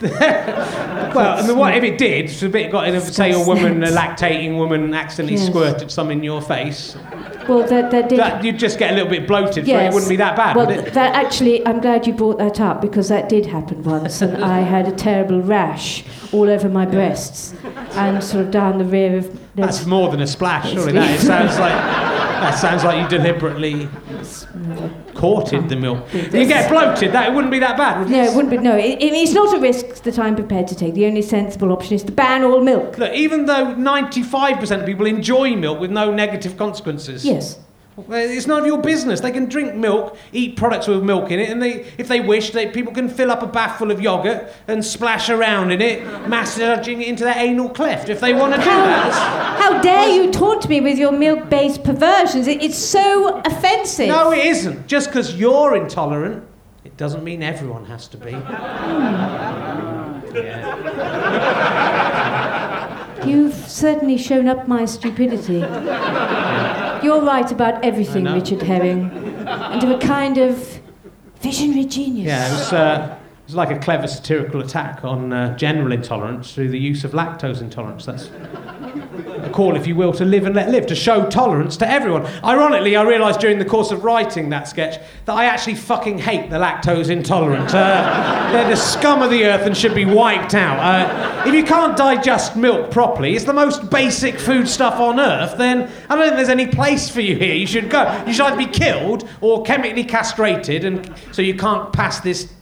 Well, 1.10 1.42
I 1.42 1.46
mean, 1.46 1.56
what 1.56 1.74
if 1.76 1.82
it 1.82 1.98
did? 1.98 2.30
So, 2.30 2.46
a 2.46 2.48
bit 2.48 2.70
got 2.70 2.86
in, 2.86 2.94
a- 2.94 3.00
say, 3.00 3.32
a 3.32 3.44
woman, 3.44 3.82
a 3.82 3.88
lactating 3.88 4.56
woman, 4.56 4.94
accidentally 4.94 5.38
Yes. 5.38 5.46
squirted 5.48 5.90
some 5.90 6.10
in 6.12 6.22
your 6.22 6.40
face. 6.40 6.94
well, 7.48 7.66
that, 7.66 7.90
that 7.90 8.08
did. 8.08 8.18
That, 8.20 8.44
you'd 8.44 8.58
just 8.60 8.78
get 8.78 8.92
a 8.92 8.94
little 8.94 9.10
bit 9.10 9.26
bloated. 9.26 9.66
so 9.66 9.76
it 9.76 9.92
wouldn't 9.92 10.08
be 10.08 10.14
that 10.16 10.36
bad, 10.36 10.54
Well, 10.54 10.66
would 10.68 10.76
it? 10.86 10.94
that 10.94 11.16
actually, 11.16 11.66
I'm 11.66 11.80
glad 11.80 12.06
you 12.06 12.12
brought 12.12 12.38
that 12.38 12.60
up 12.60 12.80
because 12.80 13.08
that 13.08 13.28
did 13.28 13.46
happen 13.46 13.82
once, 13.82 14.22
and 14.22 14.44
I 14.56 14.60
had 14.60 14.86
a 14.86 14.92
terrible 14.92 15.42
rash 15.42 16.04
all 16.32 16.48
over 16.48 16.68
my 16.68 16.86
breasts 16.86 17.54
and 17.92 18.22
sort 18.22 18.44
of 18.44 18.52
down 18.52 18.78
the 18.78 18.84
rear 18.84 19.16
of. 19.18 19.40
That's 19.56 19.84
more 19.86 20.10
than 20.10 20.20
a 20.20 20.26
splash, 20.28 20.72
surely. 20.72 20.92
That 20.92 21.10
it 21.10 21.20
sounds 21.26 21.58
like 21.58 21.72
that 22.40 22.58
sounds 22.58 22.84
like 22.84 23.00
you 23.02 23.08
deliberately 23.18 23.88
courted 25.14 25.68
the 25.68 25.76
milk. 25.76 26.04
You 26.14 26.46
get 26.46 26.70
bloated. 26.70 27.12
That 27.12 27.28
it 27.28 27.34
wouldn't 27.34 27.50
be 27.50 27.58
that 27.58 27.76
bad. 27.76 28.00
Would 28.00 28.10
No, 28.10 28.22
it? 28.22 28.26
it 28.30 28.34
wouldn't 28.36 28.50
be. 28.50 28.58
No, 28.58 28.76
it, 28.76 29.00
it- 29.00 29.12
it's 29.12 29.32
not 29.32 29.56
a 29.56 29.60
risk 29.60 30.02
that 30.04 30.18
I'm 30.18 30.34
prepared 30.34 30.66
to 30.68 30.74
take. 30.74 30.94
The 30.94 31.06
only 31.06 31.22
sensible 31.22 31.72
option 31.72 31.94
is 31.94 32.02
to 32.04 32.12
ban 32.12 32.44
all 32.44 32.60
milk. 32.62 32.98
Look, 32.98 33.12
even 33.12 33.46
though 33.46 33.74
95% 33.76 34.80
of 34.80 34.86
people 34.86 35.06
enjoy 35.06 35.54
milk 35.56 35.80
with 35.80 35.90
no 35.90 36.12
negative 36.12 36.56
consequences. 36.56 37.24
Yes. 37.24 37.58
It's 38.08 38.46
none 38.46 38.60
of 38.60 38.66
your 38.66 38.80
business. 38.80 39.20
They 39.20 39.30
can 39.30 39.46
drink 39.46 39.74
milk, 39.74 40.16
eat 40.32 40.56
products 40.56 40.86
with 40.86 41.02
milk 41.02 41.30
in 41.30 41.38
it, 41.38 41.50
and 41.50 41.62
they, 41.62 41.84
if 41.98 42.08
they 42.08 42.20
wish, 42.20 42.50
they, 42.50 42.68
people 42.68 42.92
can 42.92 43.08
fill 43.08 43.30
up 43.30 43.42
a 43.42 43.46
bath 43.46 43.78
full 43.78 43.90
of 43.90 44.00
yogurt 44.00 44.52
and 44.68 44.84
splash 44.84 45.28
around 45.28 45.70
in 45.70 45.80
it, 45.80 46.02
massaging 46.28 47.02
it 47.02 47.08
into 47.08 47.24
their 47.24 47.36
anal 47.36 47.68
cleft 47.68 48.08
if 48.08 48.20
they 48.20 48.32
want 48.34 48.54
to 48.54 48.58
do 48.58 48.64
that. 48.64 49.58
How 49.60 49.80
dare 49.80 50.08
you 50.08 50.30
taunt 50.30 50.68
me 50.68 50.80
with 50.80 50.98
your 50.98 51.12
milk-based 51.12 51.84
perversions? 51.84 52.46
It, 52.46 52.62
it's 52.62 52.78
so 52.78 53.40
offensive. 53.44 54.08
No, 54.08 54.32
it 54.32 54.44
isn't. 54.44 54.86
Just 54.86 55.08
because 55.08 55.34
you're 55.34 55.76
intolerant 55.76 56.46
it 56.84 56.96
doesn't 56.96 57.22
mean 57.22 57.42
everyone 57.42 57.84
has 57.86 58.08
to 58.08 58.16
be. 58.16 58.32
Hmm. 58.32 59.40
You've 63.28 63.54
certainly 63.54 64.16
shown 64.16 64.48
up 64.48 64.66
my 64.66 64.86
stupidity. 64.86 65.60
You're 67.02 67.22
right 67.22 67.50
about 67.50 67.84
everything, 67.84 68.24
Richard 68.24 68.62
Herring. 68.62 69.10
And 69.46 69.82
of 69.82 69.90
a 69.90 69.98
kind 69.98 70.38
of 70.38 70.80
visionary 71.40 71.84
genius. 71.84 72.26
Yeah, 72.26 72.46
it 72.48 72.52
was, 72.52 72.72
uh, 72.72 73.16
it 73.50 73.54
was 73.54 73.68
like 73.68 73.76
a 73.76 73.80
clever 73.80 74.06
satirical 74.06 74.60
attack 74.60 75.04
on 75.04 75.32
uh, 75.32 75.56
general 75.56 75.90
intolerance 75.90 76.54
through 76.54 76.68
the 76.68 76.78
use 76.78 77.02
of 77.02 77.10
lactose 77.10 77.60
intolerance. 77.60 78.06
That's 78.06 78.26
a 78.26 79.50
call, 79.52 79.74
if 79.74 79.88
you 79.88 79.96
will, 79.96 80.12
to 80.12 80.24
live 80.24 80.46
and 80.46 80.54
let 80.54 80.68
live, 80.68 80.86
to 80.86 80.94
show 80.94 81.28
tolerance 81.28 81.76
to 81.78 81.90
everyone. 81.90 82.26
Ironically, 82.44 82.94
I 82.94 83.02
realised 83.02 83.40
during 83.40 83.58
the 83.58 83.64
course 83.64 83.90
of 83.90 84.04
writing 84.04 84.50
that 84.50 84.68
sketch 84.68 85.00
that 85.24 85.32
I 85.32 85.46
actually 85.46 85.74
fucking 85.74 86.18
hate 86.18 86.48
the 86.48 86.58
lactose 86.58 87.10
intolerant. 87.10 87.74
Uh, 87.74 88.50
they're 88.52 88.70
the 88.70 88.76
scum 88.76 89.20
of 89.20 89.30
the 89.30 89.44
earth 89.46 89.66
and 89.66 89.76
should 89.76 89.96
be 89.96 90.04
wiped 90.04 90.54
out. 90.54 90.78
Uh, 90.78 91.48
if 91.48 91.52
you 91.52 91.64
can't 91.64 91.96
digest 91.96 92.54
milk 92.54 92.92
properly, 92.92 93.34
it's 93.34 93.46
the 93.46 93.52
most 93.52 93.90
basic 93.90 94.38
food 94.38 94.68
stuff 94.68 95.00
on 95.00 95.18
earth, 95.18 95.58
then 95.58 95.90
I 96.08 96.14
don't 96.14 96.26
think 96.26 96.36
there's 96.36 96.48
any 96.48 96.68
place 96.68 97.10
for 97.10 97.20
you 97.20 97.34
here. 97.34 97.56
You 97.56 97.66
should 97.66 97.90
go. 97.90 98.22
You 98.28 98.32
should 98.32 98.46
either 98.46 98.56
be 98.56 98.66
killed 98.66 99.28
or 99.40 99.64
chemically 99.64 100.04
castrated, 100.04 100.84
and 100.84 101.12
so 101.32 101.42
you 101.42 101.56
can't 101.56 101.92
pass 101.92 102.20
this 102.20 102.52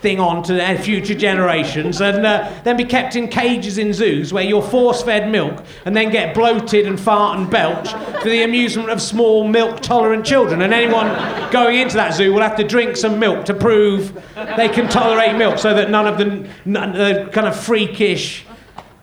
thing 0.00 0.20
on 0.20 0.42
to 0.42 0.52
their 0.52 0.78
future 0.78 1.14
generations 1.14 2.00
and 2.00 2.26
uh, 2.26 2.52
then 2.64 2.76
be 2.76 2.84
kept 2.84 3.16
in 3.16 3.28
cages 3.28 3.78
in 3.78 3.92
zoos 3.92 4.32
where 4.32 4.44
you're 4.44 4.62
force 4.62 5.02
fed 5.02 5.30
milk 5.30 5.64
and 5.84 5.96
then 5.96 6.10
get 6.10 6.34
bloated 6.34 6.86
and 6.86 7.00
fart 7.00 7.38
and 7.38 7.50
belch 7.50 7.90
for 8.22 8.28
the 8.28 8.42
amusement 8.42 8.90
of 8.90 9.00
small 9.00 9.48
milk 9.48 9.80
tolerant 9.80 10.24
children. 10.24 10.62
And 10.62 10.74
anyone 10.74 11.06
going 11.50 11.80
into 11.80 11.96
that 11.96 12.14
zoo 12.14 12.32
will 12.32 12.42
have 12.42 12.56
to 12.56 12.64
drink 12.64 12.96
some 12.96 13.18
milk 13.18 13.46
to 13.46 13.54
prove 13.54 14.12
they 14.56 14.68
can 14.68 14.88
tolerate 14.88 15.36
milk 15.36 15.58
so 15.58 15.74
that 15.74 15.90
none 15.90 16.06
of 16.06 16.18
the, 16.18 16.48
none, 16.64 16.92
the 16.92 17.30
kind 17.32 17.46
of 17.46 17.58
freakish 17.58 18.44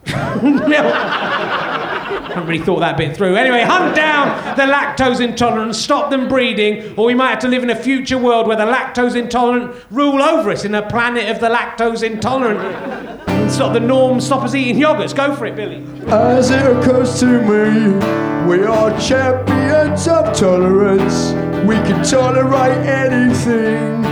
milk. 0.43 1.72
I 2.34 2.38
haven't 2.38 2.50
really 2.50 2.65
thought 2.65 2.80
that 2.80 2.98
bit 2.98 3.15
through. 3.15 3.36
Anyway, 3.36 3.62
hunt 3.62 3.96
down 3.96 4.58
the 4.58 4.63
lactose 4.63 5.22
intolerant, 5.22 5.76
stop 5.76 6.10
them 6.10 6.28
breeding, 6.28 6.98
or 6.98 7.06
we 7.06 7.13
might 7.13 7.30
have 7.30 7.39
to 7.41 7.48
live 7.48 7.62
in 7.62 7.69
a 7.69 7.76
future 7.76 8.17
world 8.17 8.48
where 8.48 8.58
the 8.58 8.65
lactose 8.65 9.15
intolerant 9.15 9.76
rule 9.91 10.19
over 10.19 10.50
us 10.50 10.65
in 10.65 10.74
a 10.74 10.82
planet 10.89 11.30
of 11.30 11.39
the 11.39 11.48
lactose 11.48 12.02
intolerant. 12.02 13.22
Stop 13.52 13.74
the 13.74 13.80
norm, 13.80 14.19
stop 14.19 14.41
us 14.41 14.56
eating 14.56 14.82
yogurts. 14.82 15.15
Go 15.15 15.36
for 15.36 15.46
it, 15.46 15.56
Billy. 15.56 15.86
As 16.08 16.50
it 16.50 16.65
occurs 16.65 17.19
to 17.19 17.28
me, 17.28 18.00
we 18.50 18.63
are 18.65 19.00
champions 19.00 20.08
of 20.08 20.36
tolerance. 20.36 21.34
We 21.67 21.76
can 21.76 22.04
tolerate 22.04 22.84
anything 22.88 24.04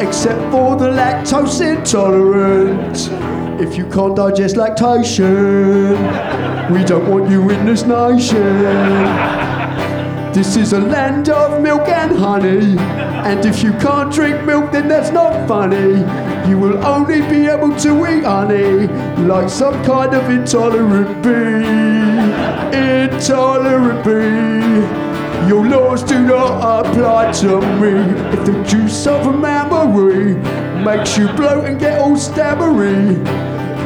except 0.00 0.40
for 0.50 0.74
the 0.74 0.88
lactose 0.88 1.60
intolerant. 1.60 3.37
If 3.60 3.76
you 3.76 3.86
can't 3.86 4.14
digest 4.14 4.56
lactation, 4.56 5.92
we 6.72 6.84
don't 6.84 7.10
want 7.10 7.28
you 7.28 7.50
in 7.50 7.66
this 7.66 7.82
nation. 7.82 8.64
This 10.32 10.56
is 10.56 10.72
a 10.72 10.78
land 10.78 11.28
of 11.28 11.60
milk 11.60 11.88
and 11.88 12.16
honey. 12.16 12.78
And 12.78 13.44
if 13.44 13.64
you 13.64 13.72
can't 13.72 14.12
drink 14.12 14.44
milk, 14.44 14.70
then 14.70 14.86
that's 14.86 15.10
not 15.10 15.48
funny. 15.48 15.98
You 16.48 16.56
will 16.56 16.86
only 16.86 17.20
be 17.22 17.46
able 17.46 17.74
to 17.78 18.06
eat 18.06 18.22
honey 18.22 18.86
like 19.26 19.48
some 19.48 19.84
kind 19.84 20.14
of 20.14 20.30
intolerant 20.30 21.20
bee. 21.24 21.66
Intolerant 22.78 24.04
bee. 24.04 25.07
Your 25.46 25.66
laws 25.68 26.02
do 26.02 26.18
not 26.26 26.86
apply 26.86 27.32
to 27.32 27.60
me. 27.80 27.92
If 28.32 28.46
the 28.46 28.64
juice 28.64 29.06
of 29.06 29.26
a 29.26 29.32
memory 29.32 30.34
makes 30.84 31.16
you 31.18 31.28
bloat 31.34 31.66
and 31.66 31.78
get 31.78 32.00
all 32.00 32.16
stammery. 32.16 33.16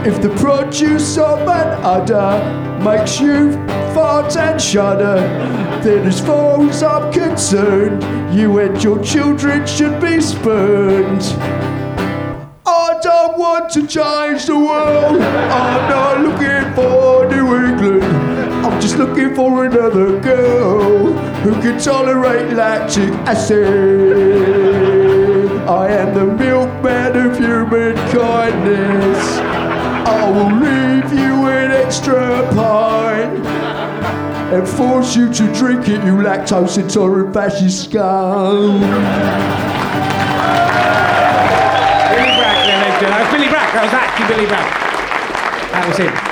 If 0.09 0.21
the 0.23 0.31
produce 0.31 1.19
of 1.19 1.41
an 1.41 1.85
udder 1.85 2.81
makes 2.83 3.21
you 3.21 3.53
fart 3.95 4.37
and 4.37 4.61
shudder, 4.61 5.17
then 5.83 6.07
as 6.07 6.21
far 6.21 6.61
as 6.69 6.83
I'm 6.83 7.13
concerned, 7.13 8.03
you 8.35 8.59
and 8.59 8.83
your 8.83 9.03
children 9.03 9.67
should 9.67 10.01
be 10.01 10.21
spurned. 10.21 11.23
I 12.67 12.99
don't 13.03 13.39
want 13.39 13.71
to 13.75 13.87
change 13.87 14.47
the 14.47 14.59
world. 14.59 15.21
I'm 15.21 15.91
not 15.91 16.21
looking 16.21 16.75
for 16.75 17.32
just 18.83 18.99
looking 18.99 19.33
for 19.33 19.65
another 19.65 20.19
girl 20.19 21.13
who 21.45 21.53
can 21.63 21.79
tolerate 21.81 22.53
lactic 22.53 23.11
acid. 23.31 23.63
I 25.69 25.89
am 25.89 26.13
the 26.13 26.27
milkman 26.27 27.17
of 27.17 27.39
human 27.39 27.95
kindness. 28.11 29.39
I 29.39 30.29
will 30.31 30.51
leave 30.59 31.13
you 31.13 31.47
an 31.47 31.71
extra 31.71 32.43
pint 32.57 33.47
and 34.53 34.69
force 34.69 35.15
you 35.15 35.33
to 35.33 35.55
drink 35.55 35.89
it, 35.89 36.05
you 36.05 36.17
lactose 36.17 36.77
intolerant 36.77 37.33
fascist 37.33 37.85
scum. 37.85 38.81
Billy. 38.81 38.91
That 43.11 43.21
was 43.21 43.29
oh, 43.29 43.33
Billy 43.33 43.49
Bragg. 43.49 43.75
That 43.75 43.85
was 43.85 43.95
actually 43.95 44.27
Billy 44.35 44.47
Bragg. 44.47 44.67
That 45.71 45.87
was 45.87 45.99
him. 45.99 46.32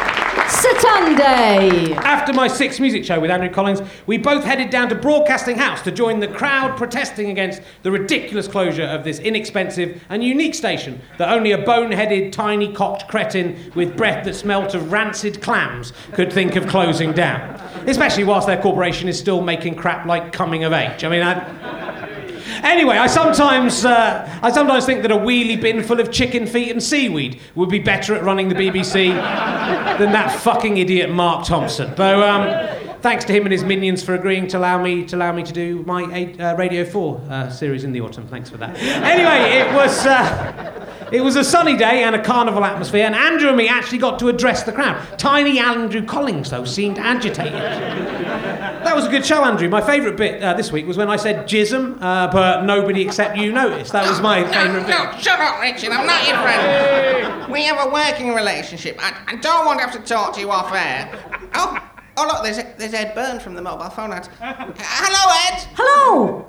After 1.97 2.35
my 2.35 2.47
sixth 2.47 2.81
music 2.81 3.05
show 3.05 3.19
with 3.19 3.31
Andrew 3.31 3.49
Collins, 3.49 3.81
we 4.07 4.19
both 4.19 4.45
headed 4.45 4.69
down 4.69 4.89
to 4.91 4.95
Broadcasting 4.95 5.57
House 5.57 5.81
to 5.83 5.91
join 5.91 6.21
the 6.21 6.29
crowd 6.29 6.77
protesting 6.77 7.31
against 7.31 7.63
the 7.83 7.91
ridiculous 7.91 8.47
closure 8.47 8.85
of 8.85 9.03
this 9.03 9.19
inexpensive 9.21 10.03
and 10.11 10.23
unique 10.23 10.55
station 10.55 11.01
that 11.17 11.31
only 11.31 11.53
a 11.53 11.59
boneheaded, 11.59 12.33
tiny 12.33 12.73
cocked 12.73 13.09
cretin 13.09 13.73
with 13.75 13.97
breath 13.97 14.25
that 14.27 14.35
smelt 14.35 14.75
of 14.75 14.93
rancid 14.93 15.41
clams 15.41 15.95
could 16.13 16.31
think 16.31 16.57
of 16.57 16.67
closing 16.67 17.13
down. 17.13 17.59
Especially 17.87 18.25
whilst 18.25 18.47
their 18.47 18.61
corporation 18.61 19.09
is 19.09 19.19
still 19.19 19.41
making 19.41 19.77
crap 19.77 20.05
like 20.05 20.31
coming 20.33 20.65
of 20.65 20.73
age. 20.75 21.05
I 21.05 21.09
mean, 21.09 21.23
I. 21.23 22.00
Anyway, 22.63 22.97
I 22.97 23.07
sometimes, 23.07 23.85
uh, 23.85 24.39
I 24.43 24.51
sometimes 24.51 24.87
think 24.87 25.03
that 25.03 25.11
a 25.11 25.17
wheelie 25.17 25.61
bin 25.61 25.83
full 25.83 26.01
of 26.01 26.11
chicken 26.13 26.47
feet 26.47 26.71
and 26.71 26.83
seaweed 26.83 27.41
would 27.55 27.69
be 27.69 27.79
better 27.79 28.15
at 28.15 28.23
running 28.23 28.49
the 28.49 28.55
BBC 28.55 29.15
than 29.99 30.13
that 30.13 30.31
fucking 30.41 30.79
idiot 30.79 31.11
Mark 31.11 31.47
Thompson. 31.47 31.95
Though, 31.95 32.23
um, 32.29 32.90
thanks 33.03 33.25
to 33.27 33.33
him 33.33 33.45
and 33.45 33.53
his 33.53 33.65
minions 33.65 34.03
for 34.03 34.15
agreeing 34.15 34.47
to 34.49 34.59
allow 34.59 34.83
me 34.83 35.05
to 35.07 35.17
allow 35.17 35.33
me 35.33 35.43
to 35.43 35.53
do 35.53 35.83
my 35.85 36.05
uh, 36.39 36.57
Radio 36.57 36.85
Four 36.85 37.21
uh, 37.29 37.51
series 37.51 37.85
in 37.85 37.93
the 37.93 38.01
autumn. 38.01 38.27
Thanks 38.27 38.51
for 38.51 38.57
that. 38.59 38.77
Anyway, 39.11 39.59
it 39.59 39.75
was. 39.75 40.07
Uh, 40.07 40.87
it 41.13 41.23
was 41.23 41.35
a 41.35 41.43
sunny 41.43 41.77
day 41.77 42.05
and 42.05 42.15
a 42.15 42.23
carnival 42.23 42.65
atmosphere, 42.65 43.05
and 43.05 43.17
Andrew 43.17 43.49
and 43.49 43.57
me 43.57 43.67
actually 43.69 43.99
got 43.99 44.21
to 44.21 44.29
address 44.29 44.63
the 44.63 44.71
crowd. 44.71 45.19
Tiny 45.19 45.59
Andrew 45.59 46.05
Collins, 46.05 46.51
though, 46.51 46.65
seemed 46.65 46.99
agitated. 46.99 47.53
That 47.53 48.95
was 48.95 49.07
a 49.07 49.11
good 49.11 49.27
show, 49.27 49.45
Andrew. 49.45 49.69
My 49.69 49.81
favourite 49.81 50.17
bit 50.17 50.41
uh, 50.41 50.55
this 50.55 50.71
week 50.71 50.87
was 50.87 50.97
when 50.97 51.11
I 51.11 51.17
said 51.17 51.49
jism, 51.49 52.01
uh, 52.01 52.31
but 52.31 52.65
nobody 52.65 53.03
except 53.03 53.37
you 53.37 53.53
noticed. 53.53 53.93
That 53.93 54.09
was 54.09 54.21
my 54.21 54.45
favourite 54.45 54.87
bit. 54.87 54.91
No, 54.91 55.19
shut 55.19 55.41
up, 55.41 55.61
Richard. 55.61 55.91
I'm 55.91 56.07
not 56.07 56.29
your 56.29 56.37
friend. 56.39 57.53
We 57.53 57.65
have 57.65 57.89
a 57.89 57.91
working 57.91 58.33
relationship. 58.33 58.97
I, 59.01 59.13
I 59.27 59.37
don't 59.37 59.67
want 59.67 59.81
to 59.81 59.87
have 59.87 59.95
to 59.95 60.09
talk 60.09 60.35
to 60.35 60.41
you 60.41 60.51
off 60.53 60.73
air. 60.73 61.11
Oh, 61.55 61.77
oh 62.21 62.27
look, 62.27 62.43
there's, 62.43 62.59
there's 62.77 62.95
Ed 62.95 63.15
Byrne 63.15 63.41
from 63.41 63.55
the 63.55 63.63
mobile 63.63 63.91
phone 63.91 64.13
ad. 64.13 64.27
Hello, 64.41 65.33
Ed. 65.49 65.69
Hello! 65.75 66.47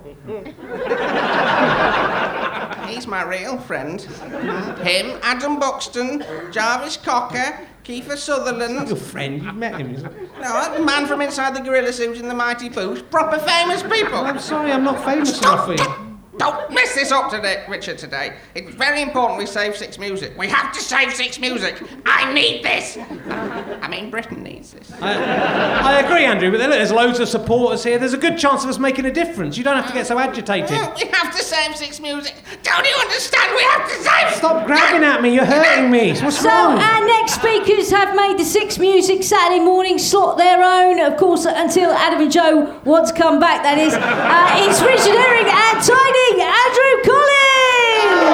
He's 2.87 3.07
my 3.07 3.23
real 3.23 3.57
friend. 3.57 4.01
Him, 4.01 5.19
Adam 5.23 5.59
Buxton, 5.59 6.23
Jarvis 6.51 6.97
Cocker, 6.97 7.67
Kiefer 7.83 8.17
Sutherland. 8.17 8.87
Your 8.87 8.97
friend, 8.97 9.41
you've 9.41 9.55
met 9.55 9.79
him. 9.79 9.95
isn't 9.95 10.05
it? 10.05 10.31
No, 10.41 10.73
the 10.77 10.83
man 10.83 11.07
from 11.07 11.21
inside 11.21 11.55
the 11.55 11.61
gorilla 11.61 11.93
suit 11.93 12.17
in 12.17 12.27
the 12.27 12.35
Mighty 12.35 12.69
Boosh. 12.69 13.09
Proper 13.09 13.39
famous 13.39 13.81
people. 13.83 14.19
I'm 14.19 14.39
sorry, 14.39 14.71
I'm 14.71 14.83
not 14.83 15.03
famous 15.03 15.39
enough 15.39 15.65
for 15.65 15.73
you. 15.73 16.10
Don't 16.41 16.71
mess 16.73 16.95
this 16.95 17.11
up 17.11 17.29
today, 17.29 17.63
Richard, 17.69 17.99
today. 17.99 18.33
It's 18.55 18.73
very 18.73 19.03
important 19.03 19.37
we 19.37 19.45
save 19.45 19.77
Six 19.77 19.99
Music. 19.99 20.35
We 20.35 20.47
have 20.47 20.73
to 20.73 20.79
save 20.81 21.13
Six 21.13 21.37
Music. 21.37 21.79
I 22.03 22.33
need 22.33 22.63
this. 22.65 22.97
I 23.29 23.87
mean, 23.87 24.09
Britain 24.09 24.41
needs 24.41 24.73
this. 24.73 24.91
I, 25.03 25.13
I 25.13 25.99
agree, 25.99 26.25
Andrew, 26.25 26.49
but 26.49 26.59
look, 26.59 26.71
there's 26.71 26.91
loads 26.91 27.19
of 27.19 27.29
supporters 27.29 27.83
here. 27.83 27.99
There's 27.99 28.13
a 28.13 28.17
good 28.17 28.39
chance 28.39 28.63
of 28.63 28.71
us 28.71 28.79
making 28.79 29.05
a 29.05 29.11
difference. 29.11 29.55
You 29.55 29.63
don't 29.63 29.75
have 29.75 29.85
to 29.85 29.93
get 29.93 30.07
so 30.07 30.17
agitated. 30.17 30.71
We 30.71 31.05
have 31.11 31.31
to 31.37 31.43
save 31.43 31.75
Six 31.75 31.99
Music. 31.99 32.33
Don't 32.63 32.87
you 32.87 32.95
understand? 32.95 33.55
We 33.55 33.61
have 33.61 33.87
to 33.87 33.95
save. 34.03 34.33
Stop 34.37 34.65
grabbing 34.65 35.03
at 35.03 35.21
me, 35.21 35.35
you're 35.35 35.45
hurting 35.45 35.91
me. 35.91 36.19
What's 36.21 36.39
So, 36.39 36.49
wrong? 36.49 36.79
our 36.79 37.05
next 37.05 37.35
speakers 37.35 37.91
have 37.91 38.15
made 38.15 38.39
the 38.39 38.45
Six 38.45 38.79
Music 38.79 39.21
Saturday 39.21 39.63
morning 39.63 39.99
slot 39.99 40.39
their 40.39 40.63
own, 40.63 40.99
of 41.01 41.17
course, 41.19 41.45
until 41.45 41.91
Adam 41.91 42.19
and 42.19 42.31
Joe 42.31 42.81
want 42.83 43.07
to 43.09 43.13
come 43.13 43.39
back, 43.39 43.61
that 43.61 43.77
is. 43.77 43.93
Uh, 43.93 44.65
it's 44.67 44.81
Richard 44.81 45.15
Herring 45.15 45.45
and 45.45 45.77
Tiny 45.85 46.30
Andrew 46.39 46.95
Collins! 47.03 48.31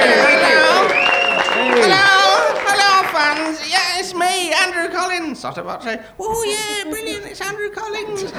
Hello. 0.00 0.88
Hello. 1.76 2.16
Hello, 2.64 2.92
fans. 3.12 3.60
Yeah, 3.68 3.98
it's 4.00 4.14
me, 4.14 4.52
Andrew 4.54 4.88
Collins. 4.88 5.40
sort 5.40 5.58
of 5.58 5.66
about 5.66 5.82
to 5.82 5.88
say, 5.88 6.02
oh 6.18 6.44
yeah, 6.44 6.90
brilliant, 6.90 7.26
it's 7.26 7.40
Andrew 7.42 7.70
Collins. 7.70 8.22
He's 8.22 8.32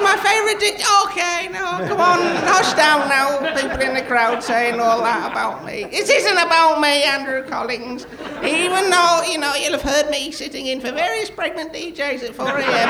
my 0.00 0.16
favourite 0.24 0.58
DJ. 0.60 0.80
Okay, 1.06 1.48
no, 1.52 1.86
come 1.86 2.00
on, 2.00 2.20
hush 2.46 2.72
down 2.74 3.08
now. 3.08 3.38
People 3.54 3.80
in 3.80 3.94
the 3.94 4.02
crowd 4.02 4.42
saying 4.42 4.80
all 4.80 5.02
that 5.02 5.30
about 5.30 5.64
me. 5.64 5.84
It 5.84 6.08
isn't 6.08 6.38
about 6.38 6.80
me, 6.80 7.02
Andrew 7.02 7.42
Collins. 7.46 8.06
Even 8.42 8.88
though, 8.88 9.22
you 9.28 9.36
know, 9.38 9.54
you'll 9.54 9.72
have 9.78 9.82
heard 9.82 10.08
me 10.10 10.32
sitting 10.32 10.66
in 10.68 10.80
for 10.80 10.90
various 10.92 11.28
pregnant 11.30 11.72
DJs 11.74 12.22
at 12.24 12.34
4 12.34 12.46
a.m. 12.46 12.88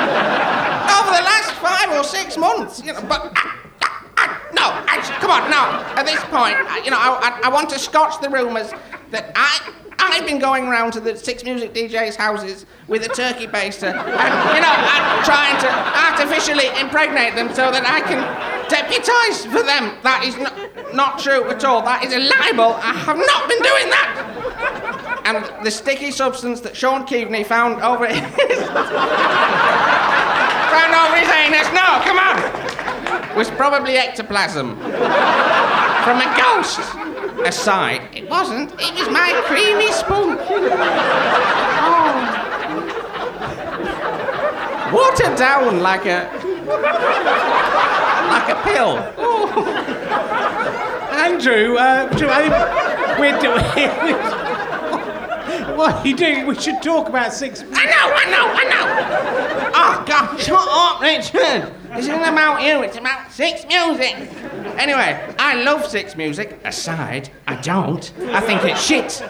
over 0.86 1.10
the 1.18 1.24
last 1.26 1.50
five 1.58 1.90
or 1.90 2.04
six 2.04 2.36
months, 2.36 2.80
you 2.84 2.92
know, 2.92 3.02
but. 3.02 3.32
Ah, 3.34 3.69
No, 4.52 4.70
actually, 4.88 5.16
come 5.16 5.30
on, 5.30 5.50
no. 5.50 5.62
At 5.96 6.04
this 6.04 6.22
point, 6.24 6.56
you 6.84 6.90
know, 6.90 6.98
I, 6.98 7.40
I, 7.42 7.46
I 7.46 7.48
want 7.48 7.70
to 7.70 7.78
scotch 7.78 8.20
the 8.20 8.28
rumours 8.28 8.72
that 9.10 9.32
I, 9.34 9.72
I've 9.98 10.26
been 10.26 10.38
going 10.38 10.66
around 10.66 10.92
to 10.92 11.00
the 11.00 11.16
six 11.16 11.44
music 11.44 11.74
DJs' 11.74 12.16
houses 12.16 12.66
with 12.88 13.04
a 13.04 13.08
turkey 13.08 13.46
baster 13.46 13.92
and, 13.94 14.54
you 14.54 14.60
know, 14.60 14.74
I'm 14.74 15.24
trying 15.24 15.60
to 15.60 15.68
artificially 15.70 16.66
impregnate 16.80 17.34
them 17.34 17.48
so 17.54 17.70
that 17.70 17.86
I 17.86 18.00
can 18.00 18.18
deputise 18.68 19.42
for 19.50 19.62
them. 19.62 19.98
That 20.02 20.24
is 20.24 20.36
not, 20.36 20.94
not 20.94 21.18
true 21.18 21.44
at 21.50 21.64
all. 21.64 21.82
That 21.82 22.04
is 22.04 22.12
a 22.12 22.18
libel. 22.18 22.74
I 22.74 22.92
have 22.92 23.18
not 23.18 23.48
been 23.48 23.62
doing 23.62 23.90
that. 23.90 25.22
And 25.26 25.64
the 25.64 25.70
sticky 25.70 26.10
substance 26.10 26.60
that 26.62 26.74
Shaun 26.76 27.06
Keaveny 27.06 27.46
found 27.46 27.82
over 27.82 28.06
his. 28.06 28.18
found 30.70 30.94
over 30.96 31.16
his 31.16 31.28
anus. 31.28 31.68
No, 31.72 32.00
come 32.02 32.18
on 32.18 32.69
was 33.36 33.50
probably 33.50 33.96
ectoplasm 33.96 34.76
from 34.76 36.20
a 36.20 36.34
ghost. 36.36 36.80
Aside, 37.44 38.02
it 38.14 38.28
wasn't. 38.28 38.70
It 38.78 38.94
was 38.94 39.08
my 39.08 39.32
creamy 39.46 39.90
sponge. 39.92 40.38
Oh. 41.82 42.10
Watered 44.92 45.36
down 45.38 45.80
like 45.80 46.04
a 46.04 46.28
like 48.28 48.48
a 48.50 48.56
pill. 48.62 48.98
Oh. 49.16 49.48
Andrew, 51.12 51.76
uh, 51.76 52.08
do- 52.16 52.28
I 52.28 52.48
we're 53.18 53.38
doing. 53.40 53.64
what 55.76 55.94
are 55.94 56.06
you 56.06 56.14
doing? 56.16 56.46
We 56.46 56.54
should 56.56 56.82
talk 56.82 57.08
about 57.08 57.32
six. 57.32 57.62
I 57.62 57.84
know, 57.86 58.12
I 58.14 58.24
know, 58.30 58.46
I 58.52 58.64
know. 58.64 58.86
Oh 59.74 60.04
God, 60.06 60.38
shut 60.38 60.68
up, 60.68 61.00
Richard. 61.00 61.79
This 61.90 62.06
isn't 62.06 62.22
about 62.22 62.62
you. 62.62 62.82
It's 62.82 62.96
about 62.96 63.32
Six 63.32 63.66
Music. 63.66 64.14
Anyway, 64.78 65.34
I 65.38 65.62
love 65.62 65.86
Six 65.86 66.16
Music. 66.16 66.58
Aside, 66.64 67.30
I 67.48 67.56
don't. 67.56 68.12
I 68.32 68.40
think 68.40 68.64
it's 68.64 68.80
shit. 68.80 69.20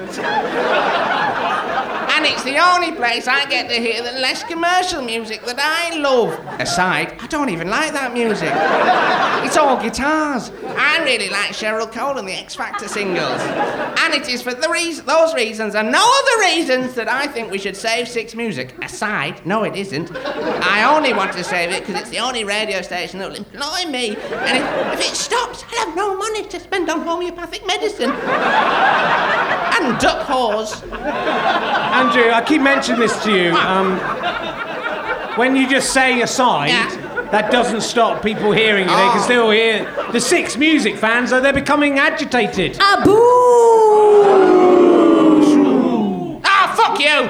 And 2.20 2.28
it's 2.28 2.44
the 2.44 2.58
only 2.58 2.92
place 2.92 3.26
I 3.26 3.46
get 3.46 3.70
to 3.70 3.76
hear 3.76 4.02
the 4.02 4.12
less 4.20 4.44
commercial 4.44 5.00
music 5.00 5.42
that 5.46 5.58
I 5.58 5.96
love. 5.96 6.38
Aside, 6.60 7.16
I 7.18 7.26
don't 7.28 7.48
even 7.48 7.70
like 7.70 7.94
that 7.94 8.12
music. 8.12 8.52
It's 9.46 9.56
all 9.56 9.82
guitars. 9.82 10.52
I 10.76 11.02
really 11.02 11.30
like 11.30 11.52
Cheryl 11.52 11.90
Cole 11.90 12.18
and 12.18 12.28
the 12.28 12.34
X 12.34 12.54
Factor 12.54 12.88
singles. 12.88 13.40
And 14.02 14.12
it 14.12 14.28
is 14.28 14.42
for 14.42 14.52
those 14.52 15.34
reasons 15.34 15.74
and 15.74 15.90
no 15.90 15.98
other 15.98 16.42
reasons 16.42 16.92
that 16.92 17.08
I 17.08 17.26
think 17.26 17.50
we 17.50 17.56
should 17.56 17.74
save 17.74 18.06
Six 18.06 18.34
Music. 18.34 18.74
Aside, 18.84 19.40
no, 19.46 19.64
it 19.64 19.74
isn't. 19.74 20.14
I 20.14 20.94
only 20.94 21.14
want 21.14 21.32
to 21.32 21.42
save 21.42 21.70
it 21.70 21.86
because 21.86 22.02
it's 22.02 22.10
the 22.10 22.18
only 22.18 22.44
radio 22.44 22.82
station 22.82 23.20
that 23.20 23.30
will 23.30 23.38
employ 23.38 23.90
me. 23.90 24.08
And 24.10 24.58
if, 24.58 25.00
if 25.00 25.10
it 25.10 25.16
stops, 25.16 25.64
I'll 25.72 25.86
have 25.86 25.96
no 25.96 26.14
money 26.18 26.44
to 26.44 26.60
spend 26.60 26.90
on 26.90 27.00
homeopathic 27.00 27.66
medicine. 27.66 28.10
and 28.10 29.98
duck 29.98 30.26
whores. 30.26 30.82
Andrew, 32.10 32.32
I 32.32 32.42
keep 32.42 32.60
mentioning 32.60 33.00
this 33.00 33.22
to 33.22 33.30
you. 33.32 33.52
Um, 33.54 33.96
when 35.38 35.54
you 35.54 35.68
just 35.70 35.92
say 35.92 36.20
aside, 36.22 36.70
Yeah. 36.70 36.90
that 37.30 37.52
doesn't 37.52 37.82
stop 37.82 38.20
people 38.20 38.50
hearing 38.50 38.88
you. 38.88 38.90
They 38.96 39.08
can 39.10 39.18
Oh. 39.18 39.22
still 39.22 39.50
hear 39.52 39.86
the 40.10 40.20
six 40.20 40.56
music 40.56 40.96
fans. 40.96 41.32
Are 41.32 41.40
they're 41.40 41.52
becoming 41.52 42.00
agitated? 42.00 42.80
A 42.80 43.00
boo! 43.04 43.12
Ah, 46.44 46.72
fuck 46.74 46.98
you! 46.98 47.28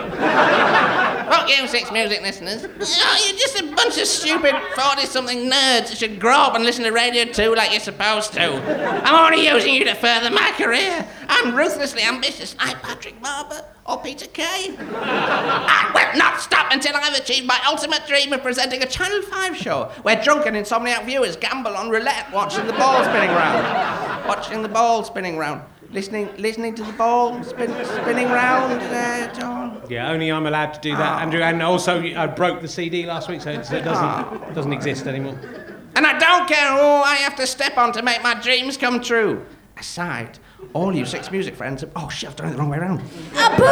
Fuck 1.30 1.48
you, 1.48 1.66
Six 1.68 1.92
Music 1.92 2.20
listeners. 2.22 2.62
You're 2.62 3.38
just 3.38 3.60
a 3.60 3.72
bunch 3.74 3.98
of 3.98 4.06
stupid 4.06 4.54
40 4.74 5.06
something 5.06 5.38
nerds 5.48 5.88
that 5.88 5.96
should 5.96 6.18
grow 6.18 6.34
up 6.34 6.54
and 6.56 6.64
listen 6.64 6.84
to 6.84 6.90
Radio 6.90 7.24
2 7.24 7.54
like 7.54 7.70
you're 7.70 7.80
supposed 7.80 8.32
to. 8.32 9.06
I'm 9.06 9.32
only 9.32 9.46
using 9.46 9.74
you 9.74 9.84
to 9.84 9.94
further 9.94 10.30
my 10.30 10.52
career. 10.56 11.06
I'm 11.28 11.54
ruthlessly 11.54 12.02
ambitious, 12.02 12.56
like 12.58 12.82
Patrick 12.82 13.22
Barber 13.22 13.64
or 13.86 13.98
Peter 13.98 14.26
Kay. 14.26 14.74
I 14.78 15.90
will 15.94 16.18
not 16.18 16.40
stop 16.40 16.72
until 16.72 16.96
I've 16.96 17.16
achieved 17.16 17.46
my 17.46 17.60
ultimate 17.66 18.06
dream 18.08 18.32
of 18.32 18.42
presenting 18.42 18.82
a 18.82 18.86
Channel 18.86 19.22
5 19.22 19.56
show 19.56 19.84
where 20.02 20.20
drunken 20.22 20.54
insomniac 20.54 21.04
viewers 21.04 21.36
gamble 21.36 21.76
on 21.76 21.90
roulette 21.90 22.30
watching 22.32 22.66
the 22.66 22.72
ball 22.72 23.04
spinning 23.04 23.30
round. 23.30 24.26
Watching 24.26 24.62
the 24.62 24.68
ball 24.68 25.04
spinning 25.04 25.38
round. 25.38 25.62
Listening, 25.93 26.28
listening 26.38 26.76
to 26.76 26.84
the 26.84 26.93
ball 26.93 27.43
spin, 27.43 27.68
spinning 27.84 28.28
round. 28.28 28.80
Uh, 28.80 29.34
John. 29.34 29.82
Yeah, 29.88 30.09
only 30.12 30.30
I'm 30.30 30.47
allowed 30.47 30.72
to 30.74 30.80
do 30.80 30.95
that, 30.97 31.20
Andrew. 31.22 31.41
And 31.43 31.61
also, 31.62 32.01
I 32.01 32.26
broke 32.28 32.61
the 32.62 32.68
CD 32.68 33.07
last 33.07 33.28
week, 33.28 33.41
so 33.41 33.51
it's- 33.51 33.72
it 33.72 33.82
doesn't 33.82 34.55
doesn't 34.55 34.72
exist 34.72 35.09
anymore. 35.09 35.34
And 35.97 36.07
I 36.07 36.16
don't 36.16 36.47
care 36.49 36.70
who 36.72 37.03
I 37.03 37.16
have 37.16 37.34
to 37.36 37.47
step 37.47 37.76
on 37.76 37.91
to 37.93 38.03
make 38.03 38.22
my 38.22 38.34
dreams 38.34 38.76
come 38.76 39.01
true. 39.01 39.45
Aside, 39.76 40.38
all 40.74 40.95
you 40.95 41.05
six 41.05 41.32
music 41.32 41.57
friends. 41.57 41.84
Oh 41.97 42.09
shit, 42.09 42.28
I've 42.30 42.36
done 42.36 42.49
it 42.49 42.53
the 42.53 42.59
wrong 42.59 42.68
way 42.68 42.78
around. 42.78 43.01
A 43.36 43.51
boo! 43.57 43.64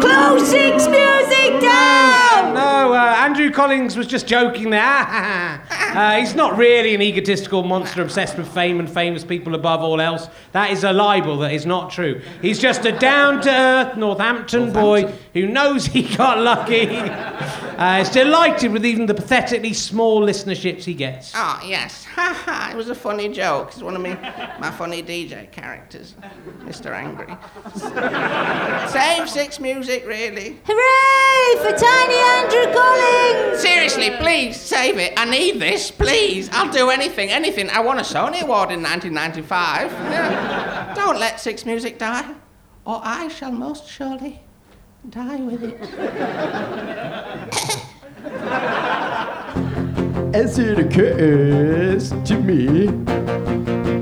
Close 0.00 0.48
Six 0.48 0.88
Music 0.88 1.60
down! 1.60 2.25
No, 2.42 2.92
uh, 2.92 3.16
Andrew 3.18 3.50
Collins 3.50 3.96
was 3.96 4.06
just 4.06 4.26
joking 4.26 4.70
there. 4.70 4.82
uh, 5.70 6.16
he's 6.18 6.34
not 6.34 6.56
really 6.56 6.94
an 6.94 7.02
egotistical 7.02 7.62
monster 7.62 8.02
obsessed 8.02 8.36
with 8.36 8.52
fame 8.52 8.80
and 8.80 8.88
famous 8.88 9.24
people 9.24 9.54
above 9.54 9.82
all 9.82 10.00
else. 10.00 10.28
That 10.52 10.70
is 10.70 10.84
a 10.84 10.92
libel 10.92 11.38
that 11.38 11.52
is 11.52 11.66
not 11.66 11.90
true. 11.90 12.20
He's 12.42 12.58
just 12.58 12.84
a 12.84 12.92
down 12.92 13.42
to 13.42 13.50
earth 13.50 13.96
Northampton 13.96 14.72
boy 14.72 15.12
who 15.34 15.46
knows 15.46 15.86
he 15.86 16.02
got 16.16 16.38
lucky. 16.38 16.88
uh, 17.76 17.98
is 18.00 18.10
delighted 18.10 18.72
with 18.72 18.84
even 18.84 19.06
the 19.06 19.14
pathetically 19.14 19.72
small 19.72 20.22
listenerships 20.22 20.84
he 20.84 20.94
gets. 20.94 21.32
Oh 21.34 21.60
yes, 21.64 22.04
ha 22.14 22.32
ha! 22.44 22.70
It 22.72 22.76
was 22.76 22.88
a 22.88 22.94
funny 22.94 23.28
joke. 23.28 23.68
It's 23.72 23.82
one 23.82 23.96
of 23.96 24.02
me, 24.02 24.14
my 24.58 24.70
funny 24.70 25.02
DJ 25.02 25.50
characters, 25.50 26.14
Mr. 26.60 26.92
Angry. 26.92 27.36
Save 28.90 29.28
six 29.28 29.60
music, 29.60 30.06
really. 30.06 30.58
Hooray 30.64 31.56
for 31.62 31.76
Tiny 31.76 32.25
Andrew 32.34 32.72
Collins! 32.72 33.60
Seriously, 33.60 34.10
please 34.18 34.60
save 34.60 34.98
it. 34.98 35.12
I 35.16 35.24
need 35.24 35.60
this, 35.60 35.90
please. 35.90 36.48
I'll 36.52 36.72
do 36.72 36.90
anything, 36.90 37.30
anything. 37.30 37.70
I 37.70 37.80
won 37.80 37.98
a 37.98 38.02
Sony 38.02 38.42
Award 38.42 38.70
in 38.70 38.82
1995. 38.82 39.92
Yeah. 39.92 40.94
Don't 40.94 41.18
let 41.18 41.40
Six 41.40 41.64
Music 41.64 41.98
die, 41.98 42.34
or 42.84 43.00
I 43.02 43.28
shall 43.28 43.52
most 43.52 43.88
surely 43.88 44.42
die 45.08 45.36
with 45.36 45.62
it. 45.62 45.80
As 50.34 50.58
it 50.58 50.78
occurs 50.78 52.10
to 52.10 52.38
me, 52.38 52.88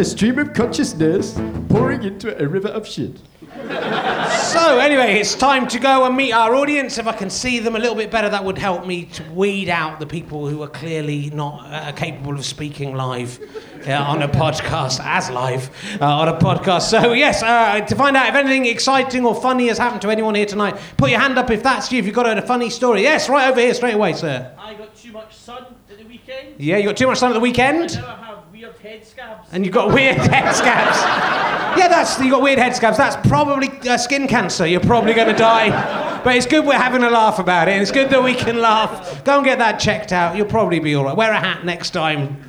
a 0.00 0.04
stream 0.04 0.38
of 0.38 0.52
consciousness 0.54 1.38
pouring 1.68 2.02
into 2.02 2.36
a 2.42 2.48
river 2.48 2.68
of 2.68 2.86
shit. 2.86 3.20
So, 3.54 4.78
anyway, 4.78 5.14
it's 5.20 5.34
time 5.34 5.66
to 5.68 5.78
go 5.78 6.04
and 6.04 6.16
meet 6.16 6.32
our 6.32 6.54
audience. 6.54 6.98
If 6.98 7.06
I 7.06 7.12
can 7.12 7.30
see 7.30 7.60
them 7.60 7.76
a 7.76 7.78
little 7.78 7.94
bit 7.94 8.10
better, 8.10 8.28
that 8.28 8.44
would 8.44 8.58
help 8.58 8.86
me 8.86 9.04
to 9.06 9.22
weed 9.32 9.68
out 9.68 10.00
the 10.00 10.06
people 10.06 10.48
who 10.48 10.62
are 10.62 10.68
clearly 10.68 11.30
not 11.30 11.64
uh, 11.72 11.92
capable 11.92 12.34
of 12.34 12.44
speaking 12.44 12.94
live 12.94 13.38
uh, 13.86 13.92
on 13.92 14.22
a 14.22 14.28
podcast, 14.28 15.00
as 15.04 15.30
live 15.30 15.70
uh, 16.00 16.06
on 16.06 16.28
a 16.28 16.36
podcast. 16.36 16.82
So, 16.82 17.12
yes, 17.12 17.42
uh, 17.42 17.80
to 17.80 17.94
find 17.96 18.16
out 18.16 18.28
if 18.28 18.34
anything 18.34 18.66
exciting 18.66 19.24
or 19.24 19.34
funny 19.34 19.68
has 19.68 19.78
happened 19.78 20.02
to 20.02 20.10
anyone 20.10 20.34
here 20.34 20.46
tonight, 20.46 20.76
put 20.96 21.10
your 21.10 21.20
hand 21.20 21.38
up 21.38 21.50
if 21.50 21.62
that's 21.62 21.90
you, 21.92 21.98
if 22.00 22.06
you've 22.06 22.14
got 22.14 22.36
a 22.36 22.42
funny 22.42 22.70
story. 22.70 23.02
Yes, 23.02 23.28
right 23.28 23.48
over 23.48 23.60
here, 23.60 23.74
straight 23.74 23.94
away, 23.94 24.14
sir. 24.14 24.52
I 24.58 24.74
got 24.74 24.96
too 24.96 25.12
much 25.12 25.34
sun 25.34 25.64
at 25.90 25.98
the 25.98 26.04
weekend. 26.04 26.54
Yeah, 26.58 26.76
you 26.76 26.84
got 26.84 26.96
too 26.96 27.06
much 27.06 27.18
sun 27.18 27.30
at 27.30 27.34
the 27.34 27.40
weekend? 27.40 27.94
Now 27.94 28.16
I 28.16 28.24
have 28.26 28.38
weird 28.52 28.76
head 28.78 29.06
scabs. 29.06 29.48
And 29.52 29.64
you've 29.64 29.74
got 29.74 29.92
weird 29.92 30.16
head 30.32 30.52
scabs. 30.54 31.53
Yeah, 31.76 31.88
that's 31.88 32.20
you 32.20 32.30
got 32.30 32.42
weird 32.42 32.58
head 32.58 32.74
scabs. 32.76 32.96
That's 32.96 33.16
probably 33.28 33.68
uh, 33.88 33.96
skin 33.98 34.26
cancer. 34.28 34.66
You're 34.66 34.80
probably 34.80 35.14
going 35.14 35.28
to 35.28 35.34
die. 35.34 36.20
But 36.22 36.36
it's 36.36 36.46
good 36.46 36.64
we're 36.64 36.74
having 36.78 37.02
a 37.02 37.10
laugh 37.10 37.38
about 37.38 37.68
it. 37.68 37.72
And 37.72 37.82
it's 37.82 37.90
good 37.90 38.10
that 38.10 38.22
we 38.22 38.34
can 38.34 38.60
laugh. 38.60 39.24
Go 39.24 39.36
and 39.36 39.44
get 39.44 39.58
that 39.58 39.78
checked 39.78 40.12
out. 40.12 40.36
You'll 40.36 40.46
probably 40.46 40.80
be 40.80 40.94
all 40.94 41.04
right. 41.04 41.16
Wear 41.16 41.32
a 41.32 41.38
hat 41.38 41.64
next 41.64 41.90
time. 41.90 42.42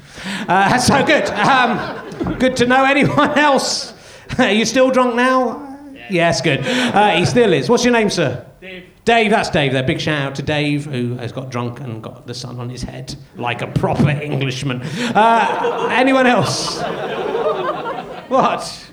Uh, 0.48 0.78
so 0.80 1.06
good. 1.06 1.26
Um, 1.30 2.38
good 2.40 2.56
to 2.58 2.66
know. 2.66 2.86
Anyone 2.86 3.32
else? 3.38 3.94
Are 4.38 4.52
you 4.52 4.66
still 4.66 4.92
drunk 4.92 5.16
now? 5.16 5.64
Yes, 6.10 6.42
good. 6.42 6.62
Uh, 6.66 7.16
he 7.18 7.26
still 7.26 7.52
is. 7.52 7.68
What's 7.70 7.84
your 7.84 7.94
name, 7.94 8.10
sir? 8.10 8.46
Dave. 8.62 8.86
Dave, 9.06 9.32
that's 9.32 9.50
Dave 9.50 9.72
there. 9.74 9.84
Big 9.84 10.00
shout 10.00 10.22
out 10.22 10.36
to 10.36 10.42
Dave, 10.42 10.86
who 10.86 11.16
has 11.18 11.32
got 11.32 11.50
drunk 11.52 11.80
and 11.80 12.02
got 12.02 12.26
the 12.26 12.34
sun 12.34 12.60
on 12.60 12.70
his 12.70 12.82
head 12.84 13.16
like 13.36 13.62
a 13.62 13.68
proper 13.68 14.10
Englishman. 14.22 14.82
Uh, 14.84 15.90
anyone 15.92 16.26
else? 16.28 16.82
What? 18.30 18.92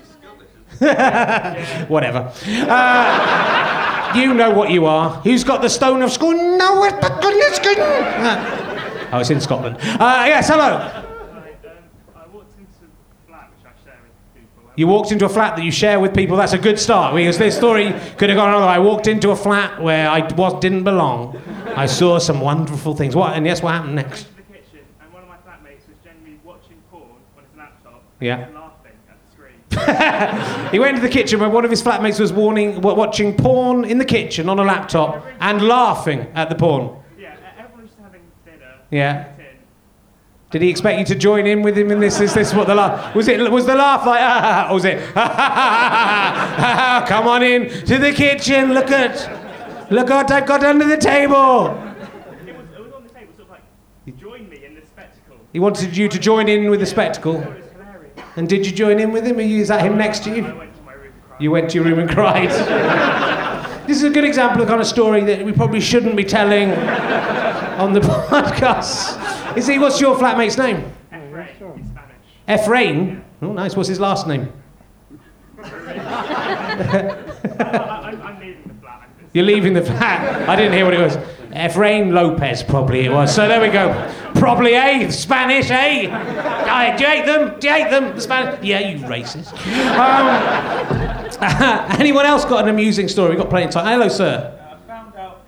Whatever. 1.89 2.33
Uh, 2.69 4.13
You 4.15 4.35
know 4.35 4.51
what 4.51 4.71
you 4.71 4.85
are. 4.87 5.11
Who's 5.25 5.43
got 5.45 5.63
the 5.63 5.71
stone 5.71 6.03
of 6.03 6.13
school? 6.13 6.33
No, 6.33 6.85
it's 6.85 7.01
not 7.01 7.23
goodness 7.23 7.59
good. 7.61 7.79
Ah. 7.81 9.09
Oh, 9.13 9.19
it's 9.21 9.31
in 9.31 9.41
Scotland. 9.41 9.77
Uh, 9.81 10.25
yes, 10.27 10.49
hello. 10.49 10.77
I 10.77 12.27
walked 12.33 12.59
into 12.59 12.85
a 12.85 13.27
flat 13.27 13.51
which 13.57 13.65
I 13.65 13.73
share 13.85 14.01
with 14.03 14.35
people. 14.35 14.73
You 14.77 14.87
walked 14.89 15.13
into 15.13 15.25
a 15.25 15.29
flat 15.31 15.57
that 15.57 15.65
you 15.65 15.71
share 15.71 15.99
with 16.01 16.15
people. 16.15 16.37
That's 16.37 16.53
a 16.53 16.59
good 16.59 16.79
start 16.79 17.15
because 17.15 17.39
this 17.39 17.57
story 17.57 17.93
could 18.19 18.29
have 18.29 18.37
gone 18.37 18.49
another 18.51 18.67
way. 18.67 18.73
I 18.73 18.79
walked 18.81 19.07
into 19.07 19.31
a 19.31 19.37
flat 19.37 19.81
where 19.81 20.11
I 20.11 20.21
was, 20.35 20.61
didn't 20.61 20.85
belong. 20.85 21.41
I 21.75 21.87
saw 21.87 22.19
some 22.19 22.41
wonderful 22.41 22.95
things. 22.95 23.17
What? 23.17 23.35
And 23.35 23.47
yes, 23.47 23.63
what 23.63 23.73
happened 23.73 23.95
next? 23.95 24.25
to 24.25 24.29
the 24.37 24.43
kitchen, 24.43 24.81
and 25.01 25.11
one 25.13 25.23
of 25.23 25.29
my 25.31 25.37
flatmates 25.37 25.89
was 25.89 25.97
generally 26.05 26.39
watching 26.45 26.77
porn 26.91 27.05
on 27.39 27.45
his 27.49 27.57
laptop 27.57 28.03
Yeah. 28.21 28.41
and 28.45 28.55
laughing 28.55 28.93
at 29.09 29.17
the 29.25 29.33
screen. 29.33 29.57
He 30.73 30.79
went 30.79 30.97
to 30.97 31.03
the 31.03 31.09
kitchen 31.09 31.41
where 31.41 31.49
one 31.49 31.65
of 31.65 31.71
his 31.71 31.83
flatmates 31.83 32.19
was 32.19 32.33
warning, 32.33 32.81
watching 32.81 33.37
porn 33.37 33.85
in 33.85 33.99
the 33.99 34.05
kitchen 34.05 34.49
on 34.49 34.59
a 34.59 34.63
laptop 34.63 35.27
and 35.41 35.63
laughing 35.63 36.29
at 36.35 36.49
the 36.49 36.55
porn. 36.55 36.97
yeah, 37.19 37.37
everyone's 37.59 37.91
just 37.91 38.01
having 38.01 38.23
dinner. 38.45 38.75
Yeah. 38.91 39.33
Did 40.51 40.61
he 40.61 40.69
expect 40.69 40.99
you 40.99 41.05
to 41.07 41.15
join 41.15 41.47
in 41.47 41.63
with 41.63 41.79
him 41.79 41.91
in 41.91 41.99
this? 41.99 42.21
Is 42.21 42.35
this 42.35 42.53
what 42.53 42.67
the 42.67 42.75
laugh 42.75 43.15
was? 43.15 43.27
It 43.27 43.51
was 43.51 43.65
the 43.65 43.75
laugh 43.75 44.07
like, 44.07 44.21
ah, 44.21 44.41
ah, 44.45 44.67
ah 44.67 44.71
or 44.71 44.75
was 44.75 44.85
it? 44.85 44.99
Come 47.09 47.27
on 47.27 47.43
in 47.43 47.71
to 47.87 47.99
the 47.99 48.13
kitchen. 48.13 48.75
Look 48.75 48.91
at, 48.91 49.91
look 49.91 50.11
what 50.11 50.31
I've 50.31 50.45
got 50.45 50.63
under 50.63 50.87
the 50.87 50.99
table. 50.99 51.69
It 52.47 52.55
was, 52.55 52.67
it 52.77 52.83
was 52.83 52.93
on 52.93 53.03
the 53.03 53.09
table, 53.09 53.33
sort 53.35 53.49
of 53.49 53.51
like, 53.51 54.19
join 54.19 54.47
me 54.51 54.63
in 54.67 54.75
this 54.75 54.89
spectacle. 54.89 55.39
He 55.55 55.59
wanted 55.59 55.97
you 55.97 56.09
to 56.09 56.19
join 56.19 56.49
in 56.49 56.69
with 56.69 56.81
the 56.81 56.87
spectacle. 56.87 57.43
It 58.37 58.41
was 58.41 58.49
hilarious. 58.49 58.49
And 58.49 58.49
did 58.49 58.67
you 58.67 58.73
join 58.73 58.99
in 59.01 59.13
with 59.13 59.25
him? 59.27 59.41
You, 59.41 59.61
is 59.61 59.69
that 59.69 59.83
him 59.85 59.97
next 59.97 60.25
to 60.25 60.31
you? 60.35 60.47
I 60.47 60.53
went 60.55 60.75
to 60.77 60.83
my 60.83 60.93
room 60.95 61.13
and 61.13 61.23
cried. 61.29 61.41
You 61.41 61.51
went 61.51 61.71
to 61.71 61.75
your 61.77 61.85
room 61.85 61.99
and 61.99 62.11
cried. 62.11 62.51
this 63.87 63.97
is 63.99 64.05
a 64.05 64.11
good 64.11 64.25
example 64.25 64.61
of 64.61 64.67
the 64.67 64.71
kind 64.71 64.81
of 64.81 64.87
story 64.87 65.23
that 65.25 65.45
we 65.45 65.53
probably 65.53 65.81
shouldn't 65.81 66.17
be 66.17 66.25
telling 66.25 66.71
on 66.73 67.93
the 67.93 68.01
podcast. 68.31 69.57
Is 69.57 69.67
he? 69.67 69.79
What's 69.79 70.01
your 70.01 70.17
flatmate's 70.17 70.57
name? 70.57 70.91
Efrain, 71.13 71.77
in 71.77 71.85
Spanish. 71.87 72.63
Ephraim. 72.63 73.25
Oh, 73.43 73.53
nice. 73.53 73.77
What's 73.77 73.89
his 73.89 74.01
last 74.01 74.27
name? 74.27 74.53
I, 75.63 75.65
I'm, 77.61 78.23
I'm 78.23 78.41
leaving 78.41 78.63
the 78.69 78.75
flat. 78.81 79.03
I'm 79.03 79.21
just- 79.21 79.35
You're 79.35 79.45
leaving 79.45 79.73
the 79.75 79.83
flat. 79.83 80.49
I 80.49 80.57
didn't 80.57 80.73
hear 80.73 80.85
what 80.85 80.95
it 80.95 81.01
was. 81.01 81.17
Ephraim 81.55 82.11
Lopez, 82.13 82.63
probably 82.63 83.05
it 83.05 83.11
was. 83.13 83.35
So 83.35 83.47
there 83.47 83.61
we 83.61 83.69
go. 83.69 83.89
Probably, 84.43 84.75
eh? 84.75 85.09
Spanish, 85.11 85.71
eh? 85.71 86.09
Uh, 86.11 86.97
do 86.97 87.05
you 87.05 87.11
hate 87.11 87.27
them? 87.27 87.61
Do 87.61 87.69
you 87.69 87.73
hate 87.75 87.91
them? 87.91 88.17
The 88.17 88.21
Spanish? 88.21 88.61
Yeah, 88.61 88.81
you 88.81 88.99
racist. 89.07 89.53
Um, 89.97 90.27
anyone 92.01 92.27
else 92.27 92.45
got 92.45 92.65
an 92.65 92.69
amusing 92.69 93.07
story? 93.07 93.31
We've 93.31 93.39
got 93.39 93.51
plenty 93.51 93.67
of 93.67 93.71
time. 93.71 93.87
Hello, 93.87 94.09
sir. 94.09 94.59
I 94.69 94.89
found 94.89 95.15
out 95.15 95.43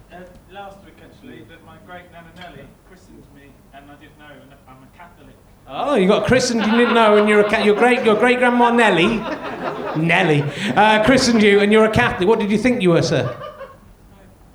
last 0.53 0.78
week 0.84 0.95
actually 1.03 1.42
that 1.49 1.64
my 1.66 1.76
great 1.84 2.05
nana 2.12 2.28
Nelly 2.36 2.68
christened 2.88 3.24
me, 3.34 3.51
and 3.72 3.90
I 3.90 3.95
didn't 3.97 4.16
know, 4.16 4.26
I'm 4.68 4.76
a 4.76 4.97
Catholic. 4.97 5.34
Oh, 5.66 5.97
you 5.97 6.07
got 6.07 6.28
christened, 6.28 6.61
you 6.64 6.70
didn't 6.70 6.95
know, 6.95 7.16
and 7.16 7.28
you're 7.28 7.40
a 7.40 7.51
ca- 7.51 7.64
your 7.64 7.74
great 7.74 8.05
your 8.05 8.14
great 8.14 8.38
grandma 8.38 8.70
Nellie, 8.70 9.16
Nellie, 10.01 10.42
uh, 10.76 11.03
christened 11.05 11.42
you, 11.42 11.59
and 11.59 11.72
you're 11.72 11.86
a 11.86 11.90
Catholic. 11.90 12.28
What 12.28 12.38
did 12.38 12.49
you 12.49 12.59
think 12.59 12.80
you 12.80 12.90
were, 12.90 13.03
sir? 13.03 13.24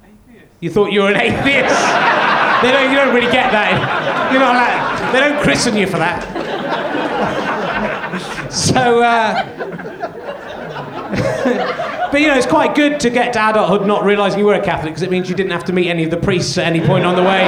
Atheist. 0.01 0.45
You 0.61 0.69
thought 0.69 0.93
you 0.93 1.01
were 1.01 1.11
an 1.11 1.17
atheist. 1.27 2.08
They 2.61 2.71
don't, 2.71 2.91
you 2.91 2.97
don't 2.97 3.13
really 3.13 3.31
get 3.31 3.51
that. 3.51 4.31
You're 4.31 4.41
not 4.41 4.55
allowed. 4.55 5.13
They 5.13 5.19
don't 5.19 5.41
christen 5.41 5.75
you 5.75 5.87
for 5.87 5.97
that. 5.97 6.23
so, 8.51 9.01
uh, 9.01 9.43
but 12.11 12.21
you 12.21 12.27
know, 12.27 12.35
it's 12.35 12.45
quite 12.45 12.75
good 12.75 12.99
to 12.99 13.09
get 13.09 13.33
to 13.33 13.49
adulthood 13.49 13.87
not 13.87 14.03
realizing 14.03 14.39
you 14.39 14.45
were 14.45 14.53
a 14.53 14.63
Catholic 14.63 14.93
because 14.93 15.03
it 15.03 15.11
means 15.11 15.29
you 15.29 15.35
didn't 15.35 15.51
have 15.51 15.65
to 15.65 15.73
meet 15.73 15.89
any 15.89 16.03
of 16.03 16.11
the 16.11 16.17
priests 16.17 16.57
at 16.57 16.65
any 16.65 16.85
point 16.85 17.05
on 17.05 17.15
the 17.15 17.23
way 17.23 17.45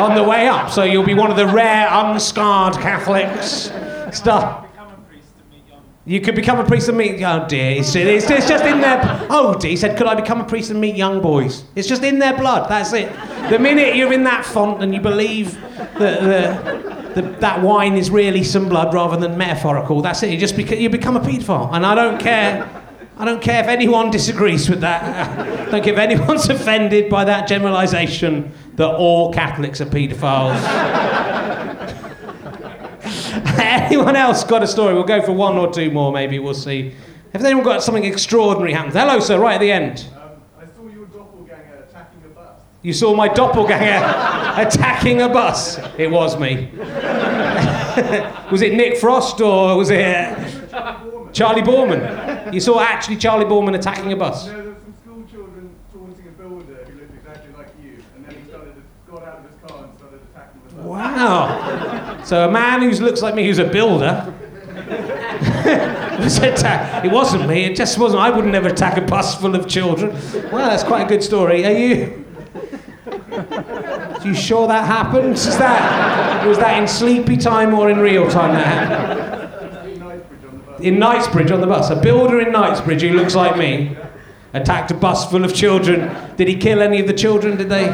on 0.00 0.14
the 0.14 0.24
way 0.24 0.48
up. 0.48 0.70
So 0.70 0.82
you'll 0.82 1.04
be 1.04 1.14
one 1.14 1.30
of 1.30 1.36
the 1.36 1.46
rare 1.46 1.86
unscarred 1.90 2.74
Catholics. 2.74 3.70
Stuff. 4.16 4.62
Become 4.70 4.88
a 4.88 4.96
priest 5.08 5.28
to 5.36 5.54
meet 5.54 5.68
young. 5.68 5.82
You 6.06 6.20
could 6.20 6.34
become 6.34 6.58
a 6.58 6.64
priest 6.64 6.88
and 6.88 6.96
meet. 6.96 7.22
Oh 7.22 7.46
dear, 7.46 7.72
it's, 7.72 7.94
it's, 7.94 8.30
it's 8.30 8.48
just 8.48 8.64
in 8.64 8.80
their. 8.80 9.00
Oh 9.28 9.54
dear, 9.54 9.70
he 9.70 9.76
said, 9.76 9.98
could 9.98 10.06
I 10.06 10.14
become 10.14 10.40
a 10.40 10.44
priest 10.44 10.70
and 10.70 10.80
meet 10.80 10.96
young 10.96 11.20
boys? 11.20 11.64
It's 11.76 11.86
just 11.86 12.02
in 12.02 12.18
their 12.18 12.34
blood. 12.36 12.70
That's 12.70 12.92
it. 12.94 13.12
The 13.50 13.58
minute 13.58 13.96
you're 13.96 14.12
in 14.12 14.24
that 14.24 14.46
font 14.46 14.82
and 14.82 14.94
you 14.94 15.00
believe 15.00 15.60
that 15.98 17.14
the, 17.14 17.20
the, 17.20 17.28
that 17.40 17.60
wine 17.60 17.96
is 17.96 18.10
really 18.10 18.42
some 18.42 18.68
blood 18.68 18.94
rather 18.94 19.18
than 19.18 19.36
metaphorical, 19.36 20.00
that's 20.00 20.22
it. 20.22 20.30
You 20.30 20.38
just 20.38 20.54
beca- 20.54 20.80
you 20.80 20.88
become 20.88 21.16
a 21.18 21.20
paedophile, 21.20 21.70
and 21.74 21.84
I 21.84 21.94
don't 21.94 22.18
care. 22.18 22.68
I 23.18 23.26
don't 23.26 23.42
care 23.42 23.62
if 23.62 23.68
anyone 23.68 24.10
disagrees 24.10 24.70
with 24.70 24.80
that. 24.80 25.38
I 25.38 25.64
don't 25.70 25.84
care 25.84 25.92
if 25.92 25.98
anyone's 25.98 26.48
offended 26.48 27.10
by 27.10 27.24
that 27.24 27.46
generalisation 27.46 28.52
that 28.76 28.88
all 28.88 29.34
Catholics 29.34 29.82
are 29.82 29.86
paedophiles. 29.86 31.29
Anyone 33.62 34.16
else 34.16 34.42
got 34.42 34.62
a 34.62 34.66
story? 34.66 34.94
We'll 34.94 35.04
go 35.04 35.20
for 35.20 35.32
one 35.32 35.56
or 35.58 35.70
two 35.70 35.90
more, 35.90 36.10
maybe. 36.12 36.38
We'll 36.38 36.54
see. 36.54 36.94
Have 37.34 37.44
anyone 37.44 37.62
got 37.62 37.82
something 37.82 38.04
extraordinary 38.04 38.72
happen? 38.72 38.90
Hello, 38.90 39.20
sir, 39.20 39.38
right 39.38 39.54
at 39.56 39.60
the 39.60 39.70
end. 39.70 40.06
I 40.58 40.64
saw 40.64 40.88
your 40.88 41.04
doppelganger 41.06 41.84
attacking 41.88 42.22
a 42.24 42.28
bus. 42.28 42.58
You 42.82 42.94
saw 42.94 43.14
my 43.14 43.28
doppelganger 43.28 44.02
attacking 44.66 45.20
a 45.20 45.28
bus. 45.28 45.78
It 45.98 46.10
was 46.10 46.40
me. 46.40 46.70
was 48.50 48.62
it 48.62 48.72
Nick 48.72 48.96
Frost 48.96 49.42
or 49.42 49.76
was 49.76 49.90
it 49.90 50.00
uh, 50.72 51.30
Charley 51.32 51.60
Boorman? 51.60 52.52
You 52.54 52.60
saw 52.60 52.80
actually 52.80 53.16
Charley 53.16 53.44
Boorman 53.44 53.74
attacking 53.76 54.10
a 54.12 54.16
bus. 54.16 54.46
No, 54.46 54.52
there 54.56 54.64
were 54.64 54.76
some 54.82 54.94
school 54.96 55.24
children 55.30 55.74
taunting 55.92 56.28
a 56.28 56.30
builder 56.30 56.84
who 56.84 56.98
looked 56.98 57.14
exactly 57.14 57.52
like 57.56 57.68
you, 57.82 58.02
and 58.16 58.24
then 58.24 58.34
he 58.34 58.39
started 58.39 58.39
to, 58.39 58.39
got 59.10 59.22
out 59.24 59.38
of 59.38 59.44
his 59.50 59.70
car 59.70 59.84
and 59.84 59.98
started 59.98 60.20
attacking 60.32 60.60
the 60.68 60.74
bus. 60.76 60.84
Wow. 60.86 62.20
So 62.24 62.48
a 62.48 62.52
man 62.52 62.82
who 62.82 62.90
looks 63.04 63.22
like 63.22 63.34
me, 63.34 63.44
who's 63.44 63.58
a 63.58 63.64
builder, 63.64 64.32
was 66.20 66.38
attack- 66.38 67.04
It 67.04 67.10
wasn't 67.10 67.48
me. 67.48 67.64
It 67.64 67.76
just 67.76 67.98
wasn't. 67.98 68.22
I 68.22 68.30
would 68.30 68.44
never 68.44 68.68
attack 68.68 68.96
a 68.96 69.00
bus 69.02 69.40
full 69.40 69.54
of 69.54 69.68
children. 69.68 70.10
Well, 70.50 70.68
that's 70.70 70.84
quite 70.84 71.06
a 71.06 71.08
good 71.08 71.22
story. 71.22 71.64
Are 71.66 71.72
you? 71.72 72.24
Are 73.32 74.20
you 74.24 74.34
sure 74.34 74.66
that 74.68 74.86
happened? 74.86 75.34
Is 75.34 75.58
that 75.58 76.46
was 76.46 76.58
that 76.58 76.80
in 76.80 76.88
sleepy 76.88 77.36
time 77.36 77.74
or 77.74 77.90
in 77.90 77.98
real 77.98 78.28
time? 78.30 78.54
That 78.54 78.66
happened? 78.66 79.20
In 80.84 80.98
Knightsbridge 80.98 81.50
on 81.50 81.60
the 81.60 81.66
bus. 81.66 81.90
A 81.90 81.96
builder 81.96 82.40
in 82.40 82.52
Knightsbridge 82.52 83.02
who 83.02 83.10
looks 83.10 83.34
like 83.34 83.56
me 83.56 83.96
attacked 84.54 84.90
a 84.90 84.94
bus 84.94 85.30
full 85.30 85.44
of 85.44 85.54
children. 85.54 86.10
Did 86.36 86.48
he 86.48 86.56
kill 86.56 86.80
any 86.80 87.00
of 87.00 87.06
the 87.06 87.12
children? 87.12 87.56
Did 87.56 87.68
they? 87.68 87.86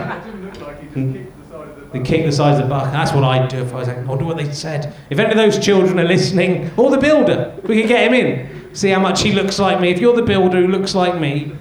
They 1.93 2.01
kick 2.03 2.25
the 2.25 2.33
size 2.33 2.59
of 2.59 2.65
the 2.65 2.69
buck. 2.69 2.93
That's 2.93 3.13
what 3.13 3.25
I'd 3.25 3.49
do 3.49 3.59
if 3.59 3.73
I 3.73 3.77
was 3.77 3.89
like, 3.89 3.99
I'll 3.99 4.17
do 4.17 4.25
what 4.25 4.37
they 4.37 4.53
said. 4.53 4.95
If 5.11 5.19
any 5.19 5.31
of 5.31 5.37
those 5.37 5.59
children 5.59 5.99
are 6.01 6.05
listening, 6.05 6.71
or 6.77 6.91
the 6.91 6.99
builder, 6.99 7.55
we 7.65 7.81
could 7.81 7.89
get 7.89 8.07
him 8.07 8.15
in. 8.15 8.75
See 8.75 8.91
how 8.91 9.01
much 9.01 9.23
he 9.23 9.33
looks 9.33 9.59
like 9.59 9.81
me. 9.81 9.91
If 9.91 10.01
you're 10.01 10.17
the 10.17 10.23
builder 10.23 10.61
who 10.61 10.69
looks 10.69 10.95
like 10.95 11.19
me, 11.21 11.57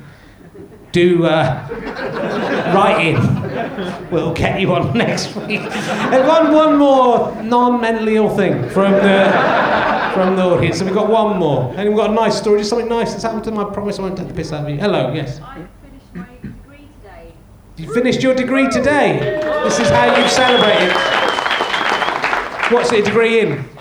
do 0.92 1.26
uh, 1.26 1.68
write 2.74 3.06
in. 3.06 4.10
We'll 4.12 4.34
get 4.34 4.60
you 4.60 4.74
on 4.74 4.98
next 4.98 5.36
week. 5.36 5.62
And 5.62 6.28
one, 6.28 6.54
one 6.54 6.78
more 6.78 7.42
non-mentally 7.44 8.16
ill 8.16 8.36
thing 8.36 8.70
from 8.70 8.94
the 8.94 9.32
from 10.14 10.38
the 10.38 10.44
audience. 10.44 10.80
So 10.80 10.86
we've 10.86 10.94
got 10.94 11.10
one 11.10 11.38
more. 11.38 11.74
Anyone 11.76 11.98
got 11.98 12.10
a 12.12 12.14
nice 12.14 12.38
story? 12.38 12.60
Just 12.60 12.70
something 12.70 12.88
nice 12.88 13.12
that's 13.12 13.24
happened 13.24 13.44
to 13.44 13.52
them? 13.52 13.60
I 13.60 13.66
promise 13.74 14.00
I 14.00 14.04
won't 14.04 14.18
take 14.18 14.30
the 14.30 14.34
piss 14.34 14.54
out 14.54 14.64
of 14.64 14.70
you. 14.70 14.78
Hello, 14.78 15.14
yes. 15.14 15.42
I 15.42 15.56
finished 15.56 16.14
my 16.14 16.26
degree 16.42 16.88
today. 17.02 17.34
You 17.78 17.94
finished 17.94 18.24
your 18.24 18.34
degree 18.34 18.70
today. 18.70 19.20
This 19.66 19.82
is 19.82 19.90
how 19.90 20.18
you've 20.18 20.32
celebrated. 20.32 20.96
What's 22.72 22.90
your 22.94 23.02
degree 23.02 23.42
in? 23.42 23.75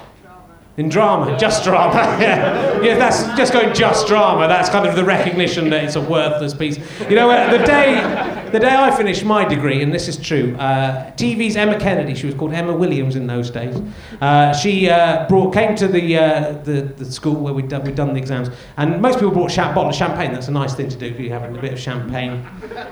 In 0.77 0.89
drama, 0.89 1.39
just 1.39 1.62
drama. 1.62 1.95
yeah. 2.20 2.81
yeah, 2.83 2.99
that's 2.99 3.22
just 3.39 3.53
going 3.53 3.72
just 3.72 4.09
drama. 4.09 4.49
That's 4.49 4.68
kind 4.68 4.89
of 4.89 4.97
the 4.97 5.05
recognition 5.05 5.70
that 5.70 5.85
it's 5.85 5.95
a 5.95 6.01
worthless 6.01 6.53
piece. 6.53 6.79
You 7.09 7.14
know, 7.14 7.31
uh, 7.31 7.57
the 7.57 7.64
day, 7.64 8.51
the 8.51 8.59
day 8.59 8.75
I 8.75 8.91
finished 8.91 9.25
my 9.25 9.45
degree, 9.45 9.85
and 9.85 9.95
this 9.95 10.09
is 10.09 10.16
true. 10.16 10.57
Uh, 10.57 11.12
TV's 11.12 11.55
Emma 11.55 11.79
Kennedy, 11.79 12.16
she 12.16 12.27
was 12.27 12.35
called 12.35 12.53
Emma 12.53 12.75
Williams 12.75 13.14
in 13.14 13.29
those 13.29 13.53
days. 13.53 13.81
Uh, 14.20 14.53
she 14.53 14.91
uh, 14.91 15.29
brought 15.29 15.55
came 15.55 15.77
to 15.77 15.87
the, 15.87 16.16
uh, 16.16 16.53
the 16.64 16.83
the 16.97 17.05
school 17.05 17.37
where 17.37 17.55
we'd 17.55 17.68
done, 17.68 17.85
we'd 17.85 17.95
done 17.95 18.12
the 18.12 18.18
exams, 18.18 18.49
and 18.77 19.01
most 19.01 19.20
people 19.20 19.31
brought 19.31 19.57
a 19.57 19.62
bottle 19.72 19.91
of 19.91 19.95
champagne. 19.95 20.33
That's 20.33 20.49
a 20.49 20.53
nice 20.53 20.75
thing 20.75 20.89
to 20.89 20.97
do. 20.97 21.07
You 21.07 21.31
having 21.31 21.57
a 21.57 21.61
bit 21.61 21.72
of 21.72 21.79
champagne. 21.79 22.45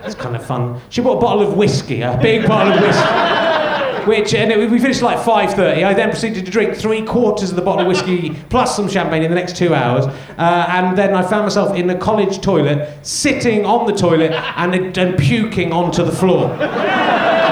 It's 0.05 0.15
kind 0.15 0.37
of 0.37 0.47
fun. 0.47 0.81
She 0.89 1.01
brought 1.01 1.17
a 1.17 1.21
bottle 1.21 1.49
of 1.49 1.57
whiskey, 1.57 2.03
a 2.03 2.17
big 2.23 2.47
bottle 2.47 2.75
of 2.75 2.81
whiskey. 2.81 3.62
Which, 4.07 4.35
and 4.35 4.51
it- 4.51 4.71
we 4.71 4.79
finished 4.79 5.03
at 5.03 5.05
like 5.05 5.19
5.30. 5.19 5.85
I 5.85 5.95
then 5.95 6.11
proceeded 6.11 6.45
to 6.45 6.51
drink 6.51 6.75
three 6.75 7.03
quarters 7.03 7.51
of 7.51 7.57
the 7.57 7.63
bottle 7.63 7.83
of 7.83 7.87
whiskey 7.89 8.31
plus 8.51 8.77
some 8.77 8.89
champagne 8.89 9.23
in 9.23 9.31
the 9.31 9.35
next 9.35 9.57
two 9.57 9.75
hours. 9.75 10.07
Uh, 10.39 10.67
and 10.69 10.97
then 10.97 11.15
I 11.15 11.23
found 11.23 11.45
myself 11.45 11.77
in 11.77 11.89
a 11.91 11.99
college 11.99 12.41
toilet, 12.41 12.89
sitting 13.07 13.65
on 13.65 13.87
the 13.87 13.93
toilet 13.93 14.33
and, 14.57 14.97
and 14.97 15.19
puking 15.19 15.73
onto 15.73 16.05
the 16.05 16.13
floor. 16.13 16.49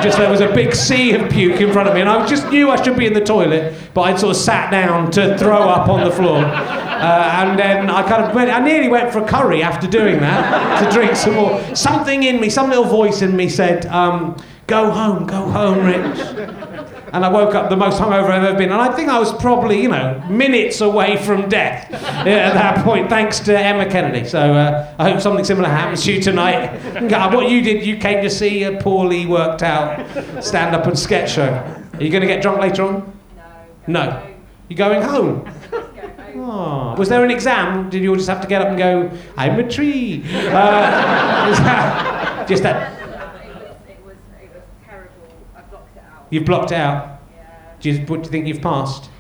just 0.03 0.19
there 0.19 0.31
was 0.31 0.41
a 0.41 0.53
big 0.53 0.75
sea 0.75 1.13
of 1.13 1.31
puke 1.31 1.61
in 1.61 1.73
front 1.73 1.89
of 1.89 1.95
me, 1.95 2.01
and 2.01 2.09
I 2.09 2.27
just 2.27 2.49
knew 2.49 2.71
I 2.71 2.83
should 2.83 2.97
be 2.97 3.07
in 3.07 3.13
the 3.13 3.21
toilet, 3.21 3.75
but 3.95 4.03
I'd 4.03 4.19
sort 4.19 4.35
of 4.35 4.43
sat 4.43 4.71
down 4.71 5.11
to 5.13 5.37
throw 5.39 5.69
up 5.69 5.89
on 5.89 6.05
the 6.05 6.11
floor. 6.11 6.45
Uh, 6.45 7.47
and 7.47 7.59
then 7.59 7.89
I 7.89 8.03
kind 8.07 8.25
of 8.25 8.35
went, 8.35 8.51
I 8.51 8.61
nearly 8.61 8.89
went 8.89 9.13
for 9.13 9.21
a 9.21 9.27
curry 9.27 9.63
after 9.63 9.87
doing 9.87 10.21
that 10.21 10.85
to 10.85 10.91
drink 10.93 11.17
some 11.17 11.35
more. 11.35 11.75
Something 11.75 12.25
in 12.25 12.41
me, 12.41 12.51
some 12.51 12.69
little 12.69 12.85
voice 12.85 13.23
in 13.23 13.35
me 13.37 13.49
said, 13.49 13.87
um, 13.87 14.37
Go 14.71 14.89
home, 14.89 15.27
go 15.27 15.43
home, 15.51 15.85
Rich. 15.85 16.21
And 17.13 17.25
I 17.25 17.29
woke 17.29 17.57
up 17.57 17.71
the 17.71 17.77
most 17.77 18.01
hungover 18.01 18.31
I've 18.31 18.45
ever 18.45 18.57
been. 18.57 18.71
And 18.71 18.81
I 18.81 18.95
think 18.95 19.09
I 19.09 19.19
was 19.19 19.33
probably, 19.33 19.83
you 19.83 19.89
know, 19.89 20.25
minutes 20.29 20.81
away 20.81 21.17
from 21.17 21.49
death 21.49 21.93
at 21.93 22.25
that 22.55 22.85
point, 22.85 23.09
thanks 23.09 23.41
to 23.41 23.59
Emma 23.59 23.91
Kennedy. 23.91 24.29
So 24.29 24.39
uh, 24.53 24.95
I 24.97 25.11
hope 25.11 25.21
something 25.21 25.45
similar 25.45 25.69
happens 25.69 26.05
to 26.05 26.13
you 26.13 26.23
tonight. 26.23 26.79
What 27.35 27.51
you 27.51 27.63
did, 27.63 27.85
you 27.85 27.97
came 27.97 28.23
to 28.23 28.31
see 28.31 28.63
a 28.63 28.81
poorly 28.81 29.27
worked 29.27 29.65
out 29.65 30.07
stand 30.41 30.77
up 30.77 30.87
and 30.87 30.97
sketch 30.97 31.33
show. 31.33 31.49
Are 31.95 32.01
you 32.01 32.11
going 32.11 32.21
to 32.23 32.29
get 32.29 32.41
drunk 32.41 32.61
later 32.61 32.85
on? 32.85 33.13
No. 33.89 34.05
No. 34.05 34.27
You 34.69 34.77
going 34.77 35.03
home? 35.03 35.53
Oh. 36.37 36.95
Was 36.97 37.09
there 37.09 37.25
an 37.25 37.33
exam? 37.33 37.91
Did 37.91 38.05
you 38.05 38.11
all 38.11 38.17
just 38.17 38.29
have 38.29 38.41
to 38.41 38.47
get 38.47 38.63
up 38.63 38.69
and 38.69 38.79
go, 38.79 39.11
I'm 39.37 39.59
a 39.59 39.69
tree? 39.69 40.23
Uh, 40.33 40.51
that- 41.65 42.47
just 42.49 42.63
that. 42.63 43.00
You've 46.31 46.45
blocked 46.45 46.73
out. 46.73 47.21
Do 47.81 47.91
you, 47.91 48.07
what 48.07 48.23
do 48.23 48.27
you 48.27 48.31
think 48.31 48.47
you've 48.47 48.63
passed? 48.63 49.11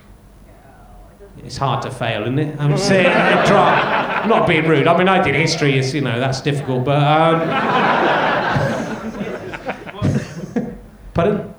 It's 1.44 1.56
hard 1.56 1.82
to 1.82 1.90
fail, 1.90 2.22
isn't 2.22 2.38
it? 2.38 2.60
I'm 2.60 2.76
saying, 2.78 3.06
try. 3.46 4.20
I'm 4.22 4.28
not 4.28 4.46
being 4.46 4.66
rude. 4.66 4.86
I 4.86 4.96
mean, 4.96 5.08
I 5.08 5.22
did 5.22 5.34
history. 5.34 5.78
It's 5.78 5.94
you 5.94 6.02
know 6.02 6.20
that's 6.20 6.40
difficult, 6.40 6.84
but 6.84 7.02
um, 7.02 7.40
pardon. 11.14 11.49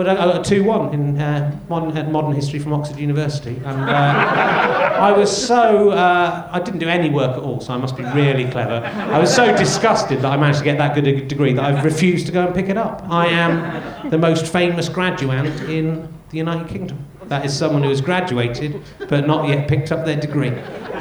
Well, 0.00 0.08
I 0.08 0.14
I 0.14 0.40
a 0.40 0.42
two-one 0.42 0.94
in 0.94 1.20
uh, 1.20 1.54
modern, 1.68 1.94
uh, 1.94 2.08
modern 2.08 2.32
history 2.32 2.58
from 2.58 2.72
Oxford 2.72 2.98
University, 2.98 3.56
and 3.56 3.82
uh, 3.82 4.96
I 4.98 5.12
was 5.12 5.30
so 5.30 5.90
uh, 5.90 6.48
I 6.50 6.58
didn't 6.60 6.80
do 6.80 6.88
any 6.88 7.10
work 7.10 7.36
at 7.36 7.42
all, 7.42 7.60
so 7.60 7.74
I 7.74 7.76
must 7.76 7.98
be 7.98 8.04
really 8.04 8.50
clever. 8.50 8.76
I 8.86 9.18
was 9.18 9.30
so 9.34 9.54
disgusted 9.54 10.22
that 10.22 10.32
I 10.32 10.38
managed 10.38 10.60
to 10.60 10.64
get 10.64 10.78
that 10.78 10.94
good 10.94 11.06
a 11.06 11.20
degree 11.26 11.52
that 11.52 11.62
I've 11.62 11.84
refused 11.84 12.24
to 12.28 12.32
go 12.32 12.46
and 12.46 12.54
pick 12.54 12.70
it 12.70 12.78
up. 12.78 13.02
I 13.10 13.26
am 13.26 14.08
the 14.08 14.16
most 14.16 14.50
famous 14.50 14.88
graduate 14.88 15.60
in 15.68 16.08
the 16.30 16.38
United 16.38 16.68
Kingdom. 16.68 17.04
That 17.26 17.44
is 17.44 17.54
someone 17.54 17.82
who 17.82 17.90
has 17.90 18.00
graduated 18.00 18.80
but 19.10 19.26
not 19.26 19.50
yet 19.50 19.68
picked 19.68 19.92
up 19.92 20.06
their 20.06 20.18
degree. 20.18 20.52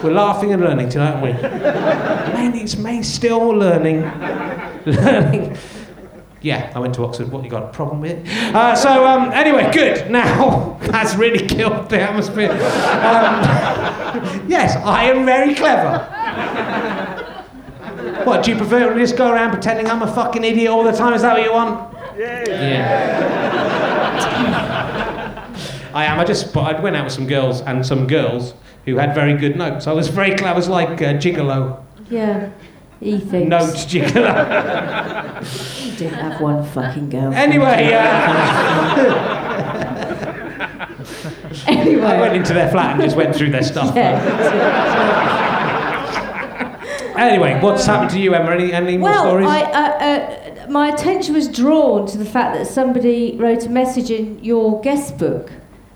We're 0.03 0.11
laughing 0.11 0.51
and 0.51 0.61
learning 0.61 0.89
tonight, 0.89 1.13
aren't 1.13 1.23
we? 1.23 1.41
Man, 1.41 2.53
it's 2.53 2.77
me 2.77 3.01
still 3.03 3.47
learning, 3.47 4.01
learning. 4.85 5.57
Yeah, 6.41 6.71
I 6.73 6.79
went 6.79 6.95
to 6.95 7.03
Oxford. 7.03 7.31
What 7.31 7.43
you 7.43 7.49
got 7.49 7.63
a 7.63 7.67
problem 7.67 7.99
with? 8.01 8.25
it? 8.25 8.55
Uh, 8.55 8.75
so 8.75 9.05
um, 9.05 9.31
anyway, 9.31 9.69
good. 9.73 10.09
Now 10.19 10.77
that's 10.81 11.15
really 11.15 11.45
killed 11.45 11.89
the 11.89 12.01
atmosphere. 12.01 12.51
Um, 12.51 12.57
yes, 14.49 14.75
I 14.77 15.03
am 15.05 15.25
very 15.25 15.53
clever. 15.53 16.05
What 18.25 18.43
do 18.43 18.51
you 18.51 18.57
prefer 18.57 18.93
to 18.93 18.99
just 18.99 19.17
go 19.17 19.31
around 19.31 19.51
pretending 19.51 19.87
I'm 19.87 20.01
a 20.01 20.13
fucking 20.13 20.43
idiot 20.43 20.69
all 20.69 20.83
the 20.83 20.91
time? 20.91 21.13
Is 21.13 21.21
that 21.21 21.33
what 21.37 21.43
you 21.43 21.53
want? 21.53 21.93
Yeah. 22.17 22.43
yeah. 22.49 23.39
I 25.93 26.05
am. 26.05 26.19
I 26.19 26.25
just 26.25 26.53
but 26.53 26.75
I 26.75 26.79
went 26.79 26.95
out 26.95 27.03
with 27.05 27.13
some 27.13 27.27
girls 27.27 27.61
and 27.61 27.85
some 27.85 28.07
girls 28.07 28.53
who 28.85 28.97
had 28.97 29.13
very 29.13 29.35
good 29.35 29.55
notes. 29.57 29.87
I 29.87 29.93
was 29.93 30.07
very 30.07 30.35
clever. 30.35 30.53
I 30.53 30.55
was 30.55 30.69
like 30.69 31.01
uh, 31.01 31.13
gigolo. 31.15 31.83
Yeah. 32.09 32.51
He 32.99 33.19
thinks. 33.19 33.49
Notes. 33.49 33.93
You 33.93 34.01
didn't 34.01 34.25
have 36.13 36.41
one 36.41 36.65
fucking 36.65 37.09
girl. 37.09 37.33
Anyway, 37.33 37.93
uh, 37.93 39.39
Anyway. 41.67 42.03
I 42.05 42.19
went 42.19 42.35
into 42.35 42.53
their 42.53 42.69
flat 42.69 42.93
and 42.93 43.01
just 43.01 43.15
went 43.15 43.35
through 43.35 43.51
their 43.51 43.63
stuff. 43.63 43.95
Anyway, 47.17 47.59
what's 47.61 47.85
happened 47.85 48.09
to 48.11 48.19
you, 48.19 48.33
Emma? 48.33 48.51
Any, 48.51 48.71
any 48.71 48.97
more 48.97 49.09
Well, 49.09 49.23
stories? 49.25 49.47
I, 49.49 49.61
uh, 49.63 50.65
uh, 50.65 50.69
my 50.69 50.87
attention 50.87 51.33
was 51.35 51.47
drawn 51.49 52.05
to 52.07 52.17
the 52.17 52.23
fact 52.25 52.57
that 52.57 52.65
somebody 52.65 53.35
wrote 53.37 53.65
a 53.65 53.69
message 53.69 54.09
in 54.09 54.41
your 54.43 54.79
guest 54.81 55.17
book, 55.17 55.51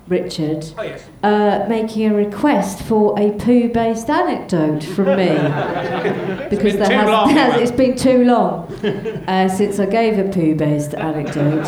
Richard, 0.08 0.66
Oh, 0.78 0.82
yes. 0.84 1.04
uh, 1.24 1.66
making 1.70 2.12
a 2.12 2.14
request 2.14 2.82
for 2.84 3.18
a 3.18 3.32
poo-based 3.32 4.10
anecdote 4.10 4.84
from 4.84 5.06
me. 5.18 5.28
because 6.50 6.74
been 6.74 6.80
there 6.80 6.88
too 6.90 6.94
has, 6.96 7.08
long, 7.10 7.30
has- 7.36 7.62
it's 7.62 7.72
been 7.72 7.96
too 7.96 8.24
long 8.26 8.66
uh, 9.28 9.48
since 9.48 9.80
I 9.80 9.86
gave 9.86 10.20
a 10.20 10.30
poo-based 10.30 10.94
anecdote. 10.96 11.68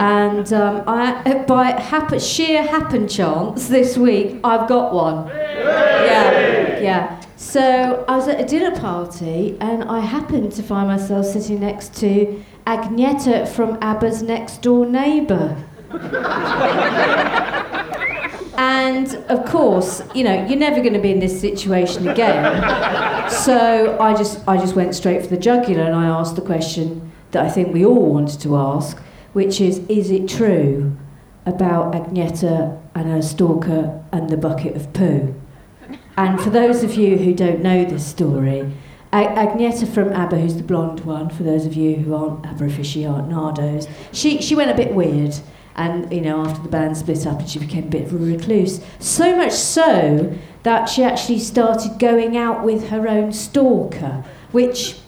And 0.00 0.50
um, 0.52 0.82
I, 0.86 1.44
by 1.46 1.72
happen, 1.72 2.20
sheer 2.20 2.62
happen 2.62 3.08
chance 3.08 3.68
this 3.68 3.98
week, 3.98 4.38
I've 4.44 4.68
got 4.68 4.94
one. 4.94 5.26
Yeah, 5.28 6.78
yeah. 6.80 7.20
So 7.36 8.04
I 8.08 8.16
was 8.16 8.28
at 8.28 8.40
a 8.40 8.44
dinner 8.44 8.74
party 8.78 9.56
and 9.60 9.84
I 9.84 10.00
happened 10.00 10.52
to 10.52 10.62
find 10.62 10.88
myself 10.88 11.26
sitting 11.26 11.60
next 11.60 11.94
to 11.96 12.42
Agneta 12.66 13.46
from 13.48 13.78
ABBA's 13.82 14.22
next 14.22 14.62
door 14.62 14.86
neighbour. 14.86 15.64
And 18.58 19.14
of 19.28 19.44
course, 19.44 20.02
you 20.16 20.24
know, 20.24 20.44
you're 20.46 20.58
never 20.58 20.80
going 20.80 20.94
to 20.94 20.98
be 20.98 21.12
in 21.12 21.20
this 21.20 21.40
situation 21.40 22.08
again. 22.08 23.30
So 23.30 23.96
I 24.00 24.16
just, 24.16 24.46
I 24.48 24.56
just 24.56 24.74
went 24.74 24.96
straight 24.96 25.22
for 25.22 25.28
the 25.28 25.36
jugular 25.36 25.84
and 25.84 25.94
I 25.94 26.06
asked 26.06 26.34
the 26.34 26.42
question 26.42 27.12
that 27.30 27.44
I 27.44 27.48
think 27.48 27.72
we 27.72 27.84
all 27.84 28.12
wanted 28.12 28.40
to 28.40 28.56
ask, 28.56 28.98
which 29.32 29.60
is, 29.60 29.78
is 29.88 30.10
it 30.10 30.28
true 30.28 30.96
about 31.46 31.94
Agneta 31.94 32.80
and 32.96 33.08
her 33.08 33.22
stalker 33.22 34.04
and 34.10 34.28
the 34.28 34.36
bucket 34.36 34.74
of 34.74 34.92
poo? 34.92 35.36
And 36.16 36.40
for 36.40 36.50
those 36.50 36.82
of 36.82 36.96
you 36.96 37.16
who 37.16 37.34
don't 37.34 37.62
know 37.62 37.84
this 37.84 38.04
story, 38.04 38.72
Agneta 39.12 39.86
from 39.86 40.12
ABBA, 40.12 40.36
who's 40.36 40.56
the 40.56 40.64
blonde 40.64 41.04
one, 41.04 41.30
for 41.30 41.44
those 41.44 41.64
of 41.64 41.74
you 41.74 41.94
who 41.94 42.12
aren't 42.12 42.44
ABBA 42.44 42.64
aficionados, 42.64 43.86
she, 44.10 44.42
she 44.42 44.56
went 44.56 44.72
a 44.72 44.74
bit 44.74 44.94
weird. 44.94 45.36
And, 45.78 46.12
you 46.12 46.20
know, 46.20 46.44
after 46.44 46.60
the 46.60 46.68
band 46.68 46.96
split 46.96 47.24
up 47.24 47.38
and 47.38 47.48
she 47.48 47.60
became 47.60 47.84
a 47.84 47.88
bit 47.88 48.06
of 48.06 48.12
a 48.12 48.18
recluse. 48.18 48.84
So 48.98 49.36
much 49.36 49.52
so 49.52 50.36
that 50.64 50.86
she 50.86 51.04
actually 51.04 51.38
started 51.38 52.00
going 52.00 52.36
out 52.36 52.64
with 52.64 52.88
her 52.88 53.08
own 53.08 53.32
stalker, 53.32 54.24
which, 54.50 54.98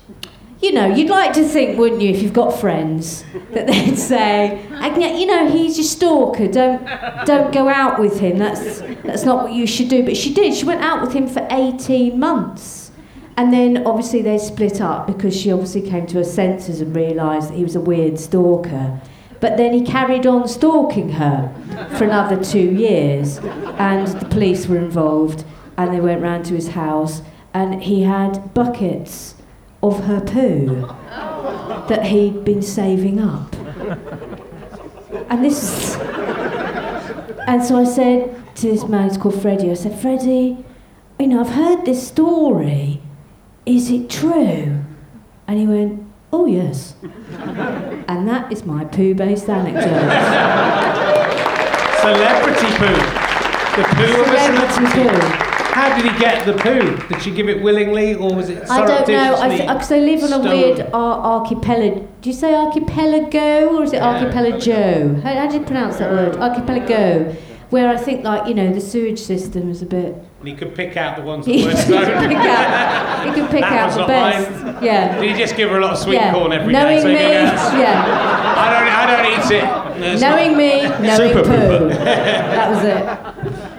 you 0.62 0.70
know, 0.70 0.86
you'd 0.86 1.10
like 1.10 1.32
to 1.32 1.42
think, 1.42 1.76
wouldn't 1.76 2.00
you, 2.00 2.10
if 2.10 2.22
you've 2.22 2.32
got 2.32 2.52
friends, 2.52 3.24
that 3.50 3.66
they'd 3.66 3.96
say, 4.12 4.62
you 4.96 5.26
know, 5.26 5.50
he's 5.50 5.76
your 5.76 5.84
stalker, 5.84 6.46
don't, 6.46 6.86
don't 7.26 7.52
go 7.52 7.68
out 7.68 7.98
with 7.98 8.20
him, 8.20 8.38
that's, 8.38 8.78
that's 9.02 9.24
not 9.24 9.42
what 9.42 9.52
you 9.52 9.66
should 9.66 9.88
do. 9.88 10.04
But 10.04 10.16
she 10.16 10.32
did, 10.32 10.54
she 10.54 10.64
went 10.64 10.82
out 10.82 11.00
with 11.00 11.12
him 11.12 11.26
for 11.26 11.44
18 11.50 12.16
months. 12.16 12.92
And 13.36 13.52
then 13.52 13.86
obviously 13.86 14.22
they 14.22 14.38
split 14.38 14.80
up 14.80 15.08
because 15.08 15.34
she 15.34 15.50
obviously 15.50 15.82
came 15.82 16.06
to 16.08 16.18
her 16.18 16.24
senses 16.24 16.80
and 16.80 16.94
realised 16.94 17.50
that 17.50 17.56
he 17.56 17.64
was 17.64 17.74
a 17.74 17.80
weird 17.80 18.20
stalker. 18.20 19.00
But 19.40 19.56
then 19.56 19.72
he 19.72 19.82
carried 19.82 20.26
on 20.26 20.46
stalking 20.48 21.10
her 21.10 21.54
for 21.96 22.04
another 22.04 22.42
two 22.42 22.58
years, 22.58 23.38
and 23.78 24.06
the 24.06 24.26
police 24.26 24.66
were 24.66 24.78
involved, 24.78 25.44
and 25.76 25.94
they 25.94 26.00
went 26.00 26.22
round 26.22 26.44
to 26.46 26.54
his 26.54 26.68
house, 26.68 27.22
and 27.54 27.82
he 27.82 28.02
had 28.02 28.52
buckets 28.54 29.34
of 29.82 30.04
her 30.04 30.20
poo 30.20 30.86
that 31.88 32.06
he'd 32.06 32.44
been 32.44 32.62
saving 32.62 33.18
up. 33.18 33.54
And 35.30 35.44
this 35.44 35.96
and 37.46 37.64
so 37.64 37.76
I 37.76 37.84
said 37.84 38.56
to 38.56 38.66
this 38.68 38.86
man, 38.86 39.08
he's 39.08 39.18
called 39.18 39.40
Freddie, 39.40 39.70
I 39.70 39.74
said, 39.74 39.98
Freddie, 39.98 40.64
you 41.18 41.26
know, 41.26 41.40
I've 41.40 41.50
heard 41.50 41.84
this 41.84 42.06
story. 42.06 43.00
Is 43.66 43.90
it 43.90 44.08
true? 44.08 44.84
And 45.48 45.58
he 45.58 45.66
went, 45.66 46.09
Oh, 46.32 46.46
yes. 46.46 46.94
and 47.02 48.28
that 48.28 48.52
is 48.52 48.64
my 48.64 48.84
poo 48.84 49.14
based 49.14 49.48
anecdote. 49.48 49.82
Celebrity 52.00 52.66
poo. 52.78 52.94
The 53.76 53.84
poo 53.94 54.20
of 54.20 54.28
a 54.28 54.38
Celebrity 54.38 55.08
poo. 55.08 55.46
How 55.72 55.96
did 55.96 56.10
he 56.12 56.18
get 56.18 56.44
the 56.46 56.54
poo? 56.54 56.96
Did 57.08 57.22
she 57.22 57.30
give 57.30 57.48
it 57.48 57.62
willingly, 57.62 58.14
or 58.14 58.34
was 58.34 58.48
it 58.48 58.68
I 58.70 58.78
don't 58.84 59.08
know, 59.08 59.36
surreptitiously 59.36 59.66
because 59.74 59.88
they 59.88 60.00
live 60.00 60.22
on 60.24 60.32
a 60.32 60.48
weird 60.48 60.80
ar- 60.92 61.40
archipelago. 61.40 62.08
Do 62.20 62.28
you 62.30 62.34
say 62.34 62.54
archipelago 62.54 63.76
or 63.76 63.82
is 63.84 63.92
it 63.92 64.02
archipelago? 64.02 65.20
How, 65.20 65.34
how 65.34 65.46
do 65.48 65.54
you 65.58 65.64
pronounce 65.64 65.98
that 65.98 66.10
word? 66.10 66.36
Archipelago. 66.36 67.32
Where 67.70 67.88
I 67.88 67.96
think, 67.96 68.24
like, 68.24 68.48
you 68.48 68.54
know, 68.54 68.72
the 68.72 68.80
sewage 68.80 69.20
system 69.20 69.70
is 69.70 69.80
a 69.80 69.86
bit. 69.86 70.16
And 70.40 70.48
he 70.48 70.54
could 70.54 70.74
pick 70.74 70.96
out 70.96 71.16
the 71.16 71.22
ones 71.22 71.44
that 71.44 71.52
He 71.54 71.64
weren't 71.66 71.76
pick 71.78 71.90
out, 72.38 73.26
he 73.26 73.32
could 73.40 73.50
pick 73.50 73.60
That 73.60 73.90
out 73.94 74.00
the 74.00 74.06
best. 74.06 74.50
mine. 74.64 74.82
Yeah. 74.82 75.20
Did 75.20 75.30
he 75.32 75.36
just 75.38 75.54
give 75.54 75.68
her 75.68 75.76
a 75.78 75.80
lot 75.82 75.92
of 75.92 75.98
sweet 75.98 76.14
yeah. 76.14 76.32
corn 76.32 76.50
every 76.52 76.72
day? 76.72 76.78
Knowing 76.82 77.00
so 77.02 77.08
he 77.08 77.14
me, 77.14 77.20
goes, 77.20 77.28
yeah. 77.76 78.54
I 78.56 78.70
don't, 78.72 78.88
I 78.88 79.06
don't 79.06 79.26
eat 79.32 79.50
it. 79.54 79.64
No, 80.00 80.30
Knowing 80.30 80.56
me, 80.56 80.82
knowing 81.06 81.34
Super 81.34 81.42
poo. 81.42 81.78
poo. 81.78 81.88
that 81.90 82.70
was 82.70 83.54
it. 83.54 83.69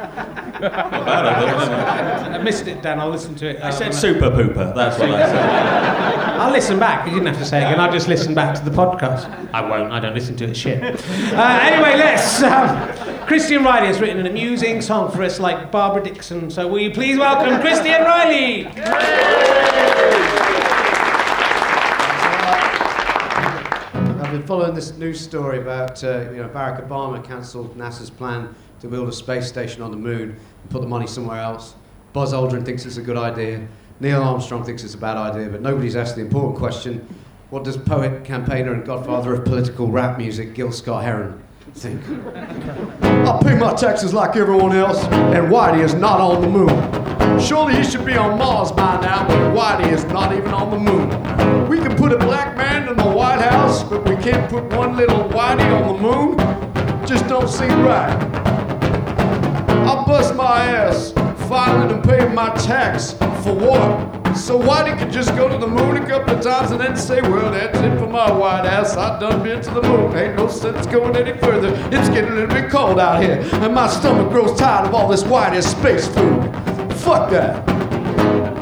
I 0.63 2.39
missed 2.43 2.67
it, 2.67 2.81
Dan. 2.81 2.99
I'll 2.99 3.09
listen 3.09 3.35
to 3.35 3.49
it. 3.49 3.61
I 3.61 3.69
uh, 3.69 3.71
said 3.71 3.93
super 3.93 4.29
pooper. 4.29 4.73
That's 4.75 4.99
what 4.99 5.09
I 5.11 5.25
said. 5.27 6.15
I'll 6.41 6.51
listen 6.51 6.79
back. 6.79 7.05
You 7.05 7.13
didn't 7.13 7.27
have 7.27 7.37
to 7.37 7.45
say 7.45 7.61
it 7.61 7.65
again. 7.65 7.79
I'll 7.79 7.91
just 7.91 8.07
listen 8.07 8.33
back 8.33 8.55
to 8.55 8.65
the 8.65 8.71
podcast. 8.71 9.29
I 9.53 9.61
won't. 9.61 9.91
I 9.91 9.99
don't 9.99 10.15
listen 10.15 10.35
to 10.37 10.45
it. 10.45 10.57
Shit. 10.57 10.81
Uh, 10.81 11.59
anyway, 11.61 11.97
let's. 11.97 12.41
Um, 12.41 13.27
Christian 13.27 13.63
Reilly 13.63 13.87
has 13.87 14.01
written 14.01 14.17
an 14.17 14.27
amusing 14.27 14.81
song 14.81 15.11
for 15.11 15.23
us, 15.23 15.39
like 15.39 15.71
Barbara 15.71 16.03
Dickson. 16.03 16.49
So 16.49 16.67
will 16.67 16.79
you 16.79 16.91
please 16.91 17.17
welcome 17.17 17.61
Christian 17.61 18.01
Reilly? 18.01 18.67
I've 24.31 24.31
been 24.31 24.47
following 24.47 24.73
this 24.73 24.97
news 24.97 25.19
story 25.19 25.59
about 25.59 26.03
uh, 26.03 26.29
you 26.31 26.37
know 26.37 26.49
Barack 26.49 26.87
Obama 26.87 27.23
cancelled 27.23 27.77
NASA's 27.77 28.09
plan 28.09 28.55
to 28.79 28.87
build 28.87 29.07
a 29.07 29.11
space 29.11 29.47
station 29.47 29.81
on 29.81 29.91
the 29.91 29.97
moon 29.97 30.29
and 30.31 30.37
put 30.69 30.81
the 30.81 30.87
money 30.87 31.07
somewhere 31.07 31.39
else. 31.39 31.75
Buzz 32.13 32.33
Aldrin 32.33 32.65
thinks 32.65 32.85
it's 32.85 32.97
a 32.97 33.01
good 33.01 33.17
idea. 33.17 33.67
Neil 33.99 34.21
Armstrong 34.21 34.63
thinks 34.63 34.83
it's 34.83 34.95
a 34.95 34.97
bad 34.97 35.15
idea, 35.15 35.47
but 35.49 35.61
nobody's 35.61 35.95
asked 35.95 36.15
the 36.15 36.21
important 36.21 36.57
question: 36.57 37.07
What 37.49 37.63
does 37.63 37.77
poet, 37.77 38.23
campaigner, 38.23 38.73
and 38.73 38.85
godfather 38.85 39.33
of 39.33 39.45
political 39.45 39.87
rap 39.89 40.17
music 40.17 40.53
Gil 40.53 40.71
Scott 40.71 41.03
Heron 41.03 41.41
think? 41.75 42.01
I 43.03 43.39
pay 43.43 43.55
my 43.55 43.73
taxes 43.73 44.13
like 44.13 44.35
everyone 44.35 44.75
else, 44.75 45.03
and 45.05 45.47
Whitey 45.47 45.83
is 45.83 45.93
not 45.93 46.19
on 46.19 46.41
the 46.41 46.47
moon. 46.47 47.39
Surely 47.39 47.75
he 47.75 47.83
should 47.83 48.05
be 48.05 48.15
on 48.17 48.37
Mars 48.37 48.71
by 48.71 48.99
now, 49.01 49.27
but 49.27 49.37
Whitey 49.55 49.91
is 49.91 50.03
not 50.05 50.33
even 50.33 50.53
on 50.53 50.69
the 50.71 50.79
moon. 50.79 51.69
We 51.69 51.77
can 51.77 51.95
put 51.95 52.11
a 52.11 52.17
black 52.17 52.57
man 52.57 52.89
in 52.89 52.97
the 52.97 53.09
White 53.09 53.39
House, 53.39 53.83
but 53.83 54.07
we 54.09 54.15
can't 54.17 54.49
put 54.49 54.65
one 54.73 54.97
little 54.97 55.29
Whitey 55.29 55.81
on 55.81 55.95
the 55.95 56.01
moon. 56.01 57.07
Just 57.07 57.27
don't 57.27 57.47
seem 57.47 57.83
right. 57.83 58.50
I 59.91 60.05
bust 60.05 60.35
my 60.35 60.63
ass 60.63 61.11
filing 61.49 61.91
and 61.91 62.01
paying 62.01 62.33
my 62.33 62.49
tax 62.55 63.11
for 63.11 63.53
what? 63.53 64.37
So 64.37 64.57
Whitey 64.57 64.97
could 64.97 65.11
just 65.11 65.35
go 65.35 65.49
to 65.49 65.57
the 65.57 65.67
moon 65.67 65.97
a 65.97 66.07
couple 66.07 66.33
of 66.33 66.41
times 66.41 66.71
and 66.71 66.79
then 66.79 66.95
say, 66.95 67.19
well, 67.19 67.51
that's 67.51 67.77
it 67.77 67.99
for 67.99 68.07
my 68.07 68.31
white 68.31 68.65
ass. 68.65 68.95
I 68.95 69.19
done 69.19 69.43
been 69.43 69.61
to 69.61 69.69
the 69.69 69.81
moon. 69.81 70.15
Ain't 70.15 70.37
no 70.37 70.47
sense 70.47 70.87
going 70.87 71.13
any 71.17 71.37
further. 71.39 71.73
It's 71.93 72.07
getting 72.07 72.31
a 72.31 72.35
little 72.35 72.55
bit 72.55 72.71
cold 72.71 73.01
out 73.01 73.21
here, 73.21 73.41
and 73.55 73.75
my 73.75 73.89
stomach 73.89 74.31
grows 74.31 74.57
tired 74.57 74.87
of 74.87 74.95
all 74.95 75.09
this 75.09 75.25
white 75.25 75.51
ass 75.51 75.65
space 75.65 76.07
food. 76.07 76.41
Fuck 76.99 77.29
that. 77.31 77.67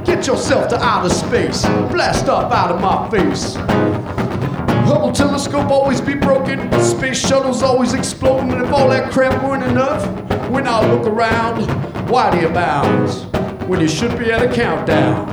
Get 0.03 0.25
yourself 0.25 0.67
to 0.69 0.83
outer 0.83 1.13
space. 1.13 1.61
Blast 1.91 2.27
up 2.27 2.51
out 2.51 2.71
of 2.71 2.81
my 2.81 3.07
face. 3.11 3.55
Hubble 4.89 5.11
telescope 5.11 5.69
always 5.69 6.01
be 6.01 6.15
broken. 6.15 6.59
Space 6.81 7.19
shuttles 7.19 7.61
always 7.61 7.93
exploding. 7.93 8.51
And 8.53 8.63
if 8.63 8.73
all 8.73 8.89
that 8.89 9.11
crap 9.11 9.43
weren't 9.43 9.63
enough, 9.63 10.03
when 10.49 10.67
I 10.67 10.83
look 10.91 11.05
around, 11.05 11.61
Whitey 12.07 12.49
abounds. 12.49 13.25
When 13.67 13.81
you 13.81 13.87
should 13.87 14.17
be 14.17 14.31
at 14.31 14.41
a 14.41 14.51
countdown. 14.51 15.27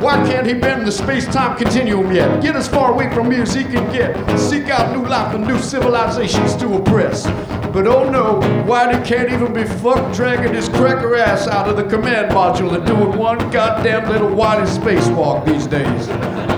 Why 0.00 0.14
can't 0.26 0.46
he 0.46 0.54
bend 0.54 0.86
the 0.86 0.90
space-time 0.90 1.58
continuum 1.58 2.10
yet? 2.10 2.42
Get 2.42 2.56
as 2.56 2.66
far 2.66 2.92
away 2.92 3.12
from 3.12 3.28
me 3.28 3.42
as 3.42 3.52
he 3.52 3.62
can 3.62 3.92
get. 3.92 4.38
Seek 4.38 4.70
out 4.70 4.96
new 4.96 5.06
life 5.06 5.34
and 5.34 5.46
new 5.46 5.58
civilizations 5.58 6.56
to 6.56 6.76
oppress. 6.76 7.26
But 7.74 7.86
oh 7.86 8.08
no, 8.08 8.40
Whitey 8.66 9.04
can't 9.04 9.30
even 9.30 9.52
be 9.52 9.64
fucked 9.64 10.16
dragging 10.16 10.54
his 10.54 10.70
cracker 10.70 11.14
ass 11.14 11.46
out 11.46 11.68
of 11.68 11.76
the 11.76 11.84
command 11.84 12.30
module 12.30 12.74
and 12.74 12.86
doing 12.86 13.18
one 13.18 13.36
goddamn 13.50 14.08
little 14.08 14.30
Whitey 14.30 14.66
spacewalk 14.66 15.44
these 15.44 15.66
days. 15.66 16.57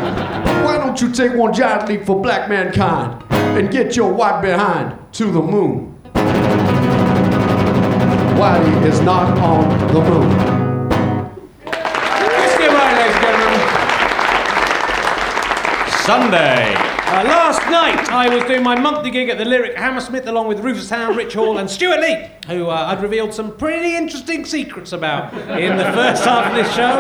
Why 0.71 0.79
don't 0.79 1.01
you 1.01 1.11
take 1.11 1.35
one 1.35 1.53
giant 1.53 1.89
leap 1.89 2.05
for 2.05 2.23
black 2.23 2.49
mankind 2.49 3.25
and 3.59 3.73
get 3.73 3.97
your 3.97 4.13
white 4.13 4.41
behind 4.41 4.97
to 5.15 5.25
the 5.25 5.43
moon? 5.43 5.99
Whitey 8.39 8.87
is 8.87 9.01
not 9.01 9.37
on 9.39 9.69
the 9.93 10.01
moon. 10.01 10.31
Christian 11.65 12.73
Reilly, 12.73 12.95
ladies 12.95 13.17
and 13.17 13.25
gentlemen. 13.25 13.67
Sunday. 16.05 16.90
Uh, 17.11 17.25
last 17.25 17.69
night, 17.69 18.09
I 18.09 18.33
was 18.33 18.45
doing 18.45 18.63
my 18.63 18.79
monthly 18.79 19.11
gig 19.11 19.31
at 19.31 19.37
the 19.37 19.45
Lyric 19.45 19.77
Hammersmith 19.77 20.29
along 20.29 20.47
with 20.47 20.61
Rufus 20.61 20.89
Hound, 20.91 21.17
Rich 21.17 21.35
Hall, 21.35 21.59
and 21.59 21.69
Stewart 21.69 21.99
Lee, 21.99 22.31
who 22.47 22.69
uh, 22.69 22.87
I'd 22.87 23.03
revealed 23.03 23.35
some 23.35 23.57
pretty 23.57 23.97
interesting 23.97 24.45
secrets 24.45 24.93
about 24.93 25.35
in 25.59 25.77
the 25.77 25.87
first 25.87 26.23
half 26.23 26.47
of 26.47 26.55
this 26.55 26.73
show, 26.73 26.99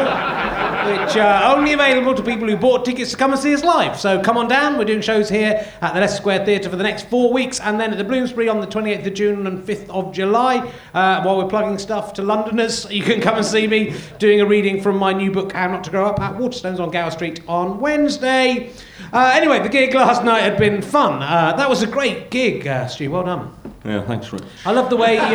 which 0.91 1.17
are 1.17 1.57
only 1.57 1.75
available 1.75 2.13
to 2.17 2.25
people 2.25 2.49
who 2.49 2.57
bought 2.57 2.85
tickets 2.85 3.13
to 3.13 3.17
come 3.17 3.31
and 3.31 3.41
see 3.41 3.55
us 3.55 3.63
live. 3.63 4.01
So 4.01 4.21
come 4.21 4.37
on 4.37 4.49
down, 4.49 4.79
we're 4.79 4.85
doing 4.85 5.01
shows 5.01 5.29
here 5.29 5.65
at 5.81 5.95
the 5.95 6.01
Leicester 6.01 6.17
Square 6.17 6.45
Theatre 6.45 6.69
for 6.69 6.77
the 6.77 6.83
next 6.83 7.09
four 7.09 7.33
weeks, 7.33 7.61
and 7.61 7.79
then 7.79 7.93
at 7.93 7.99
the 7.99 8.03
Bloomsbury 8.03 8.49
on 8.49 8.61
the 8.61 8.67
28th 8.67 9.07
of 9.07 9.15
June 9.15 9.47
and 9.47 9.65
5th 9.65 9.91
of 9.91 10.13
July. 10.13 10.73
Uh, 10.93 11.23
while 11.23 11.39
we're 11.39 11.47
plugging 11.49 11.79
stuff 11.79 12.15
to 12.15 12.23
Londoners, 12.23 12.85
you 12.91 13.05
can 13.05 13.21
come 13.21 13.37
and 13.37 13.47
see 13.47 13.69
me 13.69 13.95
doing 14.19 14.41
a 14.41 14.45
reading 14.45 14.83
from 14.83 14.97
my 14.99 15.13
new 15.13 15.31
book, 15.31 15.53
How 15.53 15.69
Not 15.69 15.85
to 15.85 15.91
Grow 15.91 16.05
Up, 16.07 16.19
at 16.19 16.35
Waterstones 16.35 16.81
on 16.81 16.91
Gower 16.91 17.13
Street 17.13 17.43
on 17.47 17.79
Wednesday. 17.79 18.73
Uh, 19.13 19.33
anyway, 19.35 19.61
the 19.61 19.69
gig 19.69 19.93
last 20.01 20.25
night 20.25 20.41
had 20.41 20.59
been 20.59 20.83
fun. 20.83 21.23
Uh, 21.23 21.55
that 21.57 21.69
was 21.69 21.83
a 21.83 21.87
great 21.87 22.31
gig, 22.31 22.67
uh, 22.67 22.87
Stu. 22.87 23.11
Well 23.11 23.25
done. 23.25 23.55
Yeah, 23.85 24.03
thanks, 24.03 24.33
Rich. 24.33 24.43
I 24.65 24.73
love 24.73 24.91
the 24.91 24.97
way. 24.97 25.19
Um, 25.19 25.35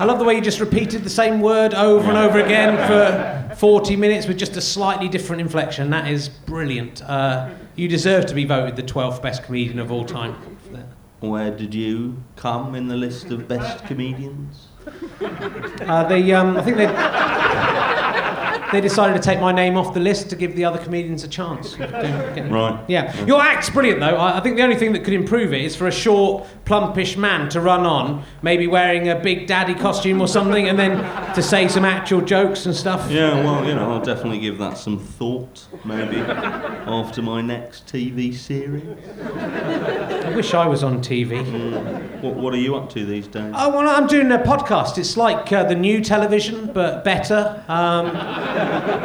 I 0.00 0.04
love 0.04 0.18
the 0.18 0.24
way 0.24 0.34
you 0.34 0.40
just 0.40 0.60
repeated 0.60 1.04
the 1.04 1.10
same 1.10 1.40
word 1.40 1.74
over 1.74 2.08
and 2.08 2.16
over 2.16 2.40
again 2.40 2.76
for 2.86 3.54
40 3.56 3.96
minutes 3.96 4.26
with 4.26 4.38
just 4.38 4.56
a 4.56 4.60
slightly 4.60 5.08
different 5.08 5.40
inflection. 5.42 5.90
That 5.90 6.08
is 6.08 6.28
brilliant. 6.28 7.02
Uh, 7.02 7.50
you 7.76 7.88
deserve 7.88 8.26
to 8.26 8.34
be 8.34 8.44
voted 8.44 8.76
the 8.76 8.82
12th 8.82 9.22
best 9.22 9.44
comedian 9.44 9.78
of 9.78 9.92
all 9.92 10.04
time. 10.04 10.34
Where 11.20 11.50
did 11.50 11.74
you 11.74 12.22
come 12.36 12.74
in 12.74 12.88
the 12.88 12.96
list 12.96 13.26
of 13.30 13.46
best 13.46 13.84
comedians? 13.84 14.68
Uh, 15.20 16.04
they, 16.08 16.32
um, 16.32 16.56
I 16.56 16.62
think 16.62 16.78
they. 16.78 16.86
They 18.72 18.80
decided 18.80 19.14
to 19.14 19.22
take 19.22 19.40
my 19.40 19.52
name 19.52 19.76
off 19.76 19.94
the 19.94 20.00
list 20.00 20.30
to 20.30 20.36
give 20.36 20.54
the 20.56 20.64
other 20.64 20.78
comedians 20.78 21.24
a 21.24 21.28
chance. 21.28 21.76
Right. 22.50 22.80
Yeah. 22.88 23.24
Your 23.26 23.40
act's 23.40 23.70
brilliant, 23.70 24.00
though. 24.00 24.16
I 24.16 24.38
I 24.38 24.40
think 24.40 24.56
the 24.56 24.62
only 24.62 24.76
thing 24.76 24.92
that 24.92 25.04
could 25.04 25.12
improve 25.12 25.52
it 25.52 25.60
is 25.62 25.76
for 25.76 25.86
a 25.86 25.92
short, 25.92 26.46
plumpish 26.64 27.16
man 27.16 27.48
to 27.50 27.60
run 27.60 27.84
on, 27.84 28.24
maybe 28.42 28.66
wearing 28.66 29.08
a 29.08 29.16
big 29.16 29.46
daddy 29.46 29.74
costume 29.74 30.20
or 30.20 30.26
something, 30.28 30.68
and 30.68 30.78
then 30.78 30.96
to 31.34 31.42
say 31.42 31.68
some 31.68 31.84
actual 31.84 32.20
jokes 32.20 32.66
and 32.66 32.74
stuff. 32.74 33.10
Yeah, 33.10 33.34
well, 33.44 33.64
you 33.66 33.74
know, 33.74 33.92
I'll 33.92 34.02
definitely 34.04 34.40
give 34.40 34.58
that 34.58 34.78
some 34.78 34.98
thought, 34.98 35.66
maybe, 35.84 36.16
after 36.18 37.22
my 37.22 37.40
next 37.40 37.86
TV 37.86 38.34
series. 38.34 38.84
I 39.20 40.32
wish 40.34 40.54
I 40.54 40.66
was 40.66 40.82
on 40.82 41.00
TV. 41.00 41.40
What, 42.22 42.34
what 42.36 42.54
are 42.54 42.58
you 42.58 42.76
up 42.76 42.88
to 42.90 43.04
these 43.04 43.26
days? 43.26 43.52
Oh, 43.56 43.70
well, 43.70 43.88
I'm 43.88 44.06
doing 44.06 44.30
a 44.32 44.38
podcast. 44.38 44.98
It's 44.98 45.16
like 45.16 45.52
uh, 45.52 45.64
the 45.64 45.74
new 45.74 46.02
television, 46.02 46.70
but 46.72 47.04
better. 47.04 47.62
Um, 47.68 48.06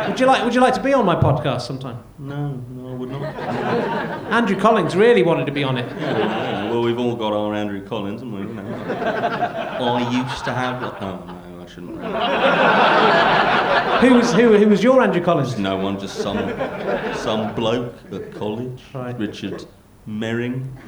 would 0.08 0.20
you 0.20 0.26
like 0.26 0.44
Would 0.44 0.54
you 0.56 0.62
like 0.62 0.74
to 0.76 0.82
be 0.84 0.94
on 0.94 1.06
my 1.06 1.16
podcast 1.16 1.62
sometime? 1.62 2.00
No, 2.20 2.50
no, 2.70 2.90
I 2.90 2.94
would 2.94 3.10
not. 3.10 3.22
Andrew 4.32 4.60
Collins 4.60 4.96
really 4.96 5.24
wanted 5.24 5.46
to 5.46 5.52
be 5.52 5.64
on 5.64 5.78
it. 5.78 5.86
Yeah, 6.00 6.70
well, 6.70 6.82
we've 6.82 7.00
all 7.00 7.16
got 7.16 7.34
our 7.34 7.54
Andrew 7.54 7.82
Collins, 7.86 8.22
haven't 8.22 8.34
we? 8.36 8.42
You 8.42 8.54
know. 8.54 8.64
I 8.98 10.10
used 10.12 10.44
to 10.46 10.54
have. 10.54 10.82
Oh 10.84 11.24
no, 11.26 11.64
I 11.64 11.66
shouldn't. 11.68 11.98
Who 14.02 14.14
was 14.16 14.34
who, 14.34 14.58
who 14.58 14.68
was 14.70 14.84
your 14.84 15.02
Andrew 15.02 15.22
Collins? 15.24 15.58
No 15.58 15.78
one, 15.78 16.00
just 16.00 16.18
some 16.18 16.38
some 17.16 17.54
bloke 17.56 17.94
at 18.12 18.34
college, 18.36 18.82
Right. 18.94 19.18
Richard 19.18 19.66
Herring. 20.08 20.78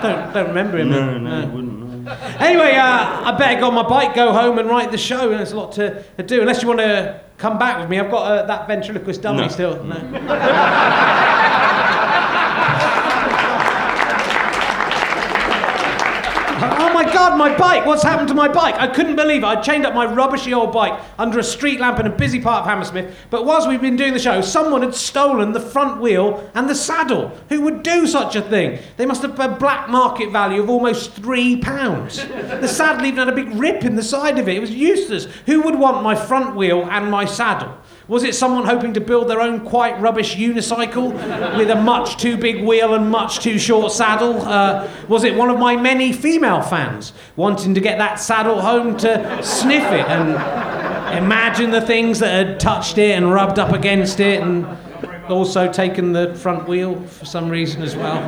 Don't 0.00 0.32
don't 0.32 0.46
remember 0.48 0.78
him. 0.78 0.90
No, 0.90 1.18
no, 1.18 1.40
you 1.40 1.46
wouldn't. 1.48 1.78
No. 1.80 1.87
Anyway, 2.38 2.74
uh, 2.76 3.22
I 3.24 3.34
better 3.38 3.54
get 3.54 3.62
on 3.64 3.74
my 3.74 3.82
bike, 3.88 4.14
go 4.14 4.32
home, 4.32 4.58
and 4.58 4.68
write 4.68 4.90
the 4.90 4.98
show. 4.98 5.28
There's 5.30 5.52
a 5.52 5.56
lot 5.56 5.72
to, 5.72 6.02
to 6.16 6.22
do. 6.22 6.40
Unless 6.40 6.62
you 6.62 6.68
want 6.68 6.80
to 6.80 7.20
come 7.36 7.58
back 7.58 7.78
with 7.80 7.88
me, 7.90 7.98
I've 7.98 8.10
got 8.10 8.22
uh, 8.30 8.46
that 8.46 8.66
ventriloquist 8.68 9.22
dummy 9.22 9.42
No. 9.42 9.48
still. 9.48 9.84
No. 9.84 9.94
Oh 16.60 16.92
my 16.92 17.04
god, 17.18 17.36
my 17.36 17.56
bike! 17.56 17.84
What's 17.84 18.02
happened 18.02 18.28
to 18.28 18.34
my 18.34 18.48
bike? 18.48 18.76
I 18.76 18.86
couldn't 18.86 19.16
believe 19.16 19.42
it. 19.42 19.46
I 19.46 19.60
chained 19.60 19.84
up 19.84 19.94
my 19.94 20.06
rubbishy 20.06 20.54
old 20.54 20.72
bike 20.72 20.98
under 21.18 21.38
a 21.38 21.44
street 21.44 21.80
lamp 21.80 21.98
in 21.98 22.06
a 22.06 22.10
busy 22.10 22.40
part 22.40 22.62
of 22.62 22.66
Hammersmith. 22.66 23.14
But 23.30 23.44
whilst 23.44 23.68
we've 23.68 23.80
been 23.80 23.96
doing 23.96 24.12
the 24.12 24.18
show, 24.20 24.40
someone 24.40 24.82
had 24.82 24.94
stolen 24.94 25.52
the 25.52 25.60
front 25.60 26.00
wheel 26.00 26.48
and 26.54 26.68
the 26.68 26.74
saddle. 26.74 27.32
Who 27.48 27.62
would 27.62 27.82
do 27.82 28.06
such 28.06 28.36
a 28.36 28.42
thing? 28.42 28.78
They 28.96 29.06
must 29.06 29.22
have 29.22 29.38
a 29.38 29.48
black 29.48 29.88
market 29.88 30.30
value 30.30 30.62
of 30.62 30.70
almost 30.70 31.12
three 31.12 31.56
pounds. 31.56 32.24
The 32.26 32.68
saddle 32.68 33.04
even 33.04 33.18
had 33.18 33.28
a 33.28 33.32
big 33.32 33.52
rip 33.54 33.84
in 33.84 33.96
the 33.96 34.02
side 34.02 34.38
of 34.38 34.48
it. 34.48 34.56
It 34.56 34.60
was 34.60 34.70
useless. 34.70 35.26
Who 35.46 35.62
would 35.62 35.78
want 35.78 36.02
my 36.02 36.14
front 36.14 36.54
wheel 36.54 36.86
and 36.88 37.10
my 37.10 37.24
saddle? 37.24 37.76
Was 38.08 38.24
it 38.24 38.34
someone 38.34 38.64
hoping 38.64 38.94
to 38.94 39.02
build 39.02 39.28
their 39.28 39.42
own 39.42 39.60
quite 39.66 40.00
rubbish 40.00 40.34
unicycle 40.34 41.12
with 41.58 41.68
a 41.70 41.76
much 41.76 42.16
too 42.16 42.38
big 42.38 42.64
wheel 42.64 42.94
and 42.94 43.10
much 43.10 43.40
too 43.40 43.58
short 43.58 43.92
saddle? 43.92 44.40
Uh, 44.40 44.88
was 45.08 45.24
it 45.24 45.34
one 45.34 45.50
of 45.50 45.58
my 45.58 45.76
many 45.76 46.14
female 46.14 46.62
fans 46.62 47.12
wanting 47.36 47.74
to 47.74 47.80
get 47.82 47.98
that 47.98 48.14
saddle 48.18 48.62
home 48.62 48.96
to 48.96 49.42
sniff 49.42 49.84
it 49.92 50.06
and 50.08 51.22
imagine 51.22 51.70
the 51.70 51.82
things 51.82 52.18
that 52.20 52.46
had 52.46 52.58
touched 52.58 52.96
it 52.96 53.10
and 53.10 53.30
rubbed 53.30 53.58
up 53.58 53.72
against 53.72 54.20
it 54.20 54.40
and 54.40 54.66
also 55.30 55.70
taken 55.72 56.12
the 56.12 56.34
front 56.34 56.68
wheel 56.68 57.00
for 57.02 57.24
some 57.24 57.48
reason 57.48 57.82
as 57.82 57.96
well? 57.96 58.24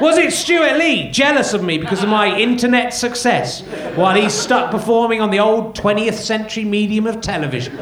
Was 0.00 0.18
it 0.18 0.32
Stewart 0.32 0.76
Lee 0.76 1.10
jealous 1.10 1.54
of 1.54 1.62
me 1.62 1.78
because 1.78 2.02
of 2.02 2.08
my 2.08 2.36
internet 2.38 2.92
success 2.92 3.62
while 3.94 4.20
he's 4.20 4.34
stuck 4.34 4.70
performing 4.70 5.20
on 5.20 5.30
the 5.30 5.38
old 5.38 5.76
20th 5.76 6.14
century 6.14 6.64
medium 6.64 7.06
of 7.06 7.20
television? 7.20 7.78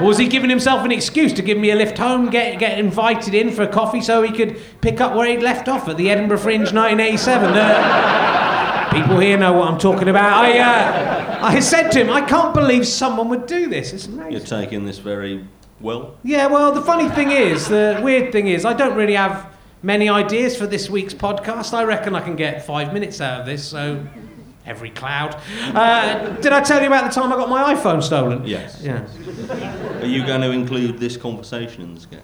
Or 0.00 0.06
was 0.06 0.18
he 0.18 0.28
giving 0.28 0.48
himself 0.48 0.84
an 0.84 0.92
excuse 0.92 1.32
to 1.34 1.42
give 1.42 1.58
me 1.58 1.70
a 1.70 1.76
lift 1.76 1.98
home, 1.98 2.30
get, 2.30 2.58
get 2.58 2.78
invited 2.78 3.34
in 3.34 3.50
for 3.50 3.62
a 3.62 3.68
coffee 3.68 4.00
so 4.00 4.22
he 4.22 4.32
could 4.32 4.60
pick 4.80 5.00
up 5.00 5.14
where 5.14 5.28
he'd 5.28 5.42
left 5.42 5.68
off 5.68 5.88
at 5.88 5.96
the 5.96 6.08
Edinburgh 6.08 6.38
Fringe 6.38 6.72
1987? 6.72 7.50
Uh, 7.50 8.88
people 8.92 9.18
here 9.18 9.36
know 9.36 9.52
what 9.52 9.68
I'm 9.68 9.78
talking 9.78 10.08
about. 10.08 10.44
I, 10.44 10.58
uh, 10.58 11.38
I 11.42 11.60
said 11.60 11.90
to 11.90 12.00
him, 12.00 12.10
I 12.10 12.20
can't 12.20 12.54
believe 12.54 12.86
someone 12.86 13.28
would 13.28 13.46
do 13.46 13.68
this. 13.68 13.92
It's 13.92 14.06
amazing. 14.06 14.32
You're 14.32 14.40
taking 14.40 14.84
this 14.86 14.98
very 14.98 15.44
well. 15.80 16.16
Yeah, 16.22 16.46
well, 16.46 16.72
the 16.72 16.82
funny 16.82 17.08
thing 17.08 17.30
is, 17.30 17.68
the 17.68 18.00
weird 18.02 18.32
thing 18.32 18.48
is, 18.48 18.64
I 18.64 18.72
don't 18.72 18.96
really 18.96 19.14
have 19.14 19.46
many 19.82 20.08
ideas 20.08 20.56
for 20.56 20.66
this 20.66 20.90
week's 20.90 21.14
podcast. 21.14 21.72
I 21.72 21.84
reckon 21.84 22.14
I 22.14 22.20
can 22.20 22.36
get 22.36 22.64
five 22.64 22.92
minutes 22.92 23.20
out 23.20 23.40
of 23.40 23.46
this, 23.46 23.66
so 23.66 24.04
every 24.66 24.90
cloud. 24.90 25.36
Uh, 25.74 26.30
did 26.36 26.52
I 26.52 26.60
tell 26.62 26.80
you 26.80 26.86
about 26.86 27.12
the 27.12 27.20
time 27.20 27.32
I 27.32 27.36
got 27.36 27.48
my 27.48 27.74
iPhone 27.74 28.02
stolen? 28.02 28.46
Yes. 28.46 28.80
Yeah. 28.82 29.06
Are 30.00 30.06
you 30.06 30.24
going 30.24 30.42
to 30.42 30.50
include 30.50 30.98
this 30.98 31.16
conversation 31.16 31.82
in 31.82 31.94
the 31.94 32.00
sketch? 32.00 32.22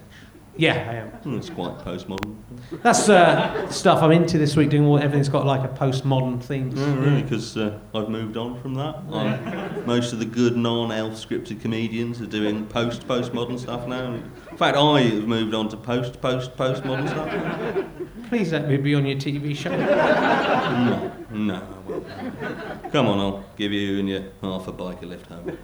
Yeah, 0.58 0.72
I 0.90 0.94
am. 0.94 1.08
Hmm, 1.08 1.36
It's 1.36 1.50
quite 1.50 1.76
postmodern. 1.78 2.36
That's 2.82 3.08
uh, 3.08 3.68
stuff 3.70 4.02
I'm 4.02 4.10
into 4.12 4.38
this 4.38 4.56
week, 4.56 4.70
doing 4.70 4.86
all, 4.86 4.98
everything's 4.98 5.28
got 5.28 5.44
like 5.44 5.62
a 5.62 5.68
postmodern 5.74 6.42
theme. 6.42 6.72
Oh, 6.76 6.94
really? 6.96 7.22
Because 7.22 7.56
uh, 7.56 7.78
I've 7.94 8.08
moved 8.08 8.36
on 8.36 8.60
from 8.62 8.74
that. 8.74 8.96
I'm, 9.12 9.86
most 9.86 10.12
of 10.12 10.18
the 10.18 10.24
good 10.24 10.56
non-elf 10.56 11.12
scripted 11.12 11.60
comedians 11.60 12.20
are 12.22 12.26
doing 12.26 12.66
post-postmodern 12.66 13.58
stuff 13.58 13.86
now. 13.86 14.14
In 14.14 14.56
fact, 14.56 14.76
I 14.78 15.00
have 15.02 15.26
moved 15.28 15.52
on 15.54 15.68
to 15.68 15.76
post-post-postmodern 15.76 17.08
stuff. 17.08 17.86
Please 18.28 18.50
let 18.52 18.66
me 18.68 18.76
be 18.78 18.94
on 18.94 19.04
your 19.06 19.18
TV 19.18 19.54
show. 19.54 19.70
No, 20.76 21.12
no, 21.30 21.54
I 21.54 21.90
won't. 21.90 22.92
Come 22.92 23.06
on, 23.06 23.18
I'll 23.18 23.44
give 23.56 23.72
you 23.72 23.98
and 23.98 24.08
your 24.08 24.22
half 24.42 24.68
a 24.68 24.72
bike 24.72 25.02
a 25.02 25.06
lift 25.06 25.26
home. 25.26 25.56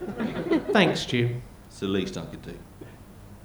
Thanks, 0.72 1.00
Stu. 1.00 1.40
It's 1.68 1.80
the 1.80 1.88
least 1.88 2.16
I 2.16 2.22
could 2.26 2.42
do. 2.42 2.54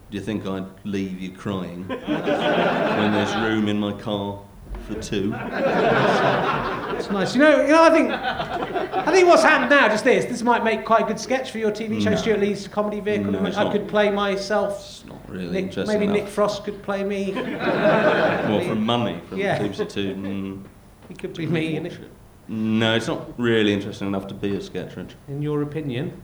Do 0.09 0.17
you 0.17 0.23
think 0.23 0.45
I'd 0.45 0.65
leave 0.85 1.19
you 1.19 1.31
crying 1.31 1.85
when 1.87 3.11
there's 3.11 3.35
room 3.35 3.67
in 3.67 3.77
my 3.79 3.91
car 3.91 4.39
for 4.87 4.93
two? 5.01 5.33
It's 5.35 7.09
nice. 7.11 7.35
You 7.35 7.41
know, 7.41 7.61
you 7.63 7.67
know, 7.73 7.83
I 7.83 7.89
think, 7.89 8.11
I 8.11 9.11
think 9.11 9.27
what's 9.27 9.43
happened 9.43 9.69
now, 9.69 9.89
just 9.89 10.05
this, 10.05 10.23
this 10.25 10.41
might 10.43 10.63
make 10.63 10.85
quite 10.85 11.03
a 11.03 11.07
good 11.07 11.19
sketch 11.19 11.51
for 11.51 11.57
your 11.57 11.71
TV 11.71 12.01
show, 12.01 12.11
No. 12.11 12.15
Stewart 12.15 12.39
Lee's 12.39 12.67
comedy 12.69 13.01
vehicle. 13.01 13.31
No, 13.33 13.39
I 13.39 13.49
not. 13.49 13.71
could 13.73 13.87
play 13.89 14.09
myself. 14.09 14.77
It's 14.79 15.05
not 15.05 15.29
really 15.29 15.51
Nick, 15.51 15.63
interesting 15.65 15.99
maybe 15.99 16.05
enough. 16.11 16.23
Nick 16.25 16.33
Frost 16.33 16.63
could 16.63 16.81
play 16.83 17.03
me. 17.03 17.33
Well, 17.33 18.61
from 18.61 18.85
money, 18.85 19.19
from 19.27 19.39
Yeah. 19.39 19.57
Tips 19.57 19.79
of 19.81 19.89
Two. 19.89 20.15
Mm, 20.15 20.63
He 21.09 21.15
could 21.15 21.33
be 21.35 21.45
me, 21.47 21.75
in, 21.75 21.85
it, 21.85 21.99
no, 22.47 22.95
it's 22.95 23.07
not 23.07 23.37
really 23.39 23.73
interesting 23.73 24.07
enough 24.07 24.27
to 24.27 24.33
be 24.33 24.55
a 24.55 24.61
sketch, 24.61 24.95
Rich. 24.95 25.15
in 25.27 25.41
your 25.41 25.61
opinion. 25.61 26.19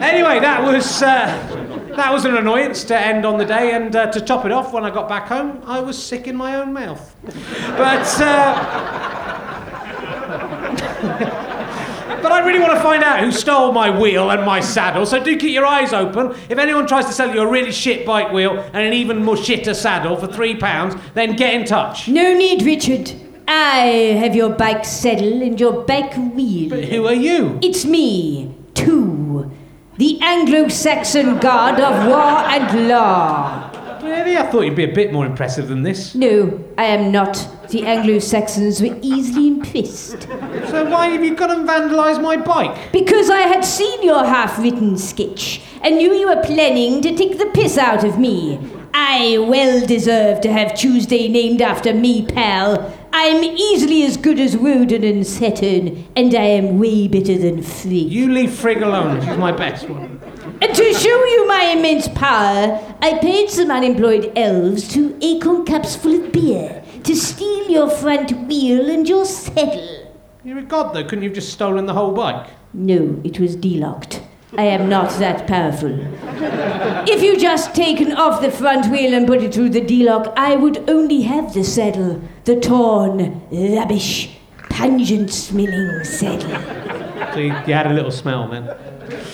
Anyway, 0.00 0.40
that 0.40 0.62
was 0.62 1.02
uh, 1.02 1.86
that 1.96 2.12
was 2.12 2.24
an 2.24 2.36
annoyance 2.36 2.84
to 2.84 2.98
end 2.98 3.24
on 3.24 3.38
the 3.38 3.44
day, 3.44 3.72
and 3.72 3.94
uh, 3.94 4.10
to 4.10 4.20
top 4.20 4.44
it 4.44 4.52
off, 4.52 4.72
when 4.72 4.84
I 4.84 4.90
got 4.90 5.08
back 5.08 5.28
home, 5.28 5.62
I 5.64 5.80
was 5.80 6.02
sick 6.02 6.26
in 6.26 6.36
my 6.36 6.56
own 6.56 6.72
mouth. 6.72 7.14
But. 7.76 8.20
Uh, 8.20 9.02
But 12.22 12.32
I 12.32 12.44
really 12.44 12.58
want 12.58 12.72
to 12.72 12.80
find 12.80 13.04
out 13.04 13.20
who 13.20 13.30
stole 13.30 13.70
my 13.70 13.88
wheel 13.88 14.30
and 14.30 14.44
my 14.44 14.58
saddle, 14.58 15.06
so 15.06 15.22
do 15.22 15.36
keep 15.36 15.52
your 15.52 15.66
eyes 15.66 15.92
open. 15.92 16.30
If 16.48 16.58
anyone 16.58 16.86
tries 16.88 17.06
to 17.06 17.12
sell 17.12 17.32
you 17.32 17.40
a 17.40 17.46
really 17.48 17.70
shit 17.70 18.04
bike 18.04 18.32
wheel 18.32 18.58
and 18.58 18.78
an 18.78 18.92
even 18.94 19.24
more 19.24 19.36
shitter 19.36 19.76
saddle 19.76 20.16
for 20.16 20.26
three 20.26 20.56
pounds, 20.56 20.96
then 21.14 21.36
get 21.36 21.54
in 21.54 21.64
touch. 21.64 22.08
No 22.08 22.34
need, 22.34 22.62
Richard. 22.62 23.12
I 23.48 24.16
have 24.20 24.34
your 24.34 24.50
bike 24.50 24.84
saddle 24.84 25.42
and 25.42 25.58
your 25.60 25.84
bike 25.84 26.14
wheel. 26.34 26.70
But 26.70 26.84
who 26.84 27.06
are 27.06 27.14
you? 27.14 27.58
It's 27.62 27.84
me, 27.84 28.54
too. 28.74 29.50
The 29.98 30.18
Anglo 30.20 30.68
Saxon 30.68 31.38
god 31.38 31.80
of 31.80 32.08
war 32.08 32.18
and 32.20 32.88
law. 32.88 33.70
Really? 34.02 34.36
I 34.36 34.46
thought 34.50 34.62
you'd 34.62 34.76
be 34.76 34.84
a 34.84 34.94
bit 34.94 35.12
more 35.12 35.24
impressive 35.26 35.68
than 35.68 35.82
this. 35.82 36.14
No, 36.14 36.62
I 36.76 36.84
am 36.84 37.10
not. 37.10 37.48
The 37.70 37.84
Anglo 37.86 38.18
Saxons 38.18 38.80
were 38.80 38.96
easily 39.00 39.48
impressed. 39.48 40.22
So 40.68 40.88
why 40.90 41.08
have 41.08 41.24
you 41.24 41.34
gone 41.34 41.50
and 41.50 41.68
vandalised 41.68 42.22
my 42.22 42.36
bike? 42.36 42.92
Because 42.92 43.30
I 43.30 43.42
had 43.42 43.64
seen 43.64 44.02
your 44.02 44.24
half 44.24 44.58
written 44.58 44.96
sketch 44.98 45.60
and 45.82 45.96
knew 45.96 46.12
you 46.12 46.28
were 46.28 46.42
planning 46.42 47.00
to 47.02 47.16
take 47.16 47.38
the 47.38 47.50
piss 47.54 47.78
out 47.78 48.04
of 48.04 48.18
me. 48.18 48.58
I 48.92 49.38
well 49.38 49.84
deserve 49.86 50.40
to 50.42 50.52
have 50.52 50.74
Tuesday 50.74 51.28
named 51.28 51.60
after 51.60 51.92
me, 51.92 52.24
pal. 52.24 52.95
I'm 53.18 53.42
easily 53.42 54.02
as 54.02 54.18
good 54.18 54.38
as 54.38 54.58
Woden 54.58 55.02
and 55.02 55.26
Saturn, 55.26 56.06
and 56.14 56.34
I 56.34 56.42
am 56.42 56.78
way 56.78 57.08
better 57.08 57.38
than 57.38 57.62
Frigg. 57.62 58.12
You 58.12 58.30
leave 58.30 58.52
Frigg 58.52 58.82
alone. 58.82 59.24
She's 59.24 59.38
my 59.38 59.52
best 59.52 59.88
one. 59.88 60.20
And 60.60 60.74
to 60.74 60.92
show 60.92 61.24
you 61.24 61.48
my 61.48 61.74
immense 61.74 62.08
power, 62.08 62.78
I 63.00 63.18
paid 63.22 63.48
some 63.48 63.70
unemployed 63.70 64.32
elves 64.36 64.86
to 64.88 65.18
acorn 65.22 65.64
cups 65.64 65.96
full 65.96 66.26
of 66.26 66.30
beer 66.30 66.84
to 67.04 67.16
steal 67.16 67.70
your 67.70 67.88
front 67.88 68.32
wheel 68.46 68.90
and 68.90 69.08
your 69.08 69.24
saddle. 69.24 70.12
You're 70.44 70.58
a 70.58 70.62
god, 70.62 70.94
though. 70.94 71.02
Couldn't 71.02 71.22
you 71.22 71.30
have 71.30 71.36
just 71.36 71.54
stolen 71.54 71.86
the 71.86 71.94
whole 71.94 72.12
bike? 72.12 72.50
No, 72.74 73.22
it 73.24 73.40
was 73.40 73.56
D-locked. 73.56 74.20
I 74.58 74.64
am 74.64 74.88
not 74.88 75.10
that 75.18 75.46
powerful. 75.46 75.98
If 77.08 77.22
you 77.22 77.38
just 77.38 77.74
taken 77.74 78.12
off 78.12 78.40
the 78.40 78.50
front 78.50 78.90
wheel 78.90 79.12
and 79.14 79.26
put 79.26 79.42
it 79.42 79.52
through 79.52 79.70
the 79.70 79.80
D-lock, 79.80 80.32
I 80.36 80.56
would 80.56 80.88
only 80.88 81.22
have 81.22 81.52
the 81.52 81.62
saddle. 81.62 82.22
The 82.44 82.58
torn, 82.58 83.42
rubbish, 83.50 84.30
pungent 84.70 85.30
smelling 85.30 86.04
saddle. 86.04 86.50
So 87.34 87.40
you, 87.40 87.54
you 87.66 87.74
had 87.74 87.86
a 87.86 87.92
little 87.92 88.10
smell 88.10 88.48
then. 88.48 88.68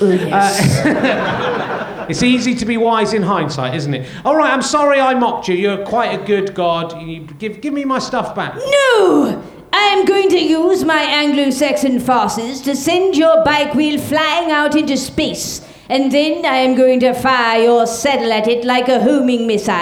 Oh, 0.00 0.10
yes. 0.10 0.84
Uh, 0.84 2.06
it's 2.10 2.22
easy 2.22 2.54
to 2.56 2.66
be 2.66 2.76
wise 2.76 3.12
in 3.12 3.22
hindsight, 3.22 3.74
isn't 3.74 3.94
it? 3.94 4.08
All 4.24 4.36
right, 4.36 4.52
I'm 4.52 4.62
sorry 4.62 5.00
I 5.00 5.14
mocked 5.14 5.48
you. 5.48 5.54
You're 5.54 5.86
quite 5.86 6.20
a 6.20 6.24
good 6.24 6.54
god. 6.54 7.00
You 7.00 7.20
give, 7.20 7.60
give 7.60 7.72
me 7.72 7.84
my 7.84 8.00
stuff 8.00 8.34
back. 8.34 8.56
No! 8.56 9.42
I 9.74 9.84
am 9.96 10.04
going 10.04 10.28
to 10.30 10.38
use 10.38 10.84
my 10.84 11.00
Anglo 11.02 11.50
Saxon 11.50 11.98
forces 12.00 12.60
to 12.62 12.76
send 12.76 13.16
your 13.16 13.42
bike 13.44 13.74
wheel 13.74 13.98
flying 14.00 14.50
out 14.50 14.76
into 14.76 14.96
space. 14.96 15.66
And 15.88 16.10
then 16.12 16.44
I 16.46 16.56
am 16.56 16.74
going 16.74 17.00
to 17.00 17.12
fire 17.12 17.62
your 17.62 17.86
saddle 17.86 18.32
at 18.32 18.48
it 18.48 18.64
like 18.64 18.88
a 18.88 19.00
homing 19.00 19.46
missile, 19.46 19.72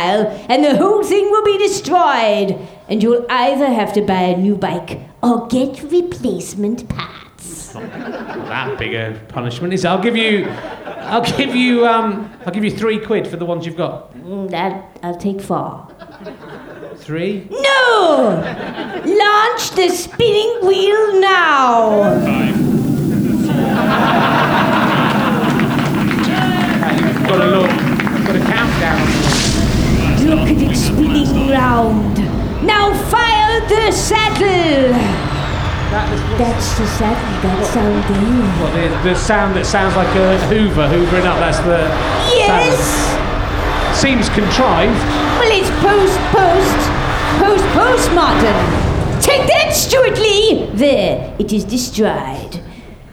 and 0.49 0.65
the 0.65 0.77
whole 0.77 1.05
thing 1.05 1.31
will 1.31 1.45
be 1.45 1.59
destroyed. 1.59 2.57
And 2.89 3.01
you'll 3.03 3.25
either 3.31 3.67
have 3.67 3.93
to 3.93 4.03
buy 4.03 4.23
a 4.23 4.37
new 4.37 4.57
bike 4.57 4.99
or 5.23 5.47
get 5.49 5.83
replacement 5.85 6.89
parts. 6.89 7.75
That 8.51 8.77
big 8.79 8.95
a 8.95 9.17
punishment 9.29 9.73
is. 9.73 9.85
I'll 9.85 10.03
give 10.03 10.17
you, 10.17 10.49
I'll 10.49 11.23
give 11.37 11.55
you, 11.55 11.87
um, 11.87 12.29
I'll 12.45 12.53
give 12.53 12.65
you 12.65 12.71
three 12.73 12.99
quid 12.99 13.29
for 13.29 13.37
the 13.37 13.45
ones 13.45 13.65
you've 13.65 13.77
got. 13.77 14.13
Mm, 14.17 14.51
That 14.51 14.99
I'll 15.05 15.17
take 15.17 15.41
four. 15.41 15.87
Three. 17.11 17.45
No! 17.51 18.39
Launch 19.05 19.71
the 19.73 19.89
spinning 19.89 20.61
wheel 20.63 21.21
now! 21.21 22.05
You've 26.95 27.27
got 27.27 27.41
a 27.41 27.51
look. 27.51 27.69
You've 27.69 28.27
got 28.27 28.37
a 28.37 28.45
countdown. 28.47 29.03
Look 30.25 30.51
at 30.51 30.71
it 30.71 30.77
spinning 30.77 31.51
round. 31.51 32.19
Now 32.65 32.95
fire 33.11 33.59
the 33.69 33.91
saddle! 33.91 34.93
That's 36.39 36.79
the 36.79 36.87
saddle, 36.87 37.43
that 37.43 37.67
sound 37.67 38.05
there. 38.05 38.63
What 38.63 39.03
the, 39.03 39.11
the 39.11 39.17
sound 39.17 39.57
that 39.57 39.67
sounds 39.67 39.97
like 39.97 40.15
a 40.15 40.39
Hoover 40.47 40.87
hoovering 40.87 41.27
up? 41.27 41.41
That's 41.41 41.59
the. 41.59 41.91
Yes! 42.39 42.79
sound. 42.79 43.97
Seems 43.97 44.29
contrived. 44.29 44.95
Well, 45.41 45.51
it's 45.51 45.69
post, 45.83 46.17
post, 46.31 47.00
post, 47.41 47.65
postmodern. 47.75 49.23
Take 49.23 49.47
that, 49.49 49.73
Stewart 49.73 50.19
Lee! 50.19 50.67
There, 50.75 51.35
it 51.39 51.53
is 51.53 51.65
destroyed. 51.65 52.63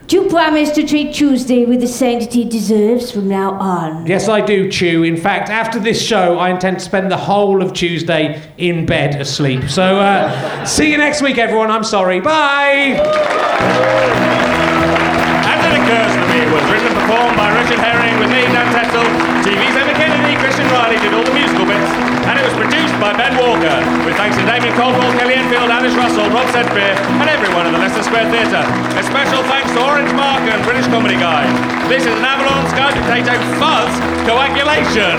Do 0.08 0.22
you 0.22 0.30
promise 0.30 0.72
to 0.72 0.88
treat 0.88 1.14
Tuesday 1.14 1.66
with 1.66 1.82
the 1.82 1.88
sanctity 1.88 2.44
it 2.44 2.50
deserves 2.50 3.12
from 3.12 3.28
now 3.28 3.52
on? 3.60 4.06
Yes, 4.08 4.30
I 4.30 4.40
do, 4.40 4.70
Chew. 4.72 5.04
In 5.04 5.18
fact, 5.18 5.50
after 5.50 5.80
this 5.80 6.02
show, 6.02 6.40
I 6.40 6.50
intend 6.50 6.80
to 6.80 6.86
spend 6.86 7.12
the 7.12 7.18
whole 7.18 7.62
of 7.62 7.74
Tuesday 7.74 8.42
in 8.58 8.86
bed 8.86 9.20
asleep. 9.20 9.70
So, 9.70 10.00
uh, 10.00 10.66
see 10.66 10.92
you 10.92 10.98
next 10.98 11.22
week, 11.22 11.38
everyone. 11.38 11.72
I'm 11.72 11.84
sorry. 11.84 12.22
Bye. 12.22 13.02
As 15.44 15.60
it 15.66 15.74
occurs 15.76 16.14
to 16.16 16.22
me 16.32 16.40
was 16.56 16.64
written 16.72 16.88
and 16.88 16.96
performed 16.96 17.36
by 17.36 17.50
Richard 17.62 17.80
Herring 17.80 18.18
with 18.20 18.30
me, 18.30 18.44
Dan 18.54 18.74
Tetsell. 18.74 19.04
TV's 19.44 19.76
Christian 20.58 20.74
Reilly 20.74 20.98
did 20.98 21.14
all 21.14 21.22
the 21.22 21.38
musical 21.38 21.70
bits. 21.70 21.86
And 22.26 22.34
it 22.34 22.42
was 22.42 22.58
produced 22.58 22.98
by 22.98 23.14
Ben 23.14 23.38
Walker, 23.38 23.78
with 24.02 24.18
thanks 24.18 24.42
to 24.42 24.44
Damien 24.50 24.74
Caldwell, 24.74 25.14
Kelly 25.14 25.38
Enfield, 25.38 25.70
Alice 25.70 25.94
Russell, 25.94 26.26
Rob 26.34 26.50
Sedbeer, 26.50 26.98
and 27.22 27.30
everyone 27.30 27.70
at 27.70 27.74
the 27.74 27.78
Leicester 27.78 28.02
Square 28.02 28.34
Theatre. 28.34 28.66
A 28.98 29.04
special 29.06 29.46
thanks 29.46 29.70
to 29.78 29.86
Orange 29.86 30.10
Mark 30.18 30.42
and 30.50 30.58
British 30.66 30.88
Comedy 30.88 31.14
Guide. 31.14 31.54
This 31.94 32.10
is 32.10 32.14
an 32.18 32.26
Avalon 32.26 32.66
Sky 32.74 32.90
Potato 32.90 33.38
Fuzz 33.62 33.94
Coagulation. 34.26 35.14